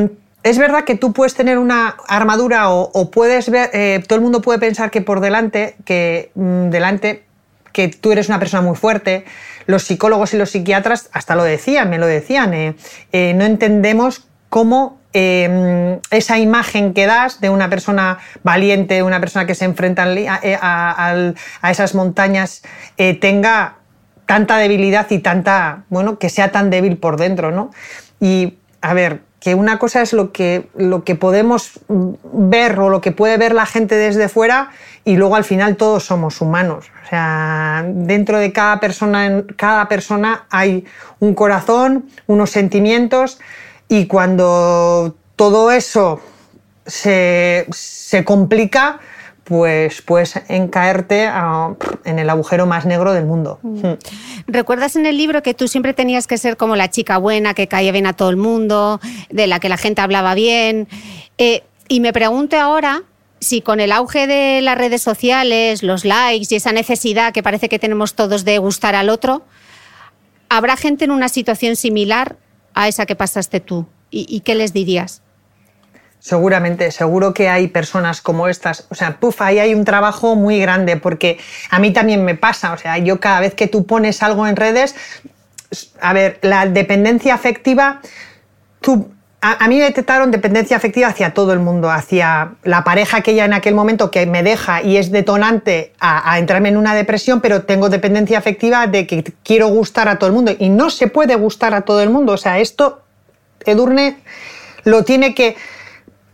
es 0.44 0.58
verdad 0.58 0.84
que 0.84 0.94
tú 0.94 1.12
puedes 1.14 1.34
tener 1.34 1.58
una 1.58 1.96
armadura 2.06 2.68
o, 2.68 3.10
puedes 3.10 3.48
ver, 3.50 3.70
eh, 3.72 4.04
todo 4.06 4.16
el 4.16 4.22
mundo 4.22 4.42
puede 4.42 4.58
pensar 4.58 4.90
que 4.90 5.00
por 5.00 5.20
delante, 5.20 5.76
que 5.86 6.30
delante, 6.34 7.24
que 7.72 7.88
tú 7.88 8.12
eres 8.12 8.28
una 8.28 8.38
persona 8.38 8.62
muy 8.62 8.76
fuerte. 8.76 9.24
Los 9.66 9.84
psicólogos 9.84 10.34
y 10.34 10.36
los 10.36 10.50
psiquiatras 10.50 11.08
hasta 11.12 11.34
lo 11.34 11.44
decían, 11.44 11.88
me 11.88 11.98
lo 11.98 12.06
decían. 12.06 12.52
Eh, 12.52 12.76
eh, 13.12 13.32
no 13.34 13.46
entendemos 13.46 14.28
cómo 14.50 15.02
Em, 15.16 16.00
esa 16.10 16.40
imagen 16.40 16.92
que 16.92 17.06
das 17.06 17.40
de 17.40 17.48
una 17.48 17.70
persona 17.70 18.18
valiente, 18.42 19.04
una 19.04 19.20
persona 19.20 19.46
que 19.46 19.54
se 19.54 19.64
enfrenta 19.64 20.02
a, 20.02 21.70
esas 21.70 21.94
montañas, 21.94 22.62
tenga 22.96 23.76
tanta 24.26 24.58
debilidad 24.58 25.06
y 25.10 25.20
tanta, 25.20 25.84
bueno, 25.88 26.18
que 26.18 26.30
sea 26.30 26.50
tan 26.50 26.68
débil 26.68 26.96
por 26.96 27.16
dentro, 27.16 27.52
¿no? 27.52 27.70
Y, 28.18 28.58
a 28.80 28.92
ver, 28.92 29.20
que 29.44 29.54
una 29.54 29.78
cosa 29.78 30.00
es 30.00 30.14
lo 30.14 30.32
que, 30.32 30.70
lo 30.74 31.04
que 31.04 31.16
podemos 31.16 31.78
ver 31.88 32.80
o 32.80 32.88
lo 32.88 33.02
que 33.02 33.12
puede 33.12 33.36
ver 33.36 33.54
la 33.54 33.66
gente 33.66 33.94
desde 33.94 34.30
fuera 34.30 34.70
y 35.04 35.16
luego 35.16 35.36
al 35.36 35.44
final 35.44 35.76
todos 35.76 36.04
somos 36.04 36.40
humanos. 36.40 36.86
O 37.04 37.08
sea, 37.10 37.84
dentro 37.86 38.38
de 38.38 38.54
cada 38.54 38.80
persona, 38.80 39.44
cada 39.56 39.86
persona 39.86 40.46
hay 40.48 40.86
un 41.20 41.34
corazón, 41.34 42.06
unos 42.26 42.48
sentimientos 42.48 43.38
y 43.86 44.06
cuando 44.06 45.14
todo 45.36 45.70
eso 45.70 46.22
se, 46.86 47.66
complica, 48.24 48.98
pues 49.44 50.02
puedes 50.02 50.40
encaerte 50.48 51.30
en 52.04 52.18
el 52.18 52.30
agujero 52.30 52.66
más 52.66 52.86
negro 52.86 53.12
del 53.12 53.26
mundo. 53.26 53.58
Mm. 53.62 53.86
Hmm. 53.86 53.98
¿Recuerdas 54.46 54.96
en 54.96 55.06
el 55.06 55.16
libro 55.16 55.42
que 55.42 55.54
tú 55.54 55.68
siempre 55.68 55.94
tenías 55.94 56.26
que 56.26 56.38
ser 56.38 56.56
como 56.56 56.76
la 56.76 56.90
chica 56.90 57.18
buena, 57.18 57.54
que 57.54 57.68
caía 57.68 57.92
bien 57.92 58.06
a 58.06 58.14
todo 58.14 58.30
el 58.30 58.36
mundo, 58.36 59.00
de 59.30 59.46
la 59.46 59.60
que 59.60 59.68
la 59.68 59.76
gente 59.76 60.00
hablaba 60.00 60.34
bien? 60.34 60.88
Eh, 61.38 61.62
y 61.88 62.00
me 62.00 62.12
pregunto 62.12 62.56
ahora 62.58 63.02
si 63.44 63.60
con 63.60 63.78
el 63.78 63.92
auge 63.92 64.26
de 64.26 64.62
las 64.62 64.78
redes 64.78 65.02
sociales, 65.02 65.82
los 65.82 66.04
likes 66.04 66.46
y 66.50 66.56
esa 66.56 66.72
necesidad 66.72 67.32
que 67.32 67.42
parece 67.42 67.68
que 67.68 67.78
tenemos 67.78 68.14
todos 68.14 68.44
de 68.44 68.58
gustar 68.58 68.94
al 68.94 69.10
otro, 69.10 69.44
¿habrá 70.48 70.76
gente 70.76 71.04
en 71.04 71.10
una 71.10 71.28
situación 71.28 71.76
similar 71.76 72.36
a 72.72 72.88
esa 72.88 73.06
que 73.06 73.14
pasaste 73.14 73.60
tú? 73.60 73.86
¿Y, 74.10 74.40
qué 74.40 74.54
les 74.54 74.72
dirías? 74.72 75.22
Seguramente, 76.24 76.90
seguro 76.90 77.34
que 77.34 77.50
hay 77.50 77.68
personas 77.68 78.22
como 78.22 78.48
estas. 78.48 78.86
O 78.88 78.94
sea, 78.94 79.18
puf, 79.20 79.42
ahí 79.42 79.58
hay 79.58 79.74
un 79.74 79.84
trabajo 79.84 80.36
muy 80.36 80.58
grande 80.58 80.96
porque 80.96 81.38
a 81.68 81.78
mí 81.78 81.92
también 81.92 82.24
me 82.24 82.34
pasa. 82.34 82.72
O 82.72 82.78
sea, 82.78 82.96
yo 82.96 83.20
cada 83.20 83.40
vez 83.40 83.54
que 83.54 83.66
tú 83.66 83.84
pones 83.84 84.22
algo 84.22 84.46
en 84.46 84.56
redes, 84.56 84.94
a 86.00 86.14
ver, 86.14 86.38
la 86.40 86.64
dependencia 86.64 87.34
afectiva, 87.34 88.00
tú, 88.80 89.10
a, 89.42 89.68
mí 89.68 89.76
me 89.76 89.84
detectaron 89.84 90.30
dependencia 90.30 90.78
afectiva 90.78 91.08
hacia 91.08 91.34
todo 91.34 91.52
el 91.52 91.58
mundo, 91.58 91.90
hacia 91.90 92.54
la 92.62 92.84
pareja 92.84 93.20
que 93.20 93.34
ya 93.34 93.44
en 93.44 93.52
aquel 93.52 93.74
momento 93.74 94.10
que 94.10 94.24
me 94.24 94.42
deja 94.42 94.82
y 94.82 94.96
es 94.96 95.10
detonante 95.10 95.92
a, 96.00 96.32
a 96.32 96.38
entrarme 96.38 96.70
en 96.70 96.78
una 96.78 96.94
depresión, 96.94 97.42
pero 97.42 97.64
tengo 97.64 97.90
dependencia 97.90 98.38
afectiva 98.38 98.86
de 98.86 99.06
que 99.06 99.24
quiero 99.42 99.68
gustar 99.68 100.08
a 100.08 100.18
todo 100.18 100.28
el 100.28 100.34
mundo 100.34 100.52
y 100.58 100.70
no 100.70 100.88
se 100.88 101.06
puede 101.06 101.34
gustar 101.34 101.74
a 101.74 101.82
todo 101.82 102.00
el 102.00 102.08
mundo. 102.08 102.32
O 102.32 102.38
sea, 102.38 102.60
esto 102.60 103.02
Edurne 103.66 104.22
lo 104.84 105.04
tiene 105.04 105.34
que 105.34 105.56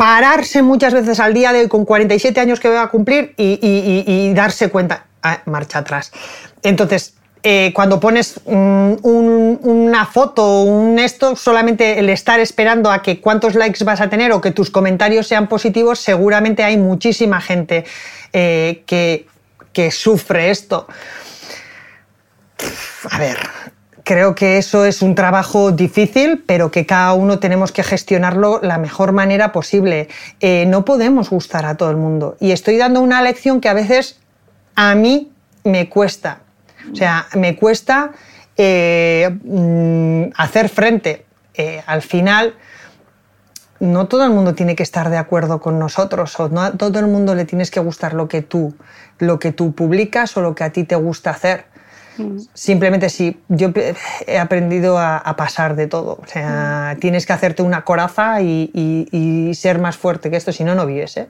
pararse 0.00 0.62
muchas 0.62 0.94
veces 0.94 1.20
al 1.20 1.34
día 1.34 1.52
de 1.52 1.60
hoy 1.60 1.68
con 1.68 1.84
47 1.84 2.40
años 2.40 2.58
que 2.58 2.70
va 2.70 2.80
a 2.80 2.88
cumplir 2.88 3.34
y, 3.36 4.32
darse 4.32 4.70
cuenta, 4.70 5.04
ah, 5.22 5.42
marcha 5.44 5.80
atrás. 5.80 6.10
Entonces, 6.62 7.12
eh, 7.42 7.70
cuando 7.74 8.00
pones 8.00 8.40
una 8.46 10.06
foto 10.06 10.42
o 10.42 10.62
un 10.62 10.98
esto, 10.98 11.36
solamente 11.36 11.98
el 11.98 12.08
estar 12.08 12.40
esperando 12.40 12.90
a 12.90 13.02
que 13.02 13.20
cuántos 13.20 13.54
likes 13.54 13.84
vas 13.84 14.00
a 14.00 14.08
tener 14.08 14.32
o 14.32 14.40
que 14.40 14.52
tus 14.52 14.70
comentarios 14.70 15.26
sean 15.26 15.48
positivos, 15.48 15.98
seguramente 15.98 16.64
hay 16.64 16.78
muchísima 16.78 17.42
gente 17.42 17.84
eh, 18.32 18.82
que, 18.86 19.26
que 19.74 19.90
sufre 19.90 20.50
esto. 20.50 20.86
A 23.10 23.18
ver, 23.18 23.36
creo 24.10 24.34
que 24.34 24.58
eso 24.58 24.84
es 24.86 25.02
un 25.02 25.14
trabajo 25.14 25.70
difícil, 25.70 26.42
pero 26.44 26.72
que 26.72 26.84
cada 26.84 27.12
uno 27.12 27.38
tenemos 27.38 27.70
que 27.70 27.84
gestionarlo 27.84 28.58
la 28.60 28.76
mejor 28.76 29.12
manera 29.12 29.52
posible. 29.52 30.08
Eh, 30.40 30.64
no 30.66 30.84
podemos 30.84 31.30
gustar 31.30 31.64
a 31.64 31.76
todo 31.76 31.90
el 31.90 31.96
mundo. 31.96 32.36
Y 32.40 32.50
estoy 32.50 32.76
dando 32.76 33.02
una 33.02 33.22
lección 33.22 33.60
que 33.60 33.68
a 33.68 33.72
veces 33.72 34.18
a 34.74 34.96
mí 34.96 35.30
me 35.62 35.88
cuesta. 35.88 36.40
O 36.90 36.96
sea, 36.96 37.28
me 37.36 37.54
cuesta 37.54 38.10
eh, 38.56 39.30
mm, 39.44 40.32
hacer 40.36 40.70
frente. 40.70 41.24
Eh, 41.54 41.80
al 41.86 42.02
final, 42.02 42.56
no 43.78 44.08
todo 44.08 44.24
el 44.24 44.30
mundo 44.30 44.56
tiene 44.56 44.74
que 44.74 44.82
estar 44.82 45.08
de 45.08 45.18
acuerdo 45.18 45.60
con 45.60 45.78
nosotros 45.78 46.40
o 46.40 46.48
no 46.48 46.62
a 46.62 46.72
todo 46.72 46.98
el 46.98 47.06
mundo 47.06 47.36
le 47.36 47.44
tienes 47.44 47.70
que 47.70 47.78
gustar 47.78 48.14
lo 48.14 48.26
que 48.26 48.42
tú, 48.42 48.74
lo 49.20 49.38
que 49.38 49.52
tú 49.52 49.72
publicas 49.72 50.36
o 50.36 50.40
lo 50.40 50.56
que 50.56 50.64
a 50.64 50.72
ti 50.72 50.82
te 50.82 50.96
gusta 50.96 51.30
hacer. 51.30 51.69
Mm. 52.20 52.40
Simplemente 52.54 53.08
sí, 53.08 53.38
yo 53.48 53.72
he 54.26 54.38
aprendido 54.38 54.98
a, 54.98 55.34
pasar 55.36 55.76
de 55.76 55.86
todo. 55.86 56.18
O 56.22 56.26
sea, 56.26 56.94
mm. 56.96 57.00
tienes 57.00 57.26
que 57.26 57.32
hacerte 57.32 57.62
una 57.62 57.82
coraza 57.84 58.40
y, 58.42 59.50
ser 59.54 59.78
más 59.78 59.96
fuerte 59.96 60.30
que 60.30 60.36
esto, 60.36 60.52
si 60.52 60.64
no, 60.64 60.74
no 60.74 60.86
vives. 60.86 61.16
¿eh? 61.16 61.28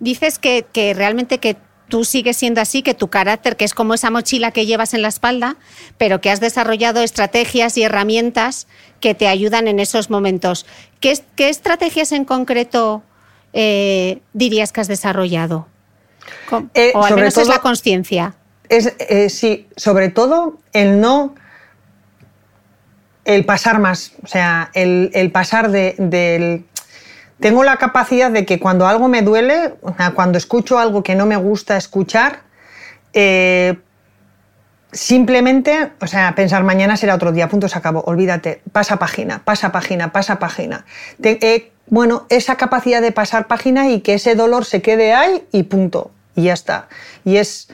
Dices 0.00 0.38
que, 0.38 0.66
que 0.72 0.94
realmente 0.94 1.38
que 1.38 1.56
tú 1.92 2.04
sigues 2.06 2.38
siendo 2.38 2.62
así, 2.62 2.82
que 2.82 2.94
tu 2.94 3.08
carácter, 3.08 3.56
que 3.58 3.66
es 3.66 3.74
como 3.74 3.92
esa 3.92 4.10
mochila 4.10 4.50
que 4.50 4.64
llevas 4.64 4.94
en 4.94 5.02
la 5.02 5.08
espalda, 5.08 5.56
pero 5.98 6.22
que 6.22 6.30
has 6.30 6.40
desarrollado 6.40 7.02
estrategias 7.02 7.76
y 7.76 7.82
herramientas 7.82 8.66
que 9.00 9.14
te 9.14 9.28
ayudan 9.28 9.68
en 9.68 9.78
esos 9.78 10.08
momentos. 10.08 10.64
¿Qué, 11.00 11.20
estrategias 11.36 12.12
en 12.12 12.24
concreto 12.24 13.02
eh, 13.52 14.22
dirías 14.32 14.72
que 14.72 14.80
has 14.80 14.88
desarrollado? 14.88 15.66
Eh, 16.72 16.92
o 16.94 17.04
al 17.04 17.14
menos 17.14 17.36
es 17.36 17.48
la 17.48 17.58
conciencia. 17.58 18.36
Es, 18.72 18.94
eh, 18.98 19.28
sí, 19.28 19.68
sobre 19.76 20.08
todo 20.08 20.58
el 20.72 20.98
no 20.98 21.34
el 23.26 23.44
pasar 23.44 23.80
más, 23.80 24.12
o 24.24 24.26
sea, 24.26 24.70
el, 24.72 25.30
pasar 25.30 25.70
del 25.70 26.64
tengo 27.38 27.64
la 27.64 27.76
capacidad 27.76 28.30
de 28.30 28.46
que 28.46 28.58
cuando 28.58 28.86
algo 28.86 29.08
me 29.08 29.20
duele, 29.20 29.74
cuando 30.14 30.38
escucho 30.38 30.78
algo 30.78 31.02
que 31.02 31.14
no 31.14 31.26
me 31.26 31.36
gusta 31.36 31.76
escuchar, 31.76 32.40
eh, 33.12 33.78
simplemente, 34.90 35.92
o 36.00 36.06
sea, 36.06 36.34
pensar 36.34 36.64
mañana 36.64 36.96
será 36.96 37.14
otro 37.14 37.30
día, 37.30 37.50
punto, 37.50 37.68
se 37.68 37.76
acabó, 37.76 38.00
olvídate, 38.06 38.62
pasa 38.72 38.98
página, 38.98 39.44
pasa 39.44 39.70
página, 39.70 40.12
pasa 40.12 40.38
página. 40.38 40.86
Eh, 41.22 41.72
bueno, 41.88 42.24
esa 42.30 42.56
capacidad 42.56 43.02
de 43.02 43.12
pasar 43.12 43.48
página 43.48 43.90
y 43.90 44.00
que 44.00 44.14
ese 44.14 44.34
dolor 44.34 44.64
se 44.64 44.80
quede 44.80 45.12
ahí 45.12 45.44
y 45.52 45.64
punto, 45.64 46.10
y 46.34 46.44
ya 46.44 46.54
está. 46.54 46.88
Y 47.24 47.36
es 47.36 47.68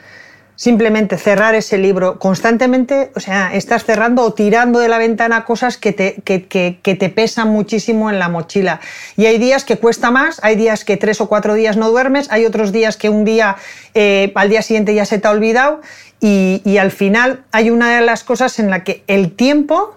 simplemente 0.59 1.17
cerrar 1.17 1.55
ese 1.55 1.77
libro 1.77 2.19
constantemente, 2.19 3.11
o 3.15 3.21
sea, 3.21 3.53
estás 3.53 3.85
cerrando 3.85 4.23
o 4.23 4.33
tirando 4.33 4.79
de 4.79 4.89
la 4.89 4.97
ventana 4.97 5.45
cosas 5.45 5.77
que 5.77 5.93
te, 5.93 6.15
que, 6.21 6.95
te 6.95 7.09
pesan 7.09 7.47
muchísimo 7.47 8.09
en 8.09 8.19
la 8.19 8.27
mochila. 8.27 8.81
Y 9.15 9.27
hay 9.27 9.37
días 9.37 9.63
que 9.63 9.77
cuesta 9.77 10.11
más, 10.11 10.41
hay 10.43 10.57
días 10.57 10.83
que 10.83 10.97
tres 10.97 11.21
o 11.21 11.29
cuatro 11.29 11.53
días 11.53 11.77
no 11.77 11.89
duermes, 11.89 12.29
hay 12.29 12.45
otros 12.45 12.73
días 12.73 12.97
que 12.97 13.07
un 13.07 13.23
día, 13.23 13.55
eh, 13.93 14.33
al 14.35 14.49
día 14.49 14.61
siguiente 14.61 14.93
ya 14.93 15.05
se 15.05 15.17
te 15.17 15.29
ha 15.29 15.31
olvidado 15.31 15.79
y, 16.19 16.77
al 16.77 16.91
final 16.91 17.45
hay 17.53 17.69
una 17.69 17.95
de 17.95 18.01
las 18.01 18.25
cosas 18.25 18.59
en 18.59 18.69
la 18.69 18.83
que 18.83 19.05
el 19.07 19.31
tiempo... 19.31 19.95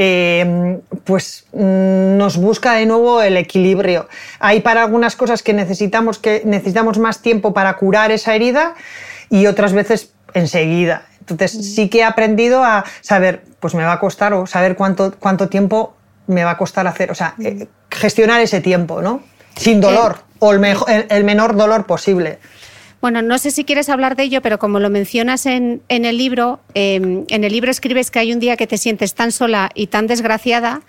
Eh, 0.00 0.78
pues 1.02 1.46
nos 1.52 2.36
busca 2.36 2.74
de 2.74 2.86
nuevo 2.86 3.20
el 3.20 3.36
equilibrio. 3.36 4.06
Hay 4.38 4.60
para 4.60 4.84
algunas 4.84 5.16
cosas 5.16 5.42
que 5.42 5.52
necesitamos, 5.52 6.20
que 6.20 6.42
necesitamos 6.44 6.98
más 6.98 7.20
tiempo 7.20 7.52
para 7.52 7.74
curar 7.74 8.12
esa 8.12 8.36
herida 8.36 8.76
y 9.30 9.46
otras 9.46 9.72
veces 9.72 10.12
enseguida. 10.34 11.06
Entonces 11.20 11.56
mm. 11.56 11.62
sí 11.62 11.88
que 11.88 11.98
he 11.98 12.04
aprendido 12.04 12.64
a 12.64 12.84
saber, 13.00 13.44
pues 13.60 13.74
me 13.74 13.84
va 13.84 13.92
a 13.92 14.00
costar 14.00 14.32
o 14.32 14.46
saber 14.46 14.76
cuánto, 14.76 15.14
cuánto 15.18 15.48
tiempo 15.48 15.94
me 16.26 16.44
va 16.44 16.52
a 16.52 16.58
costar 16.58 16.86
hacer, 16.86 17.10
o 17.10 17.14
sea, 17.14 17.34
mm. 17.36 17.46
eh, 17.46 17.68
gestionar 17.90 18.40
ese 18.40 18.60
tiempo, 18.60 19.02
¿no? 19.02 19.22
Sin 19.56 19.80
dolor 19.80 20.16
eh, 20.18 20.36
o 20.40 20.52
el, 20.52 20.60
mejor, 20.60 20.88
el, 20.88 21.24
menor 21.24 21.56
dolor 21.56 21.86
posible. 21.86 22.38
Bueno, 23.00 23.22
no 23.22 23.38
sé 23.38 23.50
si 23.50 23.64
quieres 23.64 23.88
hablar 23.88 24.16
de 24.16 24.24
ello, 24.24 24.42
pero 24.42 24.58
como 24.58 24.80
lo 24.80 24.90
mencionas 24.90 25.46
en, 25.46 25.82
en 25.88 26.04
el 26.04 26.18
libro, 26.18 26.60
em, 26.74 27.24
en 27.28 27.44
el 27.44 27.52
libro 27.52 27.70
escribes 27.70 28.10
que 28.10 28.18
hay 28.18 28.32
un 28.32 28.40
día 28.40 28.56
que 28.56 28.66
te 28.66 28.76
sientes 28.76 29.14
tan 29.14 29.32
sola 29.32 29.70
y 29.74 29.86
tan 29.88 30.06
desgraciada 30.06 30.82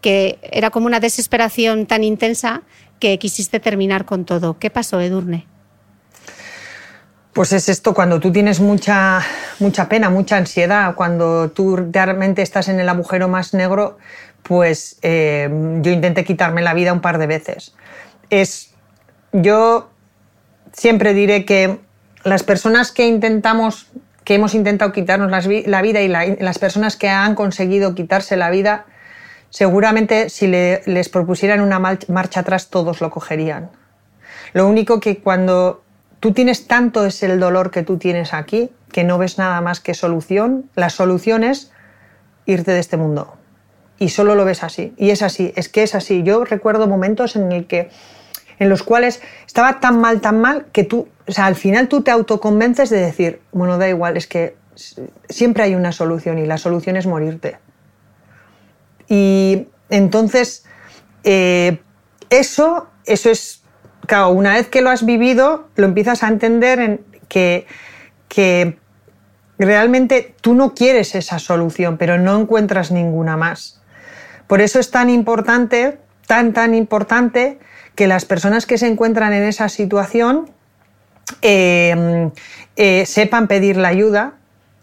que 0.00 0.38
era 0.42 0.70
como 0.70 0.86
una 0.86 1.00
desesperación 1.00 1.86
tan 1.86 2.04
intensa 2.04 2.62
que 3.00 3.18
quisiste 3.18 3.60
terminar 3.60 4.04
con 4.04 4.24
todo. 4.24 4.58
¿Qué 4.58 4.70
pasó, 4.70 5.00
Edurne? 5.00 5.46
Pues 7.36 7.52
es 7.52 7.68
esto, 7.68 7.92
cuando 7.92 8.18
tú 8.18 8.32
tienes 8.32 8.60
mucha, 8.60 9.20
mucha 9.58 9.90
pena, 9.90 10.08
mucha 10.08 10.38
ansiedad, 10.38 10.94
cuando 10.94 11.50
tú 11.50 11.76
realmente 11.76 12.40
estás 12.40 12.68
en 12.68 12.80
el 12.80 12.88
agujero 12.88 13.28
más 13.28 13.52
negro, 13.52 13.98
pues 14.42 14.96
eh, 15.02 15.46
yo 15.82 15.92
intenté 15.92 16.24
quitarme 16.24 16.62
la 16.62 16.72
vida 16.72 16.94
un 16.94 17.02
par 17.02 17.18
de 17.18 17.26
veces. 17.26 17.74
Es, 18.30 18.72
yo 19.34 19.90
siempre 20.72 21.12
diré 21.12 21.44
que 21.44 21.78
las 22.24 22.42
personas 22.42 22.90
que 22.90 23.06
intentamos, 23.06 23.88
que 24.24 24.36
hemos 24.36 24.54
intentado 24.54 24.92
quitarnos 24.92 25.30
la 25.30 25.82
vida 25.82 26.00
y 26.00 26.08
las 26.08 26.58
personas 26.58 26.96
que 26.96 27.10
han 27.10 27.34
conseguido 27.34 27.94
quitarse 27.94 28.38
la 28.38 28.48
vida, 28.48 28.86
seguramente 29.50 30.30
si 30.30 30.46
les 30.46 31.08
propusieran 31.10 31.60
una 31.60 31.80
marcha 31.80 32.40
atrás 32.40 32.70
todos 32.70 33.02
lo 33.02 33.10
cogerían. 33.10 33.68
Lo 34.54 34.66
único 34.66 35.00
que 35.00 35.18
cuando 35.18 35.82
tú 36.26 36.32
tienes 36.32 36.66
tanto 36.66 37.06
es 37.06 37.22
el 37.22 37.38
dolor 37.38 37.70
que 37.70 37.84
tú 37.84 37.98
tienes 37.98 38.34
aquí 38.34 38.68
que 38.90 39.04
no 39.04 39.16
ves 39.16 39.38
nada 39.38 39.60
más 39.60 39.78
que 39.78 39.94
solución. 39.94 40.68
La 40.74 40.90
solución 40.90 41.44
es 41.44 41.70
irte 42.46 42.72
de 42.72 42.80
este 42.80 42.96
mundo. 42.96 43.36
Y 44.00 44.08
solo 44.08 44.34
lo 44.34 44.44
ves 44.44 44.64
así. 44.64 44.92
Y 44.96 45.10
es 45.10 45.22
así, 45.22 45.52
es 45.54 45.68
que 45.68 45.84
es 45.84 45.94
así. 45.94 46.24
Yo 46.24 46.44
recuerdo 46.44 46.88
momentos 46.88 47.36
en, 47.36 47.52
el 47.52 47.68
que, 47.68 47.90
en 48.58 48.68
los 48.68 48.82
cuales 48.82 49.22
estaba 49.46 49.78
tan 49.78 50.00
mal, 50.00 50.20
tan 50.20 50.40
mal, 50.40 50.66
que 50.72 50.82
tú, 50.82 51.06
o 51.28 51.30
sea, 51.30 51.46
al 51.46 51.54
final 51.54 51.86
tú 51.86 52.02
te 52.02 52.10
autoconvences 52.10 52.90
de 52.90 52.98
decir, 52.98 53.40
bueno, 53.52 53.78
da 53.78 53.88
igual, 53.88 54.16
es 54.16 54.26
que 54.26 54.56
siempre 55.28 55.62
hay 55.62 55.76
una 55.76 55.92
solución 55.92 56.40
y 56.40 56.46
la 56.46 56.58
solución 56.58 56.96
es 56.96 57.06
morirte. 57.06 57.58
Y 59.06 59.68
entonces, 59.90 60.64
eh, 61.22 61.78
eso, 62.30 62.88
eso 63.04 63.30
es 63.30 63.62
claro, 64.06 64.30
una 64.30 64.54
vez 64.54 64.68
que 64.68 64.80
lo 64.80 64.90
has 64.90 65.04
vivido, 65.04 65.68
lo 65.76 65.86
empiezas 65.86 66.22
a 66.22 66.28
entender 66.28 66.78
en 66.78 67.00
que, 67.28 67.66
que 68.28 68.78
realmente 69.58 70.34
tú 70.40 70.54
no 70.54 70.74
quieres 70.74 71.14
esa 71.14 71.38
solución, 71.38 71.96
pero 71.96 72.18
no 72.18 72.38
encuentras 72.38 72.90
ninguna 72.90 73.36
más. 73.36 73.80
Por 74.46 74.60
eso 74.60 74.78
es 74.78 74.90
tan 74.90 75.10
importante, 75.10 75.98
tan, 76.26 76.52
tan 76.52 76.74
importante, 76.74 77.58
que 77.94 78.06
las 78.06 78.24
personas 78.24 78.66
que 78.66 78.78
se 78.78 78.86
encuentran 78.86 79.32
en 79.32 79.42
esa 79.42 79.68
situación 79.68 80.50
eh, 81.42 82.30
eh, 82.76 83.06
sepan 83.06 83.48
pedir 83.48 83.76
la 83.76 83.88
ayuda 83.88 84.34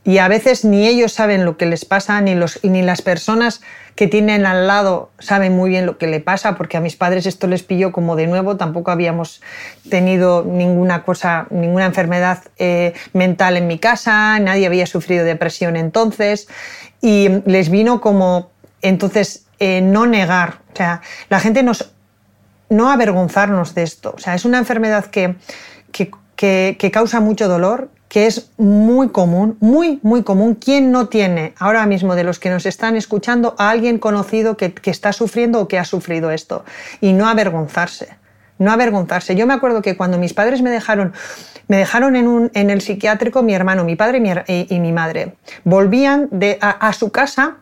y 0.04 0.18
a 0.18 0.28
veces 0.28 0.66
ni 0.66 0.88
ellos 0.88 1.14
saben 1.14 1.46
lo 1.46 1.56
que 1.56 1.66
les 1.66 1.86
pasa, 1.86 2.20
ni, 2.20 2.36
los, 2.36 2.60
ni 2.64 2.82
las 2.82 3.02
personas 3.02 3.62
que 3.96 4.08
tienen 4.08 4.46
al 4.46 4.68
lado 4.68 5.12
saben 5.20 5.56
muy 5.56 5.70
bien 5.70 5.86
lo 5.86 5.98
que 5.98 6.08
le 6.08 6.20
pasa, 6.20 6.56
porque 6.56 6.78
a 6.78 6.82
mis 6.82 6.96
padres 6.96 7.26
esto 7.26 7.48
les 7.48 7.64
pilló 7.64 7.92
como 7.92 8.16
de 8.16 8.28
nuevo, 8.28 8.58
tampoco 8.58 8.92
habíamos 8.92 9.42
tenido 9.90 10.44
ninguna 10.44 11.04
cosa, 11.04 11.48
ninguna 11.50 11.86
enfermedad 11.86 12.44
eh, 12.58 12.94
mental 13.14 13.58
en 13.58 13.68
mi 13.68 13.78
casa, 13.78 14.40
nadie 14.40 14.66
había 14.66 14.88
sufrido 14.88 15.26
depresión 15.26 15.76
entonces, 15.76 16.48
y 17.02 17.30
les 17.46 17.70
vino 17.70 18.02
como, 18.02 18.52
entonces, 18.82 19.46
eh, 19.60 19.82
no 19.82 20.06
negar, 20.06 20.60
o 20.74 20.76
sea, 20.76 21.02
la 21.30 21.40
gente 21.40 21.62
nos, 21.62 21.92
no 22.70 22.90
avergonzarnos 22.90 23.76
de 23.76 23.84
esto, 23.84 24.14
o 24.16 24.20
sea, 24.20 24.34
es 24.34 24.46
una 24.46 24.58
enfermedad 24.58 25.06
que, 25.06 25.36
que, 25.92 26.12
que 26.44 26.92
causa 26.92 27.20
mucho 27.20 27.48
dolor, 27.48 27.90
que 28.14 28.28
es 28.28 28.52
muy 28.58 29.10
común, 29.10 29.58
muy, 29.60 30.00
muy 30.04 30.22
común. 30.22 30.54
¿Quién 30.54 30.92
no 30.92 31.08
tiene 31.08 31.56
ahora 31.58 31.84
mismo 31.88 32.14
de 32.14 32.24
los 32.24 32.38
que 32.38 32.52
nos 32.52 32.68
están 32.68 32.96
escuchando 32.96 33.56
a 33.58 33.72
alguien 33.72 33.98
conocido 33.98 34.56
que, 34.56 34.72
está 34.86 35.14
sufriendo 35.14 35.60
o 35.60 35.68
que 35.68 35.80
ha 35.80 35.84
sufrido 35.84 36.30
esto? 36.30 36.64
Y 37.02 37.14
no 37.14 37.28
avergonzarse, 37.28 38.10
no 38.60 38.72
avergonzarse. 38.72 39.36
Yo 39.36 39.48
me 39.48 39.56
acuerdo 39.56 39.82
que 39.82 39.98
cuando 39.98 40.20
mis 40.20 40.36
padres 40.36 40.62
me 40.62 40.70
dejaron, 40.70 41.14
me 41.68 41.78
dejaron 41.78 42.16
en, 42.16 42.28
un, 42.28 42.52
en 42.54 42.70
el 42.70 42.82
psiquiátrico, 42.82 43.42
mi 43.42 43.56
hermano, 43.56 43.84
mi 43.84 43.96
padre 43.96 44.20
y 44.48 44.80
mi, 44.80 44.92
madre, 44.92 45.34
volvían 45.64 46.28
de, 46.30 46.60
a, 46.62 46.94
su 46.94 47.12
casa 47.12 47.58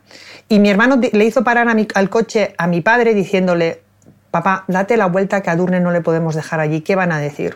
y 0.49 0.59
mi 0.59 0.69
hermano 0.69 0.99
le 0.99 1.23
hizo 1.23 1.45
parar 1.45 1.69
al 1.69 2.09
coche 2.09 2.55
a 2.57 2.67
mi 2.67 2.81
padre 2.81 3.13
diciéndole, 3.13 3.83
papá, 4.31 4.65
date 4.67 4.97
la 4.97 5.05
vuelta 5.05 5.41
que 5.41 5.49
a 5.49 5.55
Durne 5.55 5.79
no 5.79 5.91
le 5.91 6.01
podemos 6.01 6.35
dejar 6.35 6.59
allí, 6.59 6.81
¿qué 6.81 6.97
van 6.97 7.13
a 7.13 7.19
decir? 7.19 7.55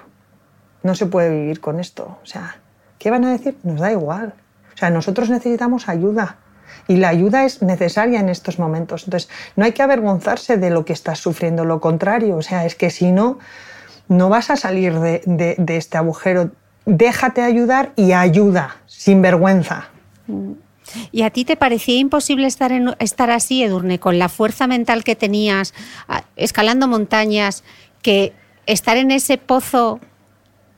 No 0.85 0.95
se 0.95 1.05
puede 1.05 1.29
vivir 1.29 1.59
con 1.59 1.79
esto. 1.79 2.17
O 2.21 2.25
sea, 2.25 2.55
¿Qué 3.05 3.11
van 3.11 3.25
a 3.25 3.31
decir? 3.31 3.55
Nos 3.61 3.79
da 3.79 3.91
igual. 3.91 4.33
O 4.73 4.77
sea, 4.77 4.89
nosotros 4.89 5.29
necesitamos 5.29 5.89
ayuda. 5.89 6.37
Y 6.87 6.95
la 6.97 7.09
ayuda 7.09 7.45
es 7.45 7.61
necesaria 7.61 8.19
en 8.19 8.29
estos 8.29 8.57
momentos. 8.57 9.03
Entonces, 9.03 9.29
no 9.55 9.65
hay 9.65 9.73
que 9.73 9.83
avergonzarse 9.83 10.57
de 10.57 10.69
lo 10.69 10.85
que 10.85 10.93
estás 10.93 11.19
sufriendo, 11.19 11.65
lo 11.65 11.79
contrario. 11.79 12.35
O 12.35 12.41
sea, 12.41 12.65
es 12.65 12.73
que 12.73 12.89
si 12.89 13.11
no, 13.11 13.37
no 14.07 14.29
vas 14.29 14.49
a 14.49 14.55
salir 14.55 14.99
de, 14.99 15.55
este 15.67 15.97
agujero. 15.97 16.49
Déjate 16.85 17.41
ayudar 17.41 17.91
y 17.95 18.13
ayuda, 18.13 18.77
sin 18.87 19.21
vergüenza. 19.21 19.89
¿Y 21.11 21.21
a 21.21 21.29
ti 21.29 21.45
te 21.45 21.55
parecía 21.55 21.99
imposible 21.99 22.47
estar, 22.47 22.71
estar 22.97 23.29
así, 23.29 23.63
Edurne, 23.63 23.99
con 23.99 24.17
la 24.17 24.29
fuerza 24.29 24.65
mental 24.65 25.03
que 25.03 25.15
tenías, 25.15 25.73
escalando 26.35 26.87
montañas, 26.87 27.63
que 28.01 28.33
estar 28.65 28.97
en 28.97 29.11
ese 29.11 29.37
pozo... 29.37 29.99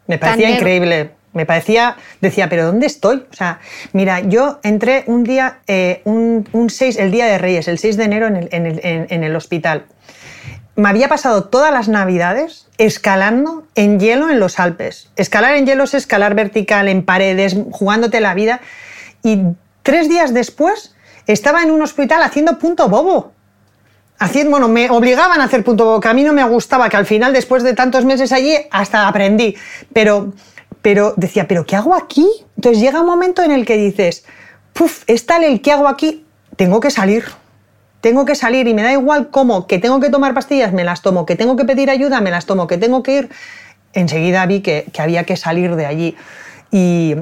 Me 0.07 0.17
parecía 0.17 0.49
increíble. 0.49 1.11
Me 1.33 1.45
parecía, 1.45 1.97
decía, 2.19 2.49
pero 2.49 2.65
¿dónde 2.65 2.87
estoy? 2.87 3.25
O 3.29 3.33
sea, 3.35 3.59
mira, 3.93 4.21
yo 4.21 4.59
entré 4.63 5.03
un 5.05 5.23
día, 5.23 5.59
eh, 5.67 6.01
un, 6.05 6.45
6, 6.67 6.97
el 6.97 7.11
día 7.11 7.27
de 7.27 7.37
Reyes, 7.37 7.67
el 7.67 7.77
6 7.77 7.95
de 7.97 8.03
enero 8.05 8.27
en 8.27 8.37
el, 8.37 8.79
en 8.83 9.23
el 9.23 9.35
hospital. 9.35 9.85
Me 10.77 10.89
había 10.89 11.09
pasado 11.09 11.45
todas 11.45 11.73
las 11.73 11.89
navidades 11.89 12.67
escalando 12.77 13.65
en 13.73 13.99
hielo 13.99 14.29
en 14.29 14.39
los 14.39 14.59
Alpes. 14.59 15.09
Escalar 15.15 15.55
en 15.55 15.65
hielo 15.65 15.85
es 15.85 15.95
escalar 15.95 16.35
vertical, 16.35 16.87
en 16.87 17.03
paredes, 17.03 17.57
jugándote 17.71 18.21
la 18.21 18.35
vida. 18.35 18.61
Y 19.23 19.41
tres 19.81 20.07
días 20.07 20.35
después 20.35 20.95
estaba 21.25 21.63
en 21.63 21.71
un 21.71 21.81
hospital 21.81 22.21
haciendo 22.21 22.59
punto 22.59 22.89
bobo. 22.89 23.33
Haciendo, 24.19 24.51
bueno, 24.51 24.67
me 24.67 24.89
obligaban 24.89 25.41
a 25.41 25.45
hacer 25.45 25.63
punto 25.63 25.99
que 25.99 26.07
a 26.07 26.13
mí 26.13 26.23
no 26.23 26.33
me 26.33 26.43
gustaba, 26.43 26.89
que 26.89 26.97
al 26.97 27.05
final, 27.05 27.33
después 27.33 27.63
de 27.63 27.73
tantos 27.73 28.05
meses 28.05 28.31
allí, 28.31 28.55
hasta 28.71 29.07
aprendí. 29.07 29.55
Pero, 29.93 30.33
pero 30.81 31.13
decía, 31.17 31.47
¿pero 31.47 31.65
qué 31.65 31.75
hago 31.75 31.93
aquí? 31.93 32.27
Entonces 32.55 32.81
llega 32.81 33.01
un 33.01 33.07
momento 33.07 33.43
en 33.43 33.51
el 33.51 33.65
que 33.65 33.77
dices, 33.77 34.25
puf, 34.73 35.03
es 35.07 35.25
tal 35.25 35.43
el 35.43 35.61
que 35.61 35.71
hago 35.71 35.87
aquí, 35.87 36.25
tengo 36.55 36.79
que 36.79 36.89
salir 36.91 37.25
tengo 38.01 38.25
que 38.25 38.35
salir 38.35 38.67
y 38.67 38.73
me 38.73 38.83
da 38.83 38.93
igual 38.93 39.29
cómo, 39.31 39.67
que 39.67 39.79
tengo 39.79 39.99
que 39.99 40.09
tomar 40.09 40.33
pastillas, 40.33 40.71
me 40.73 40.83
las 40.83 41.01
tomo, 41.01 41.25
que 41.25 41.35
tengo 41.35 41.55
que 41.55 41.65
pedir 41.65 41.89
ayuda, 41.89 42.21
me 42.21 42.31
las 42.31 42.45
tomo, 42.45 42.67
que 42.67 42.77
tengo 42.77 43.03
que 43.03 43.17
ir, 43.17 43.29
enseguida 43.93 44.45
vi 44.45 44.61
que, 44.61 44.85
había 44.97 45.23
que 45.23 45.35
salir 45.35 45.75
de 45.75 45.85
allí. 45.85 46.15
Y, 46.71 47.15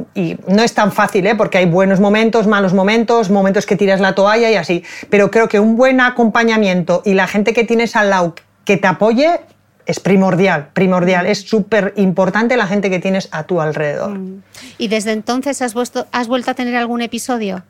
no 0.47 0.63
es 0.63 0.73
tan 0.73 0.91
fácil, 0.91 1.27
¿eh? 1.27 1.35
porque 1.35 1.59
hay 1.59 1.65
buenos 1.65 1.99
momentos, 1.99 2.47
malos 2.47 2.73
momentos, 2.73 3.29
momentos 3.29 3.65
que 3.65 3.75
tiras 3.75 3.99
la 3.99 4.15
toalla 4.15 4.49
y 4.49 4.55
así. 4.55 4.83
Pero 5.09 5.29
creo 5.29 5.47
que 5.47 5.59
un 5.59 5.75
buen 5.75 6.01
acompañamiento 6.01 7.01
y 7.05 7.13
la 7.13 7.27
gente 7.27 7.53
que 7.53 7.63
tienes 7.63 7.95
al 7.95 8.09
lado 8.09 8.35
que 8.65 8.77
te 8.77 8.87
apoye 8.87 9.41
es 9.85 9.99
primordial, 9.99 10.69
primordial. 10.73 11.27
Es 11.27 11.41
súper 11.41 11.93
importante 11.95 12.57
la 12.57 12.65
gente 12.65 12.89
que 12.89 12.99
tienes 12.99 13.29
a 13.31 13.43
tu 13.43 13.61
alrededor. 13.61 14.17
Mm. 14.17 14.41
¿Y 14.77 14.87
desde 14.87 15.11
entonces 15.11 15.61
has, 15.61 15.75
has 16.11 16.27
vuelto 16.27 16.51
a 16.51 16.53
tener 16.53 16.75
algún 16.75 17.01
episodio? 17.01 17.63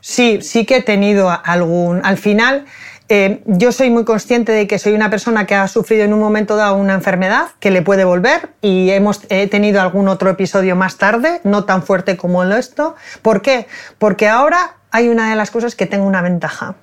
Sí, 0.00 0.38
sí 0.40 0.64
que 0.64 0.76
he 0.76 0.82
tenido 0.82 1.30
algún. 1.44 2.00
Al 2.04 2.16
final, 2.16 2.64
eh, 3.12 3.42
yo 3.44 3.72
soy 3.72 3.90
muy 3.90 4.04
consciente 4.04 4.52
de 4.52 4.68
que 4.68 4.78
soy 4.78 4.92
una 4.92 5.10
persona 5.10 5.44
que 5.44 5.56
ha 5.56 5.66
sufrido 5.66 6.04
en 6.04 6.12
un 6.12 6.20
momento 6.20 6.54
dado 6.54 6.76
una 6.76 6.94
enfermedad 6.94 7.48
que 7.58 7.72
le 7.72 7.82
puede 7.82 8.04
volver 8.04 8.50
y 8.62 8.90
hemos 8.90 9.22
he 9.30 9.48
tenido 9.48 9.80
algún 9.80 10.06
otro 10.06 10.30
episodio 10.30 10.76
más 10.76 10.96
tarde, 10.96 11.40
no 11.42 11.64
tan 11.64 11.82
fuerte 11.82 12.16
como 12.16 12.44
esto. 12.44 12.94
¿Por 13.20 13.42
qué? 13.42 13.66
Porque 13.98 14.28
ahora 14.28 14.76
hay 14.92 15.08
una 15.08 15.28
de 15.28 15.34
las 15.34 15.50
cosas 15.50 15.74
que 15.74 15.86
tengo 15.86 16.06
una 16.06 16.22
ventaja, 16.22 16.76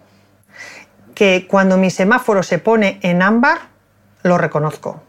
que 1.16 1.48
cuando 1.50 1.78
mi 1.78 1.90
semáforo 1.90 2.44
se 2.44 2.60
pone 2.60 3.00
en 3.04 3.22
ámbar, 3.22 3.60
lo 4.24 4.38
reconozco 4.38 5.02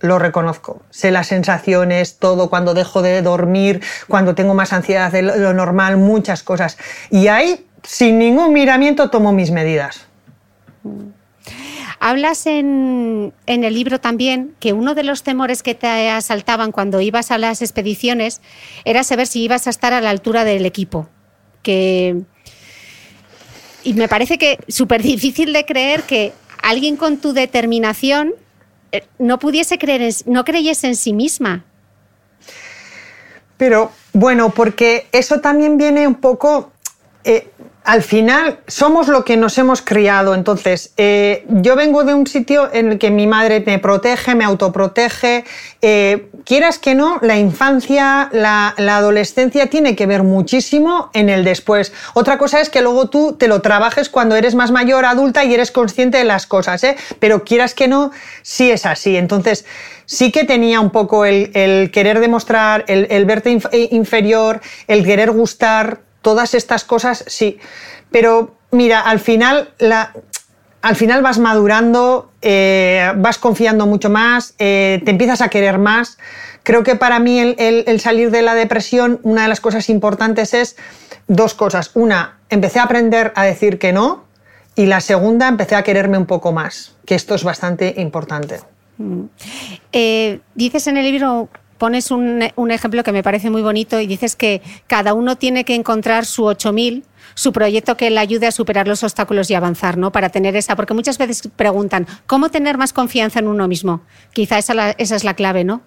lo 0.00 0.18
reconozco. 0.18 0.82
Sé 0.90 1.10
las 1.10 1.28
sensaciones, 1.28 2.18
todo, 2.18 2.50
cuando 2.50 2.74
dejo 2.74 3.00
de 3.00 3.22
dormir, 3.22 3.80
cuando 4.06 4.34
tengo 4.34 4.52
más 4.52 4.74
ansiedad 4.74 5.10
de 5.10 5.22
lo 5.22 5.54
normal, 5.54 5.96
muchas 5.96 6.42
cosas. 6.42 6.76
Y 7.08 7.28
ahí, 7.28 7.66
sin 7.82 8.18
ningún 8.18 8.52
miramiento, 8.52 9.08
tomo 9.08 9.32
mis 9.32 9.50
medidas. 9.50 10.06
Hablas 12.00 12.46
en, 12.46 13.32
en, 13.46 13.64
el 13.64 13.74
libro 13.74 14.00
también 14.00 14.54
que 14.60 14.72
uno 14.72 14.94
de 14.94 15.04
los 15.04 15.22
temores 15.22 15.62
que 15.62 15.74
te 15.74 16.08
asaltaban 16.10 16.72
cuando 16.72 17.00
ibas 17.00 17.30
a 17.30 17.38
las 17.38 17.62
expediciones 17.62 18.40
era 18.84 19.04
saber 19.04 19.26
si 19.26 19.42
ibas 19.42 19.66
a 19.66 19.70
estar 19.70 19.92
a 19.92 20.00
la 20.00 20.10
altura 20.10 20.44
del 20.44 20.66
equipo. 20.66 21.08
Que... 21.62 22.22
Y 23.84 23.94
me 23.94 24.08
parece 24.08 24.38
que 24.38 24.58
súper 24.68 25.02
difícil 25.02 25.52
de 25.52 25.66
creer 25.66 26.02
que 26.02 26.32
alguien 26.62 26.96
con 26.96 27.18
tu 27.18 27.32
determinación 27.34 28.34
eh, 28.92 29.04
no 29.18 29.38
pudiese 29.38 29.78
creer, 29.78 30.14
no 30.26 30.44
creyese 30.44 30.86
en 30.86 30.96
sí 30.96 31.12
misma. 31.12 31.64
Pero 33.56 33.92
bueno, 34.12 34.50
porque 34.50 35.06
eso 35.12 35.40
también 35.40 35.76
viene 35.76 36.06
un 36.06 36.16
poco 36.16 36.72
eh, 37.24 37.50
al 37.84 38.02
final 38.02 38.60
somos 38.66 39.08
lo 39.08 39.26
que 39.26 39.36
nos 39.36 39.58
hemos 39.58 39.82
criado. 39.82 40.34
Entonces, 40.34 40.94
eh, 40.96 41.44
yo 41.48 41.76
vengo 41.76 42.02
de 42.04 42.14
un 42.14 42.26
sitio 42.26 42.70
en 42.72 42.92
el 42.92 42.98
que 42.98 43.10
mi 43.10 43.26
madre 43.26 43.62
me 43.64 43.78
protege, 43.78 44.34
me 44.34 44.44
autoprotege. 44.44 45.44
Eh, 45.82 46.30
quieras 46.46 46.78
que 46.78 46.94
no, 46.94 47.18
la 47.20 47.36
infancia, 47.36 48.30
la, 48.32 48.74
adolescencia 48.78 49.68
tiene 49.68 49.94
que 49.94 50.06
ver 50.06 50.22
muchísimo 50.22 51.10
en 51.12 51.28
el 51.28 51.44
después. 51.44 51.92
Otra 52.14 52.38
cosa 52.38 52.62
es 52.62 52.70
que 52.70 52.80
luego 52.80 53.10
tú 53.10 53.36
te 53.38 53.48
lo 53.48 53.60
trabajes 53.60 54.08
cuando 54.08 54.34
eres 54.34 54.54
más 54.54 54.70
mayor, 54.70 55.04
adulta 55.04 55.44
y 55.44 55.52
eres 55.52 55.70
consciente 55.70 56.16
de 56.16 56.24
las 56.24 56.46
cosas, 56.46 56.82
pero 57.18 57.44
quieras 57.44 57.74
que 57.74 57.86
no, 57.86 58.12
sí 58.40 58.70
es 58.70 58.86
así. 58.86 59.14
Entonces, 59.18 59.66
sí 60.06 60.32
que 60.32 60.44
tenía 60.44 60.80
un 60.80 60.90
poco 60.90 61.26
el, 61.26 61.90
querer 61.92 62.20
demostrar, 62.20 62.86
el, 62.88 63.08
el 63.10 63.26
verte 63.26 63.58
inferior, 63.90 64.62
el 64.88 65.04
querer 65.04 65.32
gustar 65.32 66.00
todas 66.24 66.54
estas 66.54 66.82
cosas 66.82 67.24
sí. 67.28 67.60
Pero 68.10 68.56
mira, 68.72 69.00
al 69.00 69.20
final, 69.20 69.72
al 70.82 70.96
final 70.96 71.22
vas 71.22 71.38
madurando, 71.38 72.32
eh, 72.42 73.12
vas 73.16 73.38
confiando 73.38 73.86
mucho 73.86 74.10
más, 74.10 74.54
eh, 74.58 75.00
te 75.04 75.12
empiezas 75.12 75.40
a 75.40 75.48
querer 75.48 75.78
más. 75.78 76.18
Creo 76.64 76.82
que 76.82 76.96
para 76.96 77.20
mí 77.20 77.38
el, 77.38 78.00
salir 78.00 78.32
de 78.32 78.42
la 78.42 78.54
depresión, 78.54 79.20
una 79.22 79.42
de 79.42 79.48
las 79.48 79.60
cosas 79.60 79.88
importantes 79.88 80.54
es 80.54 80.76
dos 81.28 81.54
cosas. 81.54 81.90
Una, 81.94 82.38
empecé 82.48 82.80
a 82.80 82.84
aprender 82.84 83.32
a 83.36 83.44
decir 83.44 83.78
que 83.78 83.92
no. 83.92 84.24
Y 84.74 84.86
la 84.86 85.00
segunda, 85.00 85.46
empecé 85.46 85.76
a 85.76 85.84
quererme 85.84 86.18
un 86.18 86.26
poco 86.26 86.50
más, 86.50 86.96
que 87.06 87.14
esto 87.14 87.36
es 87.36 87.44
bastante 87.44 87.94
importante. 87.98 88.58
Mm. 88.98 89.24
Eh, 89.92 90.40
dices 90.54 90.86
en 90.86 90.96
el 90.96 91.04
libro 91.04 91.48
pones 91.78 92.10
un, 92.10 92.42
ejemplo 92.70 93.02
que 93.02 93.12
me 93.12 93.22
parece 93.22 93.50
muy 93.50 93.62
bonito 93.62 94.00
y 94.00 94.06
dices 94.06 94.36
que 94.36 94.62
cada 94.86 95.14
uno 95.14 95.36
tiene 95.36 95.64
que 95.64 95.74
encontrar 95.74 96.24
su 96.24 96.44
8000 96.44 97.04
su 97.36 97.52
proyecto 97.52 97.96
que 97.96 98.10
le 98.10 98.20
ayude 98.20 98.46
a 98.46 98.52
superar 98.52 98.86
los 98.86 99.02
obstáculos 99.02 99.50
y 99.50 99.54
avanzar, 99.54 99.98
¿no? 99.98 100.12
Para 100.12 100.28
tener 100.28 100.54
esa, 100.54 100.76
porque 100.76 100.94
muchas 100.94 101.18
veces 101.18 101.42
preguntan, 101.56 102.06
¿cómo 102.26 102.48
tener 102.48 102.78
más 102.78 102.92
confianza 102.92 103.40
en 103.40 103.48
uno 103.48 103.66
mismo? 103.66 104.02
Quizá 104.32 104.58
esa, 104.58 104.90
esa 104.90 105.16
es 105.16 105.24
la 105.24 105.34
clave, 105.34 105.64
¿no? 105.64 105.82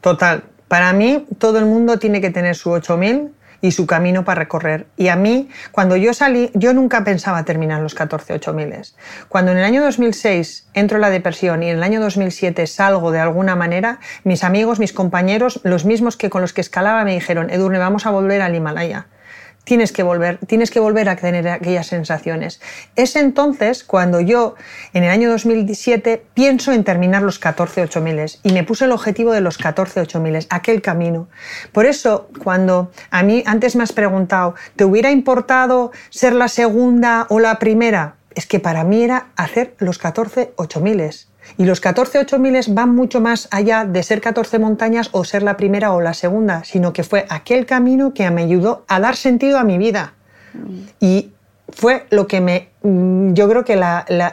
Total. 0.00 0.42
Para 0.66 0.92
mí, 0.92 1.24
todo 1.38 1.58
el 1.58 1.66
mundo 1.66 1.98
tiene 2.00 2.20
que 2.20 2.30
tener 2.30 2.56
su 2.56 2.70
8000 2.70 3.30
y 3.62 3.72
su 3.72 3.86
camino 3.86 4.24
para 4.24 4.40
recorrer. 4.40 4.86
Y 4.98 5.08
a 5.08 5.16
mí, 5.16 5.48
cuando 5.70 5.96
yo 5.96 6.12
salí, 6.12 6.50
yo 6.52 6.74
nunca 6.74 7.04
pensaba 7.04 7.44
terminar 7.44 7.80
los 7.80 7.94
14 7.94 8.34
8000. 8.34 8.72
Cuando 9.28 9.52
en 9.52 9.58
el 9.58 9.64
año 9.64 9.82
2006 9.82 10.68
entro 10.74 10.98
en 10.98 11.02
la 11.02 11.10
depresión 11.10 11.62
y 11.62 11.70
en 11.70 11.78
el 11.78 11.82
año 11.82 12.00
2007 12.00 12.66
salgo 12.66 13.10
de 13.10 13.20
alguna 13.20 13.56
manera, 13.56 14.00
mis 14.24 14.44
amigos, 14.44 14.78
mis 14.78 14.92
compañeros, 14.92 15.60
los 15.62 15.86
mismos 15.86 16.18
que 16.18 16.28
con 16.28 16.42
los 16.42 16.52
que 16.52 16.60
escalaba, 16.60 17.04
me 17.04 17.14
dijeron, 17.14 17.48
Edurne, 17.48 17.78
vamos 17.78 18.04
a 18.04 18.10
volver 18.10 18.42
al 18.42 18.54
Himalaya 18.54 19.06
tienes 19.64 19.92
que 19.92 20.02
volver, 20.02 20.38
tienes 20.46 20.70
que 20.70 20.80
volver 20.80 21.08
a 21.08 21.16
tener 21.16 21.48
aquellas 21.48 21.86
sensaciones. 21.86 22.60
Es 22.96 23.16
entonces 23.16 23.84
cuando 23.84 24.20
yo, 24.20 24.54
en 24.92 25.04
el 25.04 25.10
año 25.10 25.30
2017, 25.30 26.22
pienso 26.34 26.72
en 26.72 26.84
terminar 26.84 27.22
los 27.22 27.38
14 27.38 27.82
8000 27.82 28.12
y 28.42 28.52
me 28.52 28.64
puse 28.64 28.84
el 28.84 28.92
objetivo 28.92 29.32
de 29.32 29.40
los 29.40 29.58
14 29.58 30.00
8000, 30.00 30.46
aquel 30.50 30.82
camino. 30.82 31.28
Por 31.72 31.86
eso, 31.86 32.28
cuando 32.42 32.90
a 33.10 33.22
mí 33.22 33.42
antes 33.46 33.76
me 33.76 33.82
has 33.82 33.92
preguntado, 33.92 34.54
¿te 34.76 34.84
hubiera 34.84 35.10
importado 35.10 35.92
ser 36.10 36.32
la 36.32 36.48
segunda 36.48 37.26
o 37.28 37.40
la 37.40 37.58
primera? 37.58 38.16
Es 38.34 38.46
que 38.46 38.60
para 38.60 38.84
mí 38.84 39.02
era 39.02 39.28
hacer 39.36 39.74
los 39.78 39.98
14 39.98 40.52
8000 40.56 41.31
y 41.58 41.64
los 41.64 41.80
14 41.80 42.18
8000 42.20 42.60
van 42.68 42.94
mucho 42.94 43.20
más 43.20 43.48
allá 43.50 43.84
de 43.84 44.02
ser 44.02 44.20
14 44.20 44.58
montañas 44.58 45.08
o 45.12 45.24
ser 45.24 45.42
la 45.42 45.56
primera 45.56 45.92
o 45.92 46.00
la 46.00 46.14
segunda, 46.14 46.64
sino 46.64 46.92
que 46.92 47.02
fue 47.02 47.26
aquel 47.28 47.66
camino 47.66 48.14
que 48.14 48.30
me 48.30 48.42
ayudó 48.42 48.84
a 48.88 49.00
dar 49.00 49.16
sentido 49.16 49.58
a 49.58 49.64
mi 49.64 49.78
vida. 49.78 50.14
Y 51.00 51.30
fue 51.68 52.06
lo 52.10 52.26
que 52.26 52.40
me, 52.40 52.68
mm, 52.82 53.32
yo 53.32 53.48
creo 53.48 53.64
que 53.64 53.80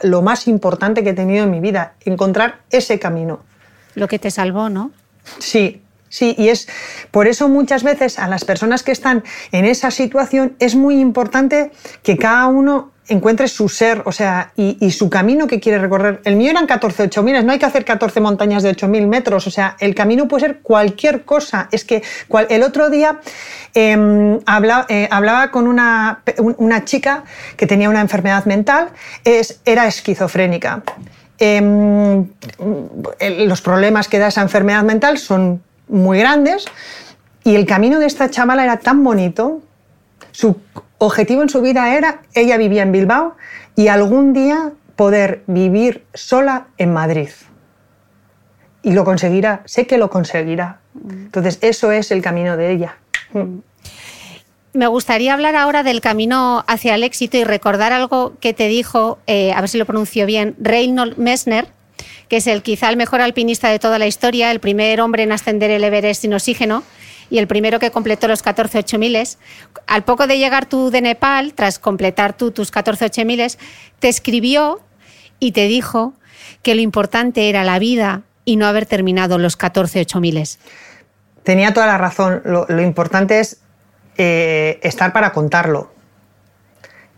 lo 0.04 0.22
más 0.22 0.48
importante 0.48 1.04
que 1.04 1.12
he 1.12 1.14
tenido 1.14 1.46
en 1.46 1.52
mi 1.52 1.60
vida, 1.60 1.94
encontrar 2.06 2.60
ese 2.70 3.00
camino. 3.00 3.40
Lo 3.96 4.08
que 4.08 4.20
te 4.20 4.32
salvó, 4.32 4.70
¿no? 4.70 4.92
Sí, 5.40 5.82
Sí, 6.10 6.36
y 6.38 6.50
es 6.50 6.68
por 7.12 7.28
eso 7.28 7.48
muchas 7.50 7.84
veces 7.84 8.20
a 8.20 8.28
las 8.28 8.44
personas 8.44 8.84
que 8.84 8.92
están 8.92 9.24
en 9.52 9.66
esa 9.66 9.92
situación 9.92 10.56
es 10.60 10.76
muy 10.76 11.00
importante 11.00 11.72
que 12.04 12.18
cada 12.18 12.48
uno 12.48 12.92
encuentre 13.10 13.48
su 13.48 13.68
ser, 13.70 14.04
o 14.06 14.12
sea, 14.12 14.54
y, 14.56 14.92
su 14.92 15.10
camino 15.10 15.48
que 15.48 15.60
quiere 15.60 15.80
recorrer. 15.80 16.22
El 16.24 16.36
mío 16.36 16.52
eran 16.52 16.68
14 16.68 17.04
8000, 17.04 17.46
no 17.46 17.52
hay 17.52 17.60
que 17.60 17.66
hacer 17.66 17.84
14 17.84 18.22
montañas 18.22 18.64
de 18.64 18.70
8000 18.70 19.08
metros, 19.08 19.48
o 19.48 19.52
sea, 19.52 19.76
el 19.80 19.96
camino 19.96 20.28
puede 20.28 20.46
ser 20.46 20.60
cualquier 20.60 21.26
cosa. 21.26 21.68
Es 21.72 21.84
que 21.84 22.04
el 22.50 22.64
otro 22.64 22.90
día 22.90 23.20
em, 23.74 24.36
eh, 24.90 25.10
hablaba, 25.12 25.52
con 25.52 25.68
una, 25.68 26.22
una, 26.58 26.86
chica 26.86 27.24
que 27.58 27.66
tenía 27.66 27.90
una 27.90 28.02
enfermedad 28.02 28.46
mental, 28.46 28.90
es, 29.24 29.60
era 29.66 29.88
esquizofrénica. 29.88 30.84
Em, 31.40 32.28
los 33.48 33.62
problemas 33.62 34.08
que 34.08 34.20
da 34.20 34.28
esa 34.28 34.42
enfermedad 34.42 34.84
mental 34.84 35.18
son 35.18 35.64
muy 35.90 36.20
grandes 36.20 36.66
y 37.44 37.56
el 37.56 37.66
camino 37.66 38.00
de 38.00 38.06
esta 38.06 38.30
chavala 38.30 38.64
era 38.64 38.78
tan 38.78 39.04
bonito 39.04 39.62
su 40.32 40.56
objetivo 41.00 41.42
en 41.42 41.50
su 41.50 41.62
vida 41.62 41.96
era, 41.96 42.22
ella 42.34 42.58
vivía 42.58 42.84
en 42.84 42.92
Bilbao 42.92 43.36
y 43.76 43.88
algún 43.88 44.34
día 44.34 44.72
poder 44.96 45.44
vivir 45.48 46.06
sola 46.14 46.68
en 46.78 46.94
Madrid. 46.94 47.30
Y 48.82 48.94
lo 48.94 49.04
conseguirá, 49.04 49.62
sé 49.66 49.88
que 49.88 49.98
lo 49.98 50.10
conseguirá. 50.10 50.80
Entonces, 51.10 51.60
eso 51.62 51.92
es 51.92 52.12
el 52.12 52.22
camino 52.22 52.58
de 52.58 52.72
ella. 52.72 52.98
Me 54.74 54.88
gustaría 54.88 55.34
hablar 55.34 55.56
ahora 55.56 55.84
del 55.84 56.02
camino 56.02 56.64
hacia 56.68 56.96
el 56.96 57.04
éxito 57.04 57.38
y 57.38 57.44
recordar 57.44 57.92
algo 57.92 58.34
que 58.40 58.54
te 58.54 58.68
dijo, 58.68 59.20
eh, 59.26 59.52
a 59.54 59.62
ver 59.62 59.70
si 59.70 59.78
lo 59.78 59.86
pronuncio 59.86 60.26
bien, 60.26 60.56
Reynold 60.60 61.18
Messner, 61.18 61.68
que 62.30 62.38
es 62.38 62.48
el 62.48 62.62
quizá 62.62 62.90
el 62.90 62.96
mejor 62.96 63.22
alpinista 63.22 63.70
de 63.70 63.80
toda 63.80 64.00
la 64.00 64.08
historia, 64.08 64.52
el 64.52 64.60
primer 64.60 65.02
hombre 65.02 65.24
en 65.24 65.32
ascender 65.32 65.72
el 65.72 65.84
Everest 65.84 66.22
sin 66.22 66.34
oxígeno 66.34 66.84
y 67.30 67.40
el 67.40 67.48
primero 67.48 67.80
que 67.80 67.92
completó 67.92 68.28
los 68.28 68.42
14 68.44 68.80
8000. 68.80 69.18
Al 69.88 70.04
poco 70.04 70.28
de 70.28 70.38
llegar 70.38 70.68
tú 70.68 70.92
de 70.92 71.02
Nepal, 71.02 71.54
tras 71.54 71.80
completar 71.80 72.38
tú 72.38 72.52
tus 72.52 72.72
14 72.72 73.06
8000, 73.06 73.58
te 74.00 74.08
escribió 74.08 74.80
y 75.40 75.52
te 75.52 75.68
dijo 75.68 76.14
que 76.62 76.76
lo 76.76 76.82
importante 76.82 77.50
era 77.50 77.64
la 77.64 77.80
vida 77.80 78.22
y 78.46 78.56
no 78.56 78.68
haber 78.68 78.86
terminado 78.86 79.38
los 79.38 79.58
14 79.58 80.02
8000. 80.02 80.44
Tenía 81.44 81.74
toda 81.74 81.88
la 81.88 81.98
razón. 81.98 82.42
Lo, 82.46 82.82
importante 82.82 83.40
es 83.40 83.62
eh, 84.18 84.80
estar 84.84 85.14
para 85.14 85.32
contarlo. 85.32 85.92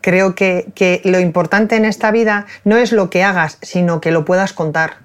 Creo 0.02 0.36
que, 0.36 0.68
que 0.76 1.02
lo 1.04 1.20
importante 1.20 1.76
en 1.76 1.86
esta 1.86 2.12
vida 2.12 2.46
no 2.64 2.78
es 2.78 2.92
lo 2.92 3.10
que 3.10 3.24
hagas, 3.24 3.58
sino 3.62 4.02
que 4.02 4.12
lo 4.12 4.26
puedas 4.26 4.54
contar 4.54 4.98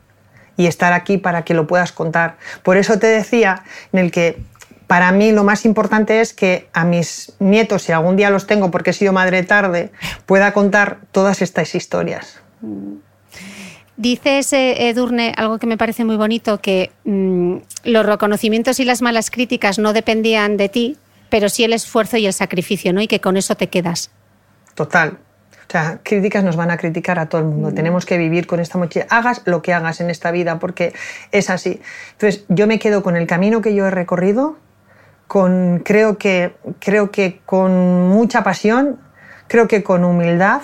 y 0.56 0.66
estar 0.66 0.92
aquí 0.92 1.18
para 1.18 1.44
que 1.44 1.54
lo 1.54 1.66
puedas 1.66 1.92
contar. 1.92 2.36
Por 2.62 2.76
eso 2.76 2.98
te 2.98 3.06
decía 3.06 3.62
en 3.92 4.00
el 4.00 4.10
que 4.10 4.42
para 4.86 5.10
mí 5.12 5.32
lo 5.32 5.44
más 5.44 5.64
importante 5.64 6.20
es 6.20 6.32
que 6.32 6.68
a 6.72 6.84
mis 6.84 7.32
nietos, 7.38 7.82
si 7.82 7.92
algún 7.92 8.16
día 8.16 8.30
los 8.30 8.46
tengo 8.46 8.70
porque 8.70 8.90
he 8.90 8.92
sido 8.92 9.12
madre 9.12 9.42
tarde, 9.42 9.90
pueda 10.26 10.52
contar 10.52 10.98
todas 11.12 11.42
estas 11.42 11.74
historias. 11.74 12.40
Dices, 13.96 14.52
Edurne, 14.52 15.32
algo 15.36 15.58
que 15.58 15.66
me 15.66 15.78
parece 15.78 16.04
muy 16.04 16.16
bonito, 16.16 16.60
que 16.60 16.92
mm, 17.04 17.56
los 17.84 18.06
reconocimientos 18.06 18.78
y 18.78 18.84
las 18.84 19.02
malas 19.02 19.30
críticas 19.30 19.78
no 19.78 19.92
dependían 19.92 20.56
de 20.56 20.68
ti, 20.68 20.96
pero 21.30 21.48
sí 21.48 21.64
el 21.64 21.72
esfuerzo 21.72 22.16
y 22.18 22.26
el 22.26 22.32
sacrificio, 22.32 22.92
¿no? 22.92 23.00
Y 23.00 23.08
que 23.08 23.20
con 23.20 23.36
eso 23.36 23.56
te 23.56 23.68
quedas. 23.68 24.10
Total. 24.76 25.18
O 25.66 25.70
sea, 25.72 25.98
críticas 26.04 26.44
nos 26.44 26.54
van 26.54 26.70
a 26.70 26.76
criticar 26.76 27.18
a 27.18 27.28
todo 27.28 27.40
el 27.40 27.48
mundo. 27.48 27.70
Mm. 27.72 27.74
Tenemos 27.74 28.06
que 28.06 28.18
vivir 28.18 28.46
con 28.46 28.60
esta 28.60 28.78
mochila. 28.78 29.06
Hagas 29.10 29.42
lo 29.46 29.62
que 29.62 29.74
hagas 29.74 30.00
en 30.00 30.10
esta 30.10 30.30
vida, 30.30 30.60
porque 30.60 30.92
es 31.32 31.50
así. 31.50 31.80
Entonces, 32.12 32.44
yo 32.48 32.68
me 32.68 32.78
quedo 32.78 33.02
con 33.02 33.16
el 33.16 33.26
camino 33.26 33.60
que 33.60 33.74
yo 33.74 33.86
he 33.86 33.90
recorrido, 33.90 34.56
con, 35.26 35.80
creo, 35.84 36.18
que, 36.18 36.54
creo 36.78 37.10
que 37.10 37.40
con 37.44 38.08
mucha 38.08 38.44
pasión, 38.44 39.00
creo 39.48 39.66
que 39.66 39.82
con 39.82 40.04
humildad 40.04 40.62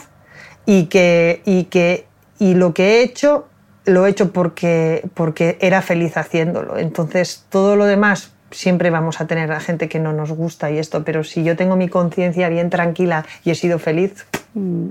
y 0.66 0.86
que, 0.86 1.42
y 1.44 1.64
que 1.64 2.06
y 2.38 2.54
lo 2.54 2.72
que 2.72 2.98
he 2.98 3.02
hecho 3.02 3.48
lo 3.84 4.06
he 4.06 4.10
hecho 4.10 4.32
porque, 4.32 5.08
porque 5.14 5.58
era 5.60 5.82
feliz 5.82 6.16
haciéndolo. 6.16 6.78
Entonces, 6.78 7.46
todo 7.48 7.74
lo 7.74 7.86
demás 7.86 8.32
siempre 8.52 8.90
vamos 8.90 9.20
a 9.20 9.26
tener 9.26 9.50
a 9.52 9.60
gente 9.60 9.88
que 9.88 9.98
no 9.98 10.12
nos 10.12 10.30
gusta 10.30 10.70
y 10.70 10.78
esto, 10.78 11.04
pero 11.04 11.24
si 11.24 11.42
yo 11.42 11.56
tengo 11.56 11.76
mi 11.76 11.88
conciencia 11.88 12.48
bien 12.48 12.70
tranquila 12.70 13.26
y 13.44 13.50
he 13.50 13.54
sido 13.54 13.78
feliz. 13.78 14.26
Mm. 14.54 14.90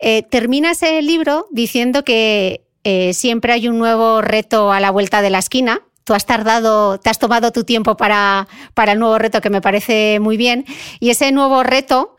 Eh, 0.00 0.22
terminas 0.22 0.82
el 0.82 1.06
libro 1.06 1.46
diciendo 1.50 2.04
que 2.04 2.62
eh, 2.84 3.12
siempre 3.12 3.52
hay 3.52 3.68
un 3.68 3.78
nuevo 3.78 4.22
reto 4.22 4.72
a 4.72 4.80
la 4.80 4.90
vuelta 4.90 5.22
de 5.22 5.30
la 5.30 5.38
esquina 5.38 5.82
tú 6.08 6.14
has 6.14 6.24
tardado, 6.24 6.98
te 6.98 7.10
has 7.10 7.18
tomado 7.18 7.52
tu 7.52 7.64
tiempo 7.64 7.98
para, 7.98 8.48
para 8.72 8.92
el 8.92 8.98
nuevo 8.98 9.18
reto, 9.18 9.42
que 9.42 9.50
me 9.50 9.60
parece 9.60 10.20
muy 10.20 10.38
bien. 10.38 10.64
Y 11.00 11.10
ese 11.10 11.30
nuevo 11.32 11.62
reto 11.62 12.16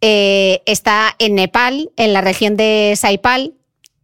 eh, 0.00 0.62
está 0.64 1.14
en 1.18 1.34
Nepal, 1.34 1.90
en 1.96 2.14
la 2.14 2.22
región 2.22 2.56
de 2.56 2.94
Saipal, 2.96 3.52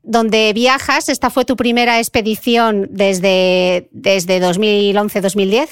donde 0.02 0.52
viajas. 0.52 1.08
Esta 1.08 1.30
fue 1.30 1.44
tu 1.44 1.56
primera 1.56 1.98
expedición 1.98 2.88
desde, 2.90 3.88
desde 3.92 4.40
2011-2010. 4.40 5.68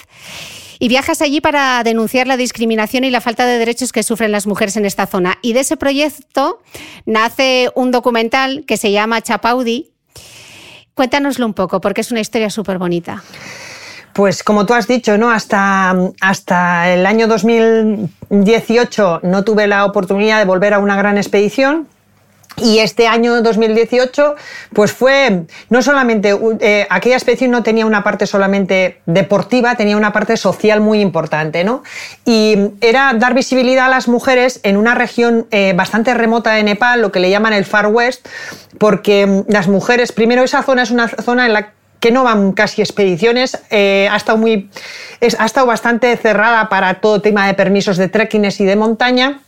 Y 0.79 0.89
viajas 0.89 1.21
allí 1.21 1.41
para 1.41 1.83
denunciar 1.85 2.27
la 2.27 2.39
discriminación 2.39 3.05
y 3.05 3.11
la 3.11 3.21
falta 3.21 3.47
de 3.47 3.59
derechos 3.59 3.93
que 3.93 4.03
sufren 4.03 4.33
las 4.33 4.47
mujeres 4.47 4.77
en 4.77 4.87
esta 4.87 5.07
zona. 5.07 5.39
Y 5.43 5.53
de 5.53 5.61
ese 5.61 5.77
proyecto 5.77 6.63
nace 7.05 7.71
un 7.75 7.91
documental 7.91 8.65
que 8.67 8.79
se 8.79 8.91
llama 8.91 9.21
Chapaudi, 9.21 9.91
Cuéntanoslo 11.01 11.47
un 11.47 11.55
poco, 11.55 11.81
porque 11.81 12.03
es 12.03 12.11
una 12.11 12.21
historia 12.21 12.51
súper 12.51 12.77
bonita. 12.77 13.23
Pues 14.13 14.43
como 14.43 14.67
tú 14.67 14.75
has 14.75 14.87
dicho, 14.87 15.17
¿no? 15.17 15.31
hasta, 15.31 15.97
hasta 16.21 16.93
el 16.93 17.07
año 17.07 17.27
2018 17.27 19.21
no 19.23 19.43
tuve 19.43 19.67
la 19.67 19.87
oportunidad 19.87 20.39
de 20.39 20.45
volver 20.45 20.75
a 20.75 20.79
una 20.79 20.97
gran 20.97 21.17
expedición, 21.17 21.89
y 22.57 22.79
este 22.81 23.07
año 23.07 23.43
2018, 23.43 24.35
pues 24.75 24.93
fue 24.93 25.45
no 25.69 25.83
solamente, 25.83 26.37
eh, 26.61 26.87
aquella 26.91 27.17
expedición 27.17 27.51
no 27.51 27.63
tenía 27.63 27.87
una 27.87 28.03
parte 28.03 28.27
solamente 28.27 29.01
deportiva, 29.07 29.77
tenía 29.77 29.97
una 29.97 30.13
parte 30.13 30.37
social 30.37 30.81
muy 30.81 31.01
importante, 31.01 31.65
¿no? 31.65 31.83
Y 32.25 32.57
era 32.81 33.15
dar 33.15 33.35
visibilidad 33.35 33.87
a 33.87 33.89
las 33.89 34.09
mujeres 34.09 34.61
en 34.63 34.77
una 34.77 34.95
región 34.95 35.47
eh, 35.51 35.73
bastante 35.75 36.13
remota 36.15 36.53
de 36.53 36.63
Nepal, 36.63 37.01
lo 37.01 37.13
que 37.13 37.21
le 37.21 37.31
llaman 37.31 37.53
el 37.53 37.65
Far 37.65 37.87
West, 37.87 38.27
porque 38.79 39.45
las 39.49 39.69
mujeres, 39.69 40.13
primero 40.13 40.43
esa 40.43 40.63
zona 40.63 40.83
es 40.83 40.91
una 40.91 41.09
zona 41.09 41.47
en 41.47 41.53
la 41.53 41.73
que 41.99 42.11
no 42.11 42.25
van 42.25 42.53
casi 42.53 42.81
expediciones, 42.81 43.59
eh, 43.71 44.09
ha, 44.11 44.17
estado 44.17 44.39
muy, 44.39 44.71
ha 45.39 45.47
estado 45.47 45.67
bastante 45.67 46.17
cerrada 46.17 46.69
para 46.71 46.95
todo 46.95 47.21
tema 47.21 47.47
de 47.47 47.55
permisos 47.55 47.99
de 47.99 48.09
trekkings 48.09 48.61
y 48.61 48.65
de 48.65 48.77
montaña 48.77 49.41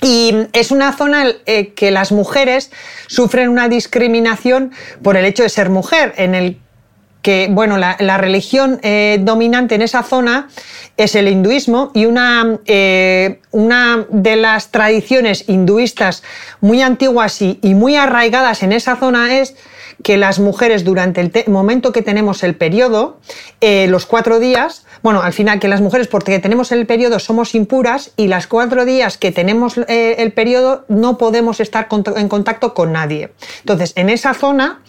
y 0.00 0.34
es 0.52 0.70
una 0.70 0.92
zona 0.92 1.26
eh, 1.46 1.72
que 1.74 1.90
las 1.90 2.12
mujeres 2.12 2.70
sufren 3.08 3.48
una 3.48 3.68
discriminación 3.68 4.72
por 5.02 5.16
el 5.16 5.24
hecho 5.24 5.42
de 5.42 5.48
ser 5.48 5.70
mujer, 5.70 6.14
en 6.16 6.34
el 6.34 6.58
que 7.22 7.48
bueno, 7.50 7.78
la, 7.78 7.96
religión 8.16 8.78
eh, 8.82 9.18
dominante 9.20 9.74
en 9.74 9.82
esa 9.82 10.04
zona 10.04 10.48
es 10.96 11.16
el 11.16 11.26
hinduismo 11.26 11.90
y 11.92 12.06
una, 12.06 12.60
eh, 12.64 13.40
una 13.50 14.06
de 14.08 14.36
las 14.36 14.70
tradiciones 14.70 15.44
hinduistas 15.48 16.22
muy 16.60 16.80
antiguas 16.80 17.42
y, 17.42 17.58
y, 17.60 17.74
muy 17.74 17.96
arraigadas 17.96 18.62
en 18.62 18.72
esa 18.72 18.96
zona 18.96 19.40
es 19.40 19.56
que 20.04 20.16
las 20.16 20.38
mujeres 20.38 20.84
durante 20.84 21.20
el 21.20 21.32
momento 21.48 21.90
que 21.90 22.02
tenemos 22.02 22.44
el 22.44 22.54
periodo, 22.54 23.18
los 23.60 24.06
cuatro 24.06 24.38
días, 24.38 24.86
bueno, 25.02 25.22
al 25.22 25.32
final 25.32 25.58
que 25.60 25.68
las 25.68 25.80
mujeres, 25.80 26.08
porque 26.08 26.38
tenemos 26.38 26.72
el 26.72 26.86
periodo, 26.86 27.18
somos 27.18 27.54
impuras 27.54 28.12
y 28.16 28.28
las 28.28 28.46
cuatro 28.46 28.84
días 28.84 29.18
que 29.18 29.32
tenemos 29.32 29.78
eh, 29.88 30.16
el 30.18 30.32
periodo 30.32 30.84
no 30.88 31.18
podemos 31.18 31.60
estar 31.60 31.88
en 32.16 32.28
contacto 32.28 32.74
con 32.74 32.92
nadie. 32.92 33.32
Entonces, 33.60 33.92
en 33.96 34.08
esa 34.08 34.34
zona, 34.34 34.80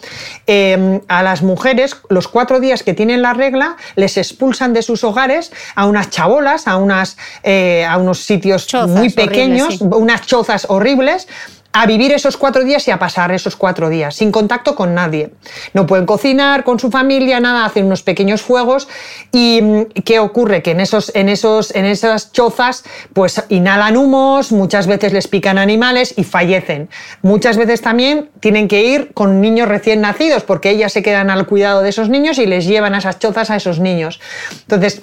em, 0.46 1.00
a 1.08 1.22
las 1.22 1.42
mujeres, 1.42 1.96
los 2.08 2.28
cuatro 2.28 2.60
días 2.60 2.82
que 2.82 2.94
tienen 2.94 3.22
la 3.22 3.34
regla, 3.34 3.76
les 3.96 4.16
expulsan 4.16 4.72
de 4.72 4.82
sus 4.82 5.04
hogares 5.04 5.52
a 5.74 5.86
unas 5.86 6.10
chabolas, 6.10 6.66
a, 6.66 6.76
unas, 6.76 7.16
eh, 7.42 7.84
a 7.84 7.96
unos 7.98 8.20
sitios 8.20 8.66
muy 8.88 9.10
pequeños, 9.10 9.80
unas 9.80 10.26
chozas 10.26 10.66
horribles 10.68 11.26
a 11.72 11.86
vivir 11.86 12.12
esos 12.12 12.36
cuatro 12.36 12.64
días 12.64 12.86
y 12.88 12.90
a 12.90 12.98
pasar 12.98 13.30
esos 13.30 13.54
cuatro 13.54 13.88
días, 13.88 14.16
sin 14.16 14.32
contacto 14.32 14.74
con 14.74 14.94
nadie. 14.94 15.30
No 15.72 15.86
pueden 15.86 16.04
cocinar 16.04 16.64
con 16.64 16.80
su 16.80 16.90
familia, 16.90 17.38
nada, 17.38 17.64
hacen 17.64 17.86
unos 17.86 18.02
pequeños 18.02 18.42
fuegos. 18.42 18.88
¿Y 19.30 19.60
mm, 19.62 19.82
qué 20.04 20.18
ocurre? 20.18 20.62
Que 20.62 20.72
en, 20.72 20.80
esos, 20.80 21.12
en, 21.14 21.28
esos, 21.28 21.74
en 21.74 21.84
esas 21.84 22.32
chozas, 22.32 22.82
pues 23.12 23.44
inhalan 23.48 23.96
humos, 23.96 24.50
muchas 24.50 24.88
veces 24.88 25.12
les 25.12 25.28
pican 25.28 25.58
animales 25.58 26.14
y 26.16 26.24
fallecen. 26.24 26.88
Muchas 27.22 27.56
veces 27.56 27.80
también 27.82 28.30
tienen 28.40 28.66
que 28.66 28.82
ir 28.82 29.12
con 29.14 29.40
niños 29.40 29.68
recién 29.68 30.00
nacidos, 30.00 30.42
porque 30.42 30.70
ellas 30.70 30.92
se 30.92 31.02
quedan 31.02 31.30
al 31.30 31.46
cuidado 31.46 31.82
de 31.82 31.90
esos 31.90 32.08
niños 32.08 32.38
y 32.38 32.46
les 32.46 32.66
llevan 32.66 32.94
a 32.94 32.98
esas 32.98 33.20
chozas 33.20 33.50
a 33.50 33.56
esos 33.56 33.78
niños. 33.78 34.20
Entonces, 34.62 35.02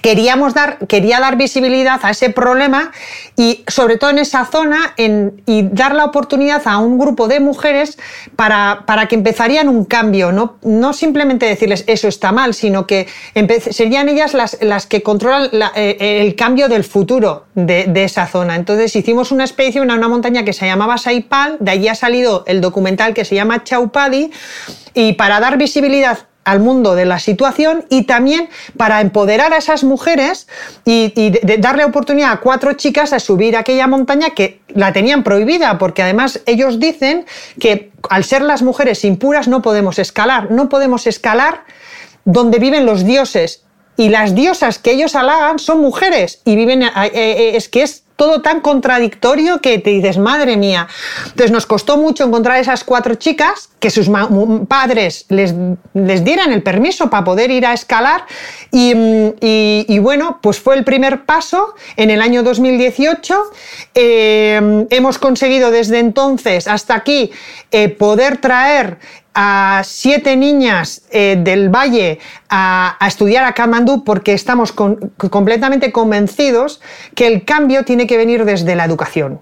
queríamos 0.00 0.54
dar, 0.54 0.78
quería 0.86 1.20
dar 1.20 1.36
visibilidad 1.36 2.00
a 2.02 2.10
ese 2.10 2.30
problema 2.30 2.92
y 3.36 3.64
sobre 3.66 3.96
todo 3.96 4.10
en 4.10 4.18
esa 4.18 4.44
zona 4.44 4.94
y 4.96 5.62
dar 5.62 5.94
la 5.94 6.04
oportunidad 6.04 6.62
a 6.66 6.78
un 6.78 6.98
grupo 6.98 7.28
de 7.28 7.40
mujeres 7.40 7.98
para, 8.36 8.84
para 8.86 9.06
que 9.06 9.14
empezarían 9.14 9.68
un 9.68 9.84
cambio, 9.84 10.32
no, 10.32 10.56
no, 10.62 10.92
simplemente 10.92 11.46
decirles 11.46 11.84
eso 11.86 12.08
está 12.08 12.32
mal, 12.32 12.54
sino 12.54 12.86
que 12.86 13.06
serían 13.70 14.08
ellas 14.08 14.34
las, 14.34 14.58
las 14.60 14.86
que 14.86 15.02
controlan 15.02 15.50
eh, 15.74 16.22
el 16.22 16.34
cambio 16.34 16.68
del 16.68 16.84
futuro 16.84 17.46
de, 17.54 17.84
de, 17.84 18.04
esa 18.04 18.26
zona. 18.26 18.56
Entonces 18.56 18.94
hicimos 18.96 19.32
una 19.32 19.44
expedición 19.44 19.90
a 19.90 19.94
una 19.94 20.08
montaña 20.08 20.44
que 20.44 20.52
se 20.52 20.66
llamaba 20.66 20.98
Saipal, 20.98 21.56
de 21.60 21.70
allí 21.70 21.88
ha 21.88 21.94
salido 21.94 22.44
el 22.46 22.60
documental 22.60 23.14
que 23.14 23.24
se 23.24 23.34
llama 23.34 23.64
Chaupadi 23.64 24.30
y 24.94 25.12
para 25.14 25.40
dar 25.40 25.58
visibilidad 25.58 26.18
al 26.44 26.60
mundo 26.60 26.94
de 26.94 27.04
la 27.04 27.18
situación 27.18 27.84
y 27.90 28.04
también 28.04 28.48
para 28.76 29.00
empoderar 29.00 29.52
a 29.52 29.58
esas 29.58 29.84
mujeres 29.84 30.48
y, 30.84 31.32
darle 31.58 31.84
oportunidad 31.84 32.32
a 32.32 32.40
cuatro 32.40 32.72
chicas 32.72 33.12
a 33.12 33.20
subir 33.20 33.56
aquella 33.56 33.86
montaña 33.86 34.30
que 34.30 34.60
la 34.68 34.92
tenían 34.92 35.24
prohibida, 35.24 35.78
porque 35.78 36.02
además 36.02 36.40
ellos 36.46 36.80
dicen 36.80 37.26
que 37.60 37.92
al 38.08 38.24
ser 38.24 38.42
las 38.42 38.62
mujeres 38.62 39.04
impuras 39.04 39.46
no 39.46 39.60
podemos 39.60 39.98
escalar, 39.98 40.50
no 40.50 40.68
podemos 40.68 41.06
escalar 41.06 41.64
donde 42.24 42.58
viven 42.58 42.86
los 42.86 43.04
dioses. 43.04 43.64
Y 43.96 44.10
las 44.10 44.34
diosas 44.34 44.78
que 44.78 44.92
ellos 44.92 45.16
halagan 45.16 45.58
son 45.58 45.80
mujeres 45.80 46.40
y 46.44 46.54
viven, 46.54 46.84
eh, 46.84 46.90
eh, 47.12 47.56
es 47.56 47.68
que 47.68 47.82
es 47.82 48.04
todo 48.18 48.42
tan 48.42 48.60
contradictorio 48.60 49.60
que 49.60 49.78
te 49.78 49.90
dices, 49.90 50.18
madre 50.18 50.56
mía. 50.56 50.88
Entonces 51.26 51.52
nos 51.52 51.66
costó 51.66 51.96
mucho 51.96 52.24
encontrar 52.24 52.58
esas 52.58 52.82
cuatro 52.82 53.14
chicas, 53.14 53.70
que 53.78 53.90
sus 53.90 54.10
padres 54.66 55.24
les, 55.28 55.54
les 55.94 56.24
dieran 56.24 56.52
el 56.52 56.64
permiso 56.64 57.08
para 57.10 57.22
poder 57.22 57.52
ir 57.52 57.64
a 57.64 57.72
escalar 57.72 58.26
y, 58.72 58.92
y, 59.40 59.98
bueno, 60.00 60.40
pues 60.42 60.58
fue 60.58 60.74
el 60.74 60.82
primer 60.82 61.26
paso 61.26 61.76
en 61.96 62.10
el 62.10 62.20
año 62.20 62.42
2018. 62.42 63.40
Eh, 63.94 64.86
hemos 64.90 65.18
conseguido 65.18 65.70
desde 65.70 66.00
entonces 66.00 66.66
hasta 66.66 66.96
aquí 66.96 67.30
eh, 67.70 67.88
poder 67.88 68.38
traer 68.38 68.98
a 69.40 69.82
siete 69.84 70.36
niñas 70.36 71.02
eh, 71.12 71.36
del 71.38 71.68
Valle 71.68 72.18
a, 72.48 72.98
estudiar 73.06 73.44
a 73.44 73.52
Kamandú 73.52 74.02
porque 74.02 74.32
estamos 74.32 74.72
completamente 74.72 75.92
convencidos 75.92 76.80
que 77.14 77.28
el 77.28 77.44
cambio 77.44 77.84
tiene 77.84 78.08
que 78.08 78.16
venir 78.16 78.44
desde 78.44 78.74
la 78.74 78.84
educación 78.84 79.40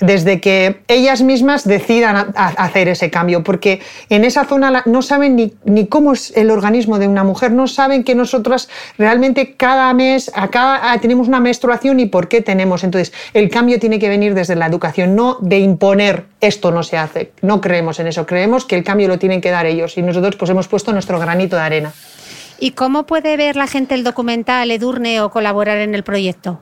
desde 0.00 0.40
que 0.40 0.80
ellas 0.88 1.22
mismas 1.22 1.66
decidan 1.66 2.32
hacer 2.34 2.88
ese 2.88 3.10
cambio, 3.10 3.42
porque 3.42 3.80
en 4.10 4.24
esa 4.24 4.44
zona 4.44 4.82
no 4.84 5.02
saben 5.02 5.36
ni, 5.64 5.86
cómo 5.86 6.12
es 6.12 6.36
el 6.36 6.50
organismo 6.50 6.98
de 6.98 7.08
una 7.08 7.24
mujer, 7.24 7.52
no 7.52 7.66
saben 7.66 8.04
que 8.04 8.14
nosotras 8.14 8.68
realmente 8.98 9.54
cada 9.54 9.92
mes 9.94 10.30
ah, 10.34 10.98
tenemos 11.00 11.28
una 11.28 11.40
menstruación 11.40 12.00
y 12.00 12.06
por 12.06 12.28
qué 12.28 12.42
tenemos. 12.42 12.84
Entonces, 12.84 13.12
el 13.32 13.48
cambio 13.48 13.78
tiene 13.78 13.98
que 13.98 14.08
venir 14.08 14.34
desde 14.34 14.56
la 14.56 14.66
educación, 14.66 15.16
no 15.16 15.38
de 15.40 15.58
imponer 15.58 16.24
esto 16.40 16.70
no 16.70 16.82
se 16.82 16.98
hace. 16.98 17.32
No 17.42 17.60
creemos 17.60 17.98
en 17.98 18.06
eso, 18.06 18.26
creemos 18.26 18.64
que 18.64 18.76
el 18.76 18.84
cambio 18.84 19.08
lo 19.08 19.18
tienen 19.18 19.40
que 19.40 19.50
dar 19.50 19.66
ellos 19.66 19.96
y 19.96 20.02
nosotros 20.02 20.36
pues 20.36 20.50
hemos 20.50 20.68
puesto 20.68 20.92
nuestro 20.92 21.18
granito 21.18 21.56
de 21.56 21.62
arena. 21.62 21.92
¿Y 22.58 22.70
cómo 22.72 23.04
puede 23.04 23.36
ver 23.36 23.56
la 23.56 23.66
gente 23.66 23.94
el 23.94 24.04
documental 24.04 24.70
Edurne 24.70 25.20
o 25.20 25.30
colaborar 25.30 25.78
en 25.78 25.94
el 25.94 26.02
proyecto? 26.02 26.58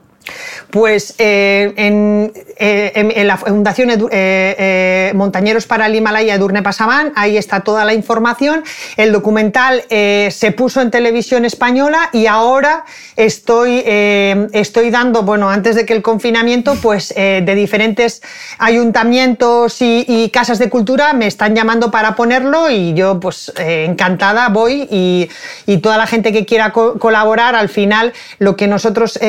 Pues 0.71 1.15
eh, 1.19 1.73
eh, 1.77 2.91
en, 2.95 3.27
la 3.27 3.37
Fundación 3.37 3.89
eh, 4.11 5.11
Montañeros 5.15 5.65
para 5.67 5.85
el 5.85 5.95
Himalaya 5.95 6.35
Edurne 6.35 6.63
Pasaban, 6.63 7.13
ahí 7.15 7.37
está 7.37 7.61
toda 7.61 7.85
la 7.85 7.93
información. 7.93 8.63
El 8.97 9.11
documental 9.11 9.83
se 9.89 10.53
puso 10.55 10.81
en 10.81 10.91
televisión 10.91 11.45
española 11.45 12.09
y 12.11 12.27
ahora 12.27 12.85
estoy, 13.15 13.83
estoy 13.85 14.89
dando, 14.89 15.23
bueno, 15.23 15.49
antes 15.49 15.75
de 15.75 15.85
que 15.85 15.93
el 15.93 16.01
confinamiento, 16.01 16.75
pues 16.81 17.13
de 17.15 17.55
diferentes 17.55 18.21
ayuntamientos 18.57 19.77
y, 19.81 20.29
casas 20.33 20.59
de 20.59 20.69
cultura 20.69 21.13
me 21.13 21.27
están 21.27 21.55
llamando 21.55 21.91
para 21.91 22.15
ponerlo 22.15 22.69
y 22.69 22.93
yo 22.93 23.19
pues 23.19 23.53
encantada 23.57 24.49
voy 24.49 24.87
y, 24.91 25.29
toda 25.77 25.97
la 25.97 26.07
gente 26.07 26.33
que 26.33 26.45
quiera 26.45 26.71
colaborar, 26.71 27.55
al 27.55 27.69
final 27.69 28.13
lo 28.39 28.55
que 28.55 28.67
nosotros 28.67 29.19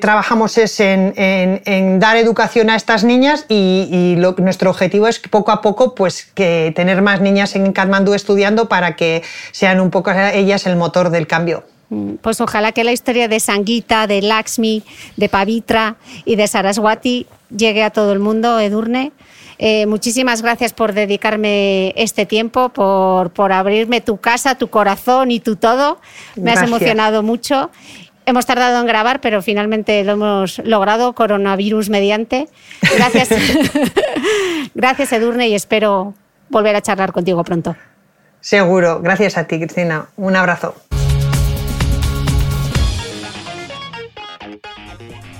trabajamos 0.00 0.19
trabajamos 0.20 0.58
es 0.58 0.80
en, 0.80 1.98
dar 1.98 2.18
educación 2.18 2.68
a 2.68 2.76
estas 2.76 3.04
niñas 3.04 3.46
y, 3.48 4.16
nuestro 4.36 4.68
objetivo 4.68 5.08
es 5.08 5.18
poco 5.18 5.50
a 5.50 5.62
poco 5.62 5.94
pues, 5.94 6.26
que 6.34 6.74
tener 6.76 7.00
más 7.00 7.22
niñas 7.22 7.56
en 7.56 7.72
Kathmandu 7.72 8.12
estudiando 8.12 8.68
para 8.68 8.96
que 8.96 9.22
sean 9.50 9.80
un 9.80 9.90
poco 9.90 10.10
ellas 10.10 10.66
el 10.66 10.76
motor 10.76 11.08
del 11.08 11.26
cambio. 11.26 11.64
Mm, 11.88 12.16
pues 12.20 12.38
ojalá 12.42 12.72
que 12.72 12.84
la 12.84 12.92
historia 12.92 13.28
de 13.28 13.40
Sanguita, 13.40 14.06
de 14.06 14.20
Lakshmi, 14.20 14.82
de 15.16 15.28
Pavitra 15.30 15.96
y 16.26 16.36
de 16.36 16.46
Saraswati 16.46 17.26
llegue 17.56 17.82
a 17.82 17.88
todo 17.88 18.12
el 18.12 18.18
mundo, 18.18 18.60
Edurne. 18.60 19.12
Eh, 19.58 19.86
muchísimas 19.86 20.42
gracias 20.42 20.74
por 20.74 20.92
dedicarme 20.92 21.94
este 21.96 22.26
tiempo, 22.26 22.68
por, 22.70 23.30
por, 23.30 23.52
abrirme 23.52 24.00
tu 24.02 24.18
casa, 24.18 24.54
tu 24.54 24.68
corazón 24.68 25.30
y 25.30 25.40
tu 25.40 25.56
todo. 25.56 25.98
Me 26.36 26.52
has 26.52 26.62
emocionado 26.62 27.22
mucho 27.22 27.70
Hemos 28.30 28.46
tardado 28.46 28.80
en 28.80 28.86
grabar, 28.86 29.20
pero 29.20 29.42
finalmente 29.42 30.04
lo 30.04 30.12
hemos 30.12 30.60
logrado, 30.60 31.14
coronavirus 31.14 31.90
mediante. 31.90 32.46
Gracias, 32.96 33.30
gracias 34.74 35.12
Edurne, 35.12 35.48
y 35.48 35.56
espero 35.56 36.14
volver 36.48 36.76
a 36.76 36.80
charlar 36.80 37.10
contigo 37.10 37.42
pronto. 37.42 37.74
Seguro. 38.40 39.00
Gracias 39.00 39.36
a 39.36 39.48
ti, 39.48 39.58
Cristina. 39.58 40.06
Un 40.16 40.36
abrazo. 40.36 40.76